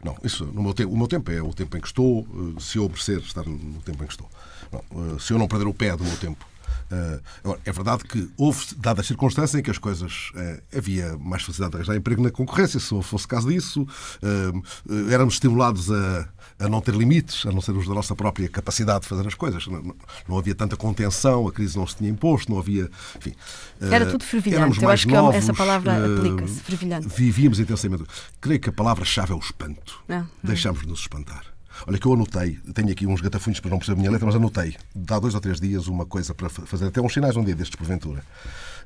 Não, 0.04 0.16
isso, 0.24 0.46
no 0.46 0.62
meu 0.62 0.74
tempo, 0.74 0.94
o 0.94 0.98
meu 0.98 1.08
tempo 1.08 1.32
é 1.32 1.42
o 1.42 1.54
tempo 1.54 1.76
em 1.76 1.82
que 1.82 1.88
estou, 1.88 2.22
eh, 2.22 2.60
se 2.60 2.78
eu 2.78 2.88
merecer 2.88 3.18
estar 3.18 3.44
no 3.44 3.82
tempo 3.82 4.04
em 4.04 4.08
que 4.08 4.14
estou. 4.14 4.30
Não, 4.72 4.80
eh, 4.80 5.20
se 5.20 5.34
eu 5.34 5.40
não 5.40 5.48
perder 5.48 5.68
o 5.68 5.74
pé 5.74 5.96
do 5.98 6.04
meu 6.04 6.16
tempo 6.18 6.46
agora, 7.44 7.60
é 7.66 7.72
verdade 7.72 8.04
que 8.04 8.30
houve 8.38 8.76
dadas 8.78 9.02
as 9.02 9.08
circunstâncias 9.08 9.60
em 9.60 9.64
que 9.64 9.72
as 9.72 9.78
coisas 9.78 10.32
uh, 10.36 10.78
havia 10.78 11.18
mais 11.18 11.44
facilidade 11.44 11.72
de 11.72 11.78
arranjar 11.78 11.96
emprego 11.96 12.22
na 12.22 12.32
concorrência, 12.32 12.80
se 12.80 13.02
fosse 13.04 13.28
caso 13.28 13.50
disso, 13.50 13.82
uh, 13.84 15.12
éramos 15.12 15.36
estimulados 15.36 15.92
a, 15.92 16.30
a, 16.60 16.70
não 16.70 16.82
ter 16.82 16.96
limites, 16.96 17.46
a 17.46 17.52
não 17.52 17.62
ser 17.62 17.72
os 17.72 17.88
da 17.88 17.94
nossa 17.94 18.16
própria 18.16 18.48
capacidade 18.50 19.02
de 19.02 19.08
fazer 19.08 19.28
as 19.28 19.34
coisas. 19.34 19.68
Não, 19.68 19.96
não 20.28 20.38
havia 20.38 20.56
tanta 20.56 20.78
contenção, 20.78 21.48
a 21.48 21.52
crise 21.52 21.78
não 21.78 21.86
se 21.86 21.96
tinha 21.98 22.10
imposto, 22.10 22.52
não 22.52 22.60
havia. 22.60 22.90
Enfim, 23.18 23.34
Era 23.80 24.06
tudo 24.06 24.24
fervilhante. 24.24 24.82
Eu 24.82 24.90
acho 24.90 25.08
novos, 25.10 25.32
que 25.32 25.38
essa 25.38 25.54
palavra 25.54 25.94
aplica-se, 26.16 26.62
fervilhante. 26.62 27.08
Vivíamos 27.08 27.60
intensamente. 27.60 28.04
Creio 28.40 28.60
que 28.60 28.70
a 28.70 28.74
palavra-chave 28.74 29.34
é 29.34 29.36
o 29.36 29.40
espanto. 29.40 30.04
Ah, 30.10 30.26
Deixámos-nos 30.44 31.02
espantar. 31.02 31.57
Olha, 31.86 31.98
que 31.98 32.06
eu 32.06 32.14
anotei, 32.14 32.60
tenho 32.74 32.92
aqui 32.92 33.06
uns 33.06 33.22
gatafunhos 33.22 33.60
para 33.60 33.70
não 33.70 33.78
perceber 33.78 33.98
a 33.98 34.00
minha 34.00 34.12
letra, 34.12 34.26
mas 34.26 34.36
anotei, 34.36 34.76
há 35.10 35.20
dois 35.20 35.36
ou 35.36 35.42
três 35.42 35.60
dias, 35.60 35.88
uma 35.88 36.06
coisa 36.06 36.34
para 36.34 36.50
fazer, 36.50 36.88
até 36.88 37.02
uns 37.02 37.14
sinais 37.14 37.36
um 37.36 37.44
dia 37.44 37.56
destes, 37.56 37.76
porventura. 37.76 38.24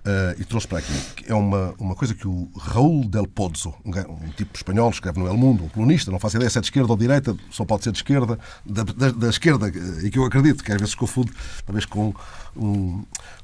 Uh, 0.02 0.42
e 0.42 0.46
trouxe 0.46 0.68
para 0.68 0.80
aqui. 0.80 0.94
É 1.28 1.36
uma, 1.36 1.76
uma 1.78 1.94
coisa 1.94 2.16
que 2.16 2.28
o 2.28 2.50
Raul 2.58 3.08
Del 3.08 3.28
Pozo, 3.28 3.72
um, 3.86 3.92
um 3.92 4.30
tipo 4.36 4.56
espanhol, 4.56 4.90
escreve 4.90 5.20
no 5.20 5.28
El 5.28 5.38
Mundo, 5.38 5.66
um 5.66 5.70
colunista, 5.70 6.10
não 6.10 6.18
faço 6.18 6.38
ideia 6.38 6.50
se 6.50 6.58
é 6.58 6.62
de 6.62 6.66
esquerda 6.66 6.92
ou 6.92 6.98
de 6.98 7.02
direita, 7.02 7.38
só 7.52 7.64
pode 7.64 7.84
ser 7.84 7.92
de 7.92 8.00
esquerda, 8.00 8.40
da, 8.66 8.82
da, 8.82 9.12
da 9.12 9.30
esquerda, 9.30 9.68
e 10.04 10.10
que 10.10 10.18
eu 10.18 10.26
acredito, 10.26 10.64
que 10.64 10.72
às 10.72 10.80
vezes 10.80 10.96
confundo, 10.96 11.32
talvez 11.68 11.86
com 11.86 12.16
um, 12.56 13.04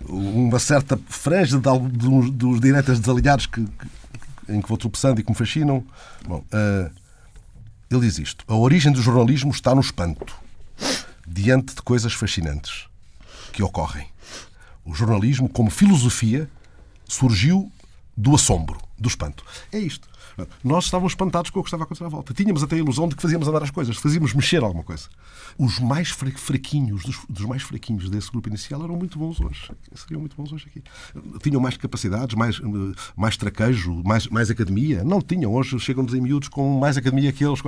uma 0.09 0.57
certa 0.57 0.99
franja 1.07 1.59
de, 1.59 1.89
de, 1.91 2.31
dos 2.31 2.59
direitas 2.59 2.99
desalinhados 2.99 3.45
que, 3.45 3.63
que, 3.63 3.87
em 4.51 4.59
que 4.59 4.67
vou 4.67 4.79
tropeçando 4.79 5.21
e 5.21 5.23
que 5.23 5.29
me 5.29 5.37
fascinam. 5.37 5.85
Bom, 6.27 6.43
uh, 6.53 6.89
ele 7.89 8.01
diz 8.01 8.19
isto: 8.19 8.45
a 8.47 8.55
origem 8.55 8.91
do 8.91 9.01
jornalismo 9.01 9.51
está 9.51 9.73
no 9.73 9.81
espanto, 9.81 10.35
diante 11.25 11.75
de 11.75 11.81
coisas 11.81 12.13
fascinantes 12.13 12.85
que 13.51 13.63
ocorrem. 13.63 14.07
O 14.85 14.93
jornalismo, 14.93 15.49
como 15.49 15.69
filosofia, 15.69 16.49
surgiu 17.05 17.71
do 18.15 18.35
assombro, 18.35 18.79
do 18.97 19.07
espanto. 19.07 19.43
É 19.71 19.79
isto. 19.79 20.07
Nós 20.63 20.85
estávamos 20.85 21.13
espantados 21.13 21.49
com 21.51 21.59
o 21.59 21.63
que 21.63 21.67
estava 21.67 21.83
a 21.83 21.85
acontecer 21.85 22.05
à 22.05 22.09
volta. 22.09 22.33
Tínhamos 22.33 22.63
até 22.63 22.75
a 22.75 22.79
ilusão 22.79 23.07
de 23.07 23.15
que 23.15 23.21
fazíamos 23.21 23.47
andar 23.47 23.63
as 23.63 23.71
coisas, 23.71 23.97
fazíamos 23.97 24.33
mexer 24.33 24.63
alguma 24.63 24.83
coisa. 24.83 25.07
Os 25.57 25.79
mais 25.79 26.09
fraquinhos, 26.09 27.03
dos, 27.03 27.17
dos, 27.29 27.45
mais 27.45 27.63
fraquinhos 27.63 28.09
desse 28.09 28.31
grupo 28.31 28.49
inicial 28.49 28.83
eram 28.83 28.95
muito 28.95 29.17
bons 29.17 29.39
hoje. 29.39 29.71
Seriam 29.95 30.19
muito 30.19 30.35
bons 30.35 30.51
hoje 30.51 30.67
aqui. 30.67 30.83
Tinham 31.41 31.61
mais 31.61 31.77
capacidades, 31.77 32.35
mais, 32.35 32.59
mais 33.15 33.37
traquejo, 33.37 34.01
mais, 34.03 34.27
mais 34.27 34.49
academia. 34.49 35.03
Não 35.03 35.21
tinham. 35.21 35.53
Hoje 35.53 35.79
chegam-nos 35.79 36.13
em 36.13 36.21
miúdos 36.21 36.49
com 36.49 36.79
mais 36.79 36.97
academia 36.97 37.31
que 37.31 37.43
eles. 37.43 37.61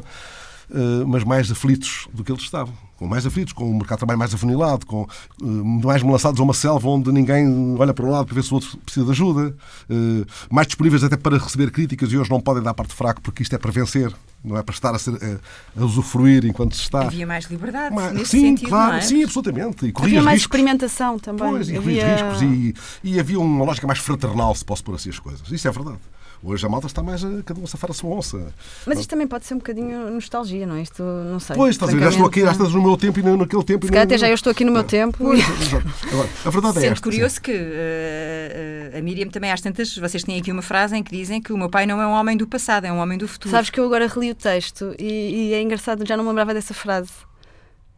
Eh, 0.71 1.03
mas 1.07 1.23
mais 1.23 1.51
aflitos 1.51 2.07
do 2.13 2.23
que 2.23 2.31
eles 2.31 2.43
estavam. 2.43 2.73
Com 2.95 3.07
mais 3.07 3.25
aflitos, 3.25 3.53
com 3.53 3.69
o 3.69 3.73
mercado 3.73 3.97
de 3.97 3.99
trabalho 3.99 4.19
mais 4.19 4.33
afunilado, 4.33 4.85
com 4.85 5.07
eh, 5.41 5.45
mais 5.45 6.03
lançados 6.03 6.39
a 6.39 6.43
uma 6.43 6.53
selva 6.53 6.87
onde 6.89 7.11
ninguém 7.11 7.75
olha 7.79 7.93
para 7.93 8.05
o 8.05 8.09
lado 8.09 8.27
para 8.27 8.35
ver 8.35 8.43
se 8.43 8.51
o 8.51 8.55
outro 8.55 8.77
precisa 8.77 9.05
de 9.05 9.11
ajuda, 9.11 9.55
eh, 9.89 10.25
mais 10.51 10.67
disponíveis 10.67 11.03
até 11.03 11.17
para 11.17 11.37
receber 11.37 11.71
críticas 11.71 12.11
e 12.11 12.17
hoje 12.17 12.29
não 12.29 12.39
podem 12.39 12.61
dar 12.61 12.75
parte 12.75 12.93
fraco 12.93 13.19
porque 13.21 13.41
isto 13.41 13.55
é 13.55 13.57
para 13.57 13.71
vencer, 13.71 14.13
não 14.43 14.57
é 14.57 14.61
para 14.61 14.75
estar 14.75 14.93
a, 14.93 14.99
ser, 14.99 15.15
a, 15.15 15.81
a 15.81 15.85
usufruir 15.85 16.45
enquanto 16.45 16.75
se 16.75 16.83
está. 16.83 17.01
Havia 17.01 17.25
mais 17.25 17.45
liberdade 17.45 17.95
mas, 17.95 18.13
nesse 18.13 18.31
sim, 18.31 18.41
sentido, 18.41 18.69
claro, 18.69 18.97
é? 18.97 19.01
sim, 19.01 19.23
absolutamente. 19.23 19.87
E 19.87 19.93
havia 19.95 20.21
mais 20.21 20.35
riscos. 20.35 20.41
experimentação 20.41 21.17
também. 21.17 21.49
Pois, 21.49 21.69
e 21.69 21.77
havia 21.77 22.15
riscos 22.15 22.41
e, 22.43 22.75
e 23.03 23.19
havia 23.19 23.39
uma 23.39 23.65
lógica 23.65 23.87
mais 23.87 23.99
fraternal, 23.99 24.53
se 24.53 24.63
posso 24.63 24.83
pôr 24.83 24.95
assim 24.95 25.09
as 25.09 25.17
coisas. 25.17 25.49
Isso 25.49 25.67
é 25.67 25.71
verdade. 25.71 25.97
Hoje 26.41 26.65
a 26.65 26.69
malta 26.69 26.87
está 26.87 27.03
mais 27.03 27.23
a 27.23 27.43
cada 27.43 27.59
um 27.59 27.65
a 27.65 27.67
safar 27.67 27.91
a 27.91 27.93
sua 27.93 28.09
onça. 28.11 28.53
Mas 28.85 28.99
isto 28.99 29.09
também 29.09 29.27
pode 29.27 29.45
ser 29.45 29.55
um 29.55 29.57
bocadinho 29.57 30.09
nostalgia, 30.09 30.65
não 30.65 30.75
é? 30.75 30.81
Isto 30.81 31.03
não 31.03 31.39
sei. 31.39 31.55
Pois, 31.55 31.75
estás 31.75 31.91
a 31.91 31.95
ver, 31.95 32.03
já 32.03 32.09
estou 32.09 32.25
aqui, 32.25 32.41
já 32.41 32.51
estás 32.51 32.73
no 32.73 32.81
meu 32.81 32.95
tempo 32.95 33.19
e 33.19 33.23
naquele 33.23 33.63
tempo. 33.63 33.85
Se 33.85 33.91
calhar 33.91 34.05
até 34.05 34.17
já 34.17 34.29
eu 34.29 34.35
estou 34.35 34.51
aqui 34.51 34.63
no 34.63 34.71
meu 34.71 34.83
tempo. 34.85 35.17
Pois, 35.17 35.43
Agora, 36.11 36.29
a 36.45 36.49
verdade 36.49 36.73
Sendo 36.75 36.85
é 36.85 36.87
esta. 36.87 37.03
curioso 37.03 37.35
sim. 37.35 37.41
que 37.41 37.51
uh, 37.51 38.97
a 38.97 39.01
Miriam 39.01 39.27
também 39.27 39.51
às 39.51 39.59
tantas, 39.59 39.97
vocês 39.97 40.23
têm 40.23 40.39
aqui 40.39 40.51
uma 40.51 40.61
frase 40.61 40.95
em 40.95 41.03
que 41.03 41.11
dizem 41.11 41.41
que 41.41 41.51
o 41.51 41.57
meu 41.57 41.69
pai 41.69 41.85
não 41.85 42.01
é 42.01 42.07
um 42.07 42.11
homem 42.11 42.37
do 42.37 42.47
passado, 42.47 42.85
é 42.85 42.91
um 42.91 42.99
homem 42.99 43.17
do 43.17 43.27
futuro. 43.27 43.51
Sabes 43.51 43.69
que 43.69 43.79
eu 43.79 43.85
agora 43.85 44.07
reli 44.07 44.31
o 44.31 44.35
texto 44.35 44.95
e, 44.97 45.49
e 45.49 45.53
é 45.53 45.61
engraçado, 45.61 46.07
já 46.07 46.15
não 46.15 46.23
me 46.23 46.29
lembrava 46.29 46.53
dessa 46.53 46.73
frase. 46.73 47.11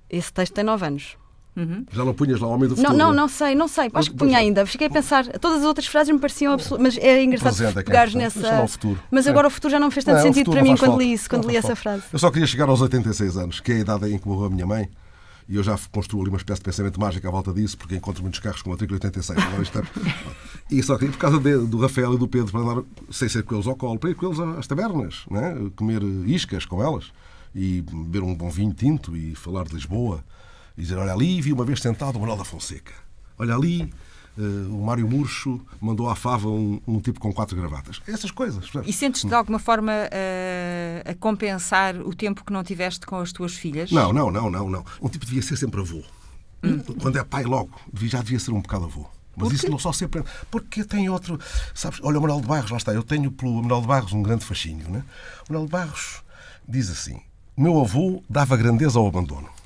Esse 0.10 0.34
texto 0.34 0.54
tem 0.54 0.64
nove 0.64 0.86
anos. 0.86 1.21
Uhum. 1.56 1.86
Já 1.92 2.06
não 2.06 2.14
punhas 2.14 2.40
lá 2.40 2.48
o 2.48 2.52
homem 2.52 2.70
do 2.70 2.76
futuro? 2.76 2.98
Não, 2.98 3.08
não, 3.08 3.14
não 3.14 3.28
sei, 3.28 3.56
não 3.56 3.68
sei. 3.68 3.90
Acho 3.94 4.12
que 4.12 4.16
punha 4.16 4.38
ainda. 4.38 4.66
Fiquei 4.66 4.88
a 4.88 4.90
pensar. 4.90 5.28
Todas 5.40 5.60
as 5.60 5.66
outras 5.66 5.86
frases 5.86 6.14
me 6.14 6.20
pareciam 6.20 6.54
absolutas. 6.54 6.96
Mas 6.96 7.04
é 7.04 7.24
engraçado 7.24 7.56
Presente, 7.56 7.84
pegares 7.84 8.14
nessa. 8.16 8.66
Mas 9.10 9.28
agora 9.28 9.48
o 9.48 9.50
futuro 9.50 9.72
já 9.72 9.80
não 9.80 9.92
fez 9.92 10.06
tanto 10.06 10.18
não, 10.18 10.24
sentido 10.24 10.52
para 10.52 10.62
mim 10.62 10.78
quando 10.78 10.92
falta. 10.92 11.04
li 11.04 11.14
isso, 11.14 11.30
quando 11.30 11.48
li 11.48 11.58
essa 11.58 11.76
frase. 11.76 12.04
Eu 12.12 12.20
só 12.20 12.32
queria 12.32 12.48
chegar 12.48 12.70
aos 12.70 12.82
86 12.82 13.38
anos, 13.38 13.60
que 13.60 13.72
é 13.72 13.76
a 13.76 13.80
idade 13.80 14.14
em 14.14 14.18
que 14.18 14.28
morreu 14.28 14.46
a 14.46 14.50
minha 14.50 14.66
mãe. 14.66 14.90
E 15.50 15.58
eu 15.58 15.64
já 15.64 15.78
construo 15.92 16.22
ali 16.22 16.30
uma 16.30 16.38
espécie 16.38 16.62
de 16.62 16.66
pensamento 16.66 16.98
mágico 16.98 17.28
à 17.28 17.32
volta 17.32 17.52
disso, 17.52 17.78
porque 17.78 17.96
encontro 17.96 18.22
muitos 18.22 18.40
carros 18.40 18.62
com 18.62 18.70
matrícula 18.70 18.98
86. 19.04 19.38
É... 19.40 19.84
e 20.72 20.82
só 20.82 20.98
queria, 20.98 21.12
por 21.12 21.20
causa 21.20 21.40
de, 21.40 21.58
do 21.58 21.78
Rafael 21.80 22.14
e 22.14 22.18
do 22.18 22.28
Pedro, 22.28 22.52
para 22.52 22.62
andar 22.62 22.84
sem 23.10 23.28
ser 23.28 23.44
com 23.44 23.56
eles 23.56 23.68
ao 23.68 23.76
colo, 23.76 24.00
para 24.00 24.12
ir 24.12 24.16
com 24.16 24.28
eles 24.28 24.40
às 24.40 24.68
tabernas, 24.68 25.26
né? 25.30 25.54
comer 25.76 26.02
iscas 26.26 26.64
com 26.64 26.82
elas 26.82 27.12
e 27.54 27.82
beber 27.82 28.24
um 28.24 28.34
bom 28.34 28.50
vinho 28.50 28.74
tinto 28.74 29.18
e 29.18 29.36
falar 29.36 29.66
de 29.66 29.76
Lisboa 29.76 30.24
e 30.82 30.84
dizer, 30.84 30.98
olha 30.98 31.14
ali, 31.14 31.40
vi 31.40 31.54
uma 31.54 31.64
vez 31.64 31.80
sentado 31.80 32.16
o 32.16 32.20
Manuel 32.20 32.40
da 32.40 32.44
Fonseca. 32.44 32.92
Olha 33.38 33.54
ali, 33.54 33.94
uh, 34.36 34.76
o 34.76 34.84
Mário 34.84 35.08
Murcho 35.08 35.62
mandou 35.80 36.10
à 36.10 36.16
fava 36.16 36.50
um, 36.50 36.82
um, 36.88 37.00
tipo 37.00 37.20
com 37.20 37.32
quatro 37.32 37.56
gravatas. 37.56 38.02
Essas 38.08 38.32
coisas. 38.32 38.68
E 38.84 38.92
sentes-te 38.92 39.28
de 39.28 39.36
alguma 39.36 39.60
forma 39.60 39.92
uh, 39.92 41.12
a 41.12 41.14
compensar 41.14 41.96
o 41.98 42.16
tempo 42.16 42.44
que 42.44 42.52
não 42.52 42.64
tiveste 42.64 43.06
com 43.06 43.18
as 43.18 43.32
tuas 43.32 43.54
filhas? 43.54 43.92
Não, 43.92 44.12
não, 44.12 44.32
não, 44.32 44.50
não. 44.50 44.68
não. 44.72 44.84
Um 45.00 45.08
tipo 45.08 45.24
devia 45.24 45.44
ser 45.44 45.56
sempre 45.56 45.80
avô. 45.80 46.02
Hum. 46.64 46.80
Quando 47.00 47.20
é 47.20 47.24
pai 47.24 47.44
logo, 47.44 47.80
já 47.94 48.24
devia 48.24 48.40
ser 48.40 48.50
um 48.50 48.60
bocado 48.60 48.86
avô. 48.86 49.06
Mas 49.36 49.52
isso 49.52 49.70
não 49.70 49.78
só 49.78 49.94
sempre. 49.94 50.24
Porque 50.50 50.84
tem 50.84 51.10
outro. 51.10 51.40
Sabes, 51.76 52.00
olha 52.02 52.18
o 52.18 52.22
Manuel 52.24 52.42
de 52.42 52.48
Barros, 52.48 52.72
lá 52.72 52.78
está. 52.78 52.92
Eu 52.92 53.04
tenho 53.04 53.30
pelo 53.30 53.62
Manuel 53.62 53.82
de 53.82 53.88
Barros 53.88 54.14
um 54.14 54.24
grande 54.24 54.44
fascínio. 54.44 54.90
Né? 54.90 55.04
O 55.48 55.54
Manuel 55.54 55.68
de 55.68 55.72
Barros 55.72 56.24
diz 56.68 56.90
assim: 56.90 57.22
meu 57.56 57.80
avô 57.80 58.24
dava 58.28 58.58
grandeza 58.58 58.98
ao 58.98 59.06
abandono. 59.06 59.61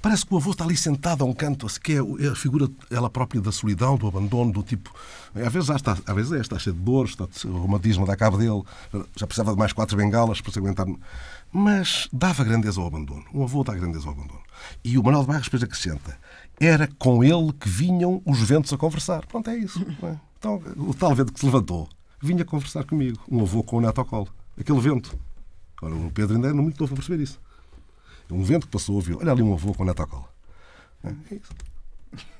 Parece 0.00 0.24
que 0.24 0.34
o 0.34 0.36
avô 0.36 0.50
está 0.50 0.64
ali 0.64 0.76
sentado 0.76 1.24
a 1.24 1.26
um 1.26 1.32
canto, 1.32 1.66
que 1.80 1.94
é 1.94 2.28
a 2.28 2.34
figura, 2.34 2.68
ela 2.90 3.10
própria 3.10 3.40
da 3.40 3.52
solidão, 3.52 3.96
do 3.96 4.06
abandono, 4.06 4.52
do 4.52 4.62
tipo. 4.62 4.92
Às 5.34 5.52
vezes, 5.52 5.68
está, 5.68 5.96
às 6.06 6.14
vezes 6.14 6.32
é, 6.32 6.40
está 6.40 6.58
cheio 6.58 6.74
de 6.74 6.82
dores, 6.82 7.10
está, 7.10 7.26
o 7.48 7.58
romantismo 7.58 8.06
dá 8.06 8.16
cabo 8.16 8.38
dele, 8.38 8.62
já 9.16 9.26
precisava 9.26 9.52
de 9.52 9.58
mais 9.58 9.72
quatro 9.72 9.96
bengalas 9.96 10.40
para 10.40 10.52
se 10.52 10.58
aguentar. 10.58 10.86
Mas 11.52 12.08
dava 12.12 12.44
grandeza 12.44 12.80
ao 12.80 12.86
abandono. 12.86 13.24
Um 13.32 13.44
avô 13.44 13.62
dá 13.64 13.74
grandeza 13.74 14.06
ao 14.06 14.12
abandono. 14.12 14.40
E 14.84 14.98
o 14.98 15.02
Manuel 15.02 15.22
de 15.22 15.28
Barros 15.28 15.44
depois 15.44 15.62
acrescenta: 15.62 16.18
era 16.60 16.88
com 16.98 17.22
ele 17.22 17.52
que 17.52 17.68
vinham 17.68 18.22
os 18.24 18.40
ventos 18.40 18.72
a 18.72 18.78
conversar. 18.78 19.26
Pronto, 19.26 19.48
é 19.50 19.56
isso. 19.56 19.84
É? 20.02 20.16
Então, 20.38 20.60
o 20.76 20.94
tal 20.94 21.14
vento 21.14 21.32
que 21.32 21.40
se 21.40 21.46
levantou 21.46 21.88
vinha 22.20 22.44
conversar 22.44 22.84
comigo. 22.84 23.18
Um 23.30 23.42
avô 23.42 23.62
com 23.62 23.76
o 23.76 23.80
neto 23.80 23.98
ao 24.00 24.04
colo. 24.04 24.28
Aquele 24.58 24.80
vento. 24.80 25.18
Ora, 25.82 25.94
o 25.94 26.10
Pedro 26.10 26.36
ainda 26.36 26.48
é 26.48 26.52
muito 26.52 26.80
novo 26.80 26.94
para 26.94 27.02
perceber 27.02 27.22
isso. 27.22 27.38
Um 28.30 28.42
vento 28.42 28.66
que 28.66 28.72
passou, 28.72 28.96
ouviu. 28.96 29.18
Olha 29.18 29.32
ali 29.32 29.42
um 29.42 29.52
avô 29.52 29.72
com 29.74 29.82
o 29.82 29.86
neto 29.86 30.00
ao 30.00 30.08
colo. 30.08 30.28
É, 31.04 31.34
isso. 31.34 31.54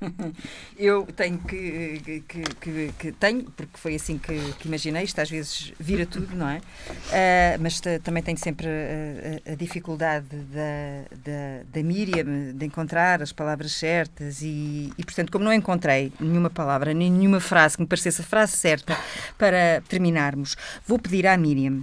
Eu 0.79 1.07
tenho 1.07 1.39
que, 1.39 2.23
que, 2.29 2.43
que, 2.61 2.93
que, 2.99 3.13
tenho, 3.13 3.45
porque 3.45 3.77
foi 3.77 3.95
assim 3.95 4.19
que, 4.19 4.33
imaginei, 4.65 5.05
isto 5.05 5.21
às 5.21 5.31
vezes 5.31 5.73
vira 5.79 6.07
tudo, 6.07 6.35
não 6.35 6.49
é? 6.49 6.59
Uh, 6.59 7.61
mas 7.61 7.81
também 8.03 8.23
tenho 8.23 8.39
sempre 8.39 8.67
a, 8.67 9.51
a, 9.51 9.53
a 9.53 9.55
dificuldade 9.55 10.27
da, 10.29 11.17
da, 11.25 11.63
da, 11.73 11.83
Miriam 11.83 12.53
de 12.55 12.67
encontrar 12.67 13.23
as 13.23 13.33
palavras 13.33 13.73
certas 13.73 14.43
e, 14.43 14.93
e, 14.97 15.05
portanto, 15.05 15.31
como 15.31 15.45
não 15.45 15.53
encontrei 15.53 16.13
nenhuma 16.21 16.51
palavra, 16.51 16.93
nem 16.93 17.11
nenhuma 17.11 17.41
frase 17.41 17.77
que 17.77 17.83
me 17.83 17.89
parecesse 17.89 18.21
a 18.21 18.25
frase 18.25 18.57
certa 18.57 18.97
para 19.39 19.83
terminarmos, 19.89 20.57
vou 20.87 20.99
pedir 20.99 21.27
à 21.27 21.37
Miriam 21.37 21.83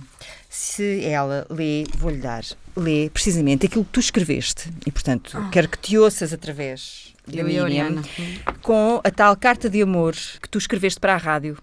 se 0.53 1.03
ela 1.03 1.47
lê, 1.49 1.83
vou-lhe 1.97 2.19
dar, 2.19 2.43
lê 2.77 3.09
precisamente 3.09 3.65
aquilo 3.65 3.83
que 3.83 3.89
tu 3.89 3.99
escreveste 3.99 4.71
e, 4.85 4.91
portanto, 4.91 5.35
oh. 5.35 5.49
quero 5.49 5.67
que 5.67 5.79
te 5.79 5.97
ouças 5.97 6.31
através 6.31 7.11
eu 7.27 7.49
e 7.49 7.57
a 7.57 7.63
Oriana. 7.63 8.03
com 8.61 9.01
a 9.03 9.09
tal 9.09 9.35
carta 9.35 9.67
de 9.67 9.81
amor 9.81 10.13
que 10.13 10.47
tu 10.47 10.59
escreveste 10.59 10.99
para 10.99 11.15
a 11.15 11.17
rádio. 11.17 11.57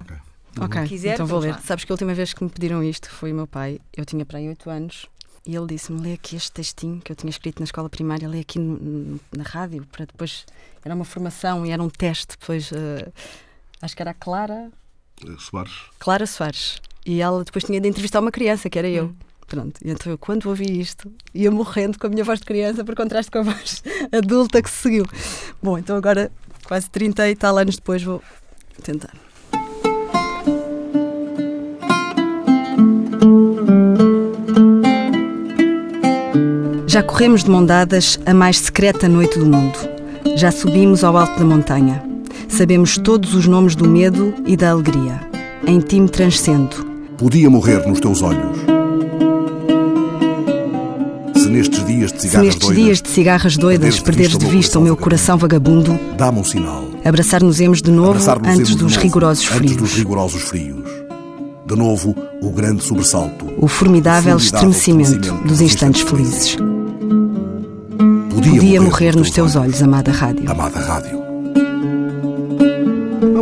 Ok, 0.60 0.82
Quiser, 0.88 1.14
então 1.14 1.24
vou 1.24 1.38
ler. 1.38 1.52
Lá. 1.52 1.60
Sabes 1.60 1.84
que 1.84 1.92
a 1.92 1.94
última 1.94 2.12
vez 2.14 2.34
que 2.34 2.42
me 2.42 2.50
pediram 2.50 2.82
isto 2.82 3.08
foi 3.08 3.30
o 3.30 3.34
meu 3.34 3.46
pai. 3.46 3.80
Eu 3.96 4.04
tinha 4.04 4.26
para 4.26 4.38
aí 4.38 4.48
8 4.48 4.68
anos 4.68 5.06
e 5.46 5.54
ele 5.54 5.68
disse-me: 5.68 6.00
lê 6.00 6.14
aqui 6.14 6.34
este 6.34 6.50
textinho 6.50 7.00
que 7.00 7.12
eu 7.12 7.16
tinha 7.16 7.30
escrito 7.30 7.60
na 7.60 7.64
escola 7.66 7.88
primária, 7.88 8.28
lê 8.28 8.40
aqui 8.40 8.58
no, 8.58 8.76
no, 8.76 9.20
na 9.36 9.44
rádio, 9.44 9.86
para 9.92 10.04
depois. 10.04 10.44
Era 10.84 10.96
uma 10.96 11.04
formação 11.04 11.64
e 11.64 11.70
era 11.70 11.80
um 11.80 11.88
teste. 11.88 12.36
Depois, 12.36 12.72
uh, 12.72 13.12
acho 13.80 13.94
que 13.94 14.02
era 14.02 14.10
a 14.10 14.14
Clara. 14.14 14.68
Soares. 15.38 15.74
Clara 16.00 16.26
Soares. 16.26 16.80
E 17.04 17.20
ela 17.20 17.44
depois 17.44 17.64
tinha 17.64 17.80
de 17.80 17.88
entrevistar 17.88 18.20
uma 18.20 18.30
criança, 18.30 18.68
que 18.68 18.78
era 18.78 18.88
eu. 18.88 19.06
Hum. 19.06 19.14
Pronto, 19.50 19.80
então 19.84 20.12
eu, 20.12 20.16
quando 20.16 20.46
ouvi 20.48 20.80
isto, 20.80 21.12
ia 21.34 21.50
morrendo 21.50 21.98
com 21.98 22.06
a 22.06 22.10
minha 22.10 22.22
voz 22.22 22.38
de 22.38 22.46
criança 22.46 22.84
por 22.84 22.94
contraste 22.94 23.32
com 23.32 23.38
a 23.38 23.42
voz 23.42 23.82
adulta 24.12 24.62
que 24.62 24.70
se 24.70 24.76
seguiu. 24.76 25.04
Bom, 25.60 25.76
então 25.76 25.96
agora, 25.96 26.30
quase 26.64 26.88
30 26.88 27.28
e 27.28 27.34
tal 27.34 27.58
anos 27.58 27.74
depois, 27.74 28.00
vou 28.00 28.22
tentar. 28.80 29.12
Já 36.86 37.02
corremos 37.02 37.42
de 37.42 37.50
mão 37.50 37.64
dadas 37.64 38.20
a 38.26 38.32
mais 38.34 38.58
secreta 38.58 39.08
noite 39.08 39.38
do 39.38 39.46
mundo. 39.46 39.78
Já 40.36 40.52
subimos 40.52 41.02
ao 41.02 41.16
alto 41.16 41.38
da 41.38 41.44
montanha. 41.44 42.02
Sabemos 42.48 42.98
todos 42.98 43.34
os 43.34 43.46
nomes 43.46 43.74
do 43.74 43.88
medo 43.88 44.34
e 44.46 44.56
da 44.56 44.70
alegria. 44.70 45.20
Em 45.66 45.80
ti 45.80 46.00
me 46.00 46.08
transcendo. 46.08 46.89
Podia 47.20 47.50
morrer 47.50 47.86
nos 47.86 48.00
teus 48.00 48.22
olhos 48.22 48.80
nestes 51.50 51.84
dias 51.84 52.12
de 52.12 52.22
cigarras, 52.22 52.46
nestes 52.46 52.66
doidas, 52.68 52.84
dias 52.84 53.02
de 53.02 53.08
cigarras 53.08 53.56
doidas 53.56 54.00
perderes 54.00 54.38
de 54.38 54.46
vista 54.46 54.78
o 54.78 54.82
meu 54.82 54.96
coração 54.96 55.36
vagabundo, 55.36 55.98
dá-me 56.16 56.38
um 56.38 56.44
sinal. 56.44 56.84
Abraçar-nos-emos 57.04 57.82
de 57.82 57.90
novo 57.90 58.18
antes 58.46 58.74
dos 58.74 58.96
rigorosos 58.96 59.44
frios. 59.44 59.72
Antes 59.72 59.76
dos 59.76 59.92
rigorosos 59.94 60.42
frios. 60.42 60.88
De 61.66 61.76
novo, 61.76 62.14
o 62.40 62.50
grande 62.50 62.82
sobressalto. 62.82 63.46
O 63.58 63.68
formidável, 63.68 64.36
o 64.36 64.38
formidável 64.38 64.38
estremecimento, 64.38 65.10
estremecimento 65.10 65.48
dos 65.48 65.60
instantes 65.60 66.02
felizes. 66.02 66.56
Podia, 68.32 68.52
Podia 68.52 68.80
morrer 68.80 69.16
nos 69.16 69.30
teus 69.30 69.56
olhos, 69.56 69.66
olhos, 69.66 69.82
amada 69.82 70.12
rádio. 70.12 70.50
Amada 70.50 70.80
rádio. 70.80 71.19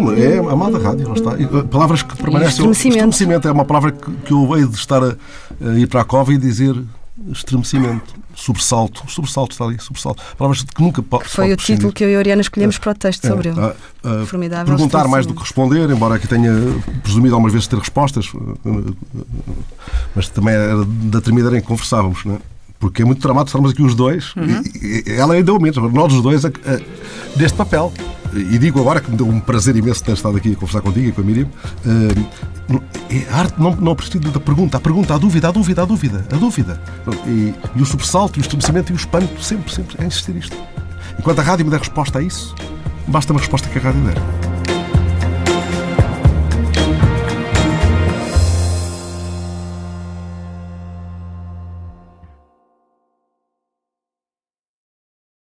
Não, 0.02 0.12
é 0.12 0.38
amada 0.52 0.78
rádio, 0.78 1.12
está. 1.12 1.32
Eh, 1.32 1.62
palavras 1.70 2.02
que 2.02 2.16
permanecem. 2.16 2.50
Estremecimento. 2.50 2.96
estremecimento 2.96 3.48
é 3.48 3.52
uma 3.52 3.64
palavra 3.64 3.92
que, 3.92 4.10
que 4.10 4.32
eu 4.32 4.46
veio 4.48 4.68
de 4.68 4.76
estar 4.76 5.02
a, 5.02 5.16
a 5.60 5.78
ir 5.78 5.86
para 5.86 6.02
a 6.02 6.04
cova 6.04 6.32
e 6.32 6.38
dizer 6.38 6.74
estremecimento, 7.32 8.14
sobressalto, 8.34 9.02
sobressalto 9.10 9.52
está 9.52 9.64
ali, 9.64 9.78
sobressalto. 9.80 10.22
Palavras 10.36 10.62
que 10.62 10.80
nunca 10.82 11.02
pode 11.02 11.28
Foi 11.28 11.52
o 11.52 11.56
título 11.56 11.92
que 11.92 12.04
eu 12.04 12.10
e 12.10 12.14
a 12.14 12.18
Oriana 12.18 12.40
escolhemos 12.40 12.76
é, 12.76 12.78
para 12.78 12.92
o 12.92 12.94
texto 12.94 13.26
sobre 13.26 13.48
é, 13.48 13.52
ele. 13.52 13.60
Uh, 13.60 14.26
Formidável. 14.26 14.66
Perguntar 14.66 15.08
mais 15.08 15.26
do 15.26 15.34
que 15.34 15.40
responder, 15.40 15.90
embora 15.90 16.14
aqui 16.14 16.28
tenha 16.28 16.52
presumido 17.02 17.34
algumas 17.34 17.52
vezes 17.52 17.66
ter 17.66 17.78
respostas, 17.78 18.30
mas 20.14 20.28
também 20.28 20.54
era 20.54 20.84
da 20.84 21.20
tremida 21.20 21.48
em 21.56 21.60
que 21.60 21.66
conversávamos, 21.66 22.24
não 22.24 22.36
é? 22.36 22.38
Porque 22.78 23.02
é 23.02 23.04
muito 23.04 23.20
dramático 23.20 23.48
estarmos 23.48 23.72
aqui 23.72 23.82
os 23.82 23.94
dois, 23.96 24.36
uhum. 24.36 24.62
e, 24.80 25.02
e, 25.04 25.12
ela 25.14 25.34
ainda 25.34 25.50
aumenta, 25.50 25.80
nós 25.80 26.12
os 26.12 26.22
dois, 26.22 26.44
a, 26.44 26.48
a, 26.48 27.36
deste 27.36 27.56
papel. 27.56 27.92
E 28.34 28.58
digo 28.58 28.80
agora 28.80 29.00
que 29.00 29.10
me 29.10 29.16
deu 29.16 29.26
um 29.26 29.40
prazer 29.40 29.74
imenso 29.76 30.04
ter 30.04 30.12
estado 30.12 30.36
aqui 30.36 30.52
a 30.52 30.54
conversar 30.54 30.80
contigo 30.80 31.08
e 31.08 31.12
com 31.12 31.20
a 31.20 31.24
Miriam. 31.24 31.48
A 33.30 33.38
arte 33.38 33.60
não, 33.60 33.74
não 33.76 33.96
precisa 33.96 34.18
da 34.18 34.40
pergunta, 34.40 34.76
a 34.76 34.80
pergunta, 34.80 35.14
a 35.14 35.18
dúvida, 35.18 35.48
a 35.48 35.50
dúvida, 35.50 35.82
a 35.82 35.84
dúvida, 35.86 36.24
a 36.30 36.36
dúvida. 36.36 36.80
E, 37.26 37.54
e 37.74 37.82
o 37.82 37.86
sobressalto, 37.86 38.38
e 38.38 38.40
o 38.40 38.42
estremecimento 38.42 38.92
e 38.92 38.94
o 38.94 38.96
espanto, 38.96 39.42
sempre, 39.42 39.72
sempre 39.72 39.96
é 40.02 40.06
insistir 40.06 40.36
isto. 40.36 40.56
Enquanto 41.18 41.38
a 41.38 41.42
rádio 41.42 41.64
me 41.64 41.70
der 41.70 41.80
resposta 41.80 42.18
a 42.18 42.22
isso, 42.22 42.54
basta 43.06 43.32
uma 43.32 43.40
resposta 43.40 43.68
que 43.68 43.78
a 43.78 43.82
rádio 43.82 44.02
der. 44.02 44.57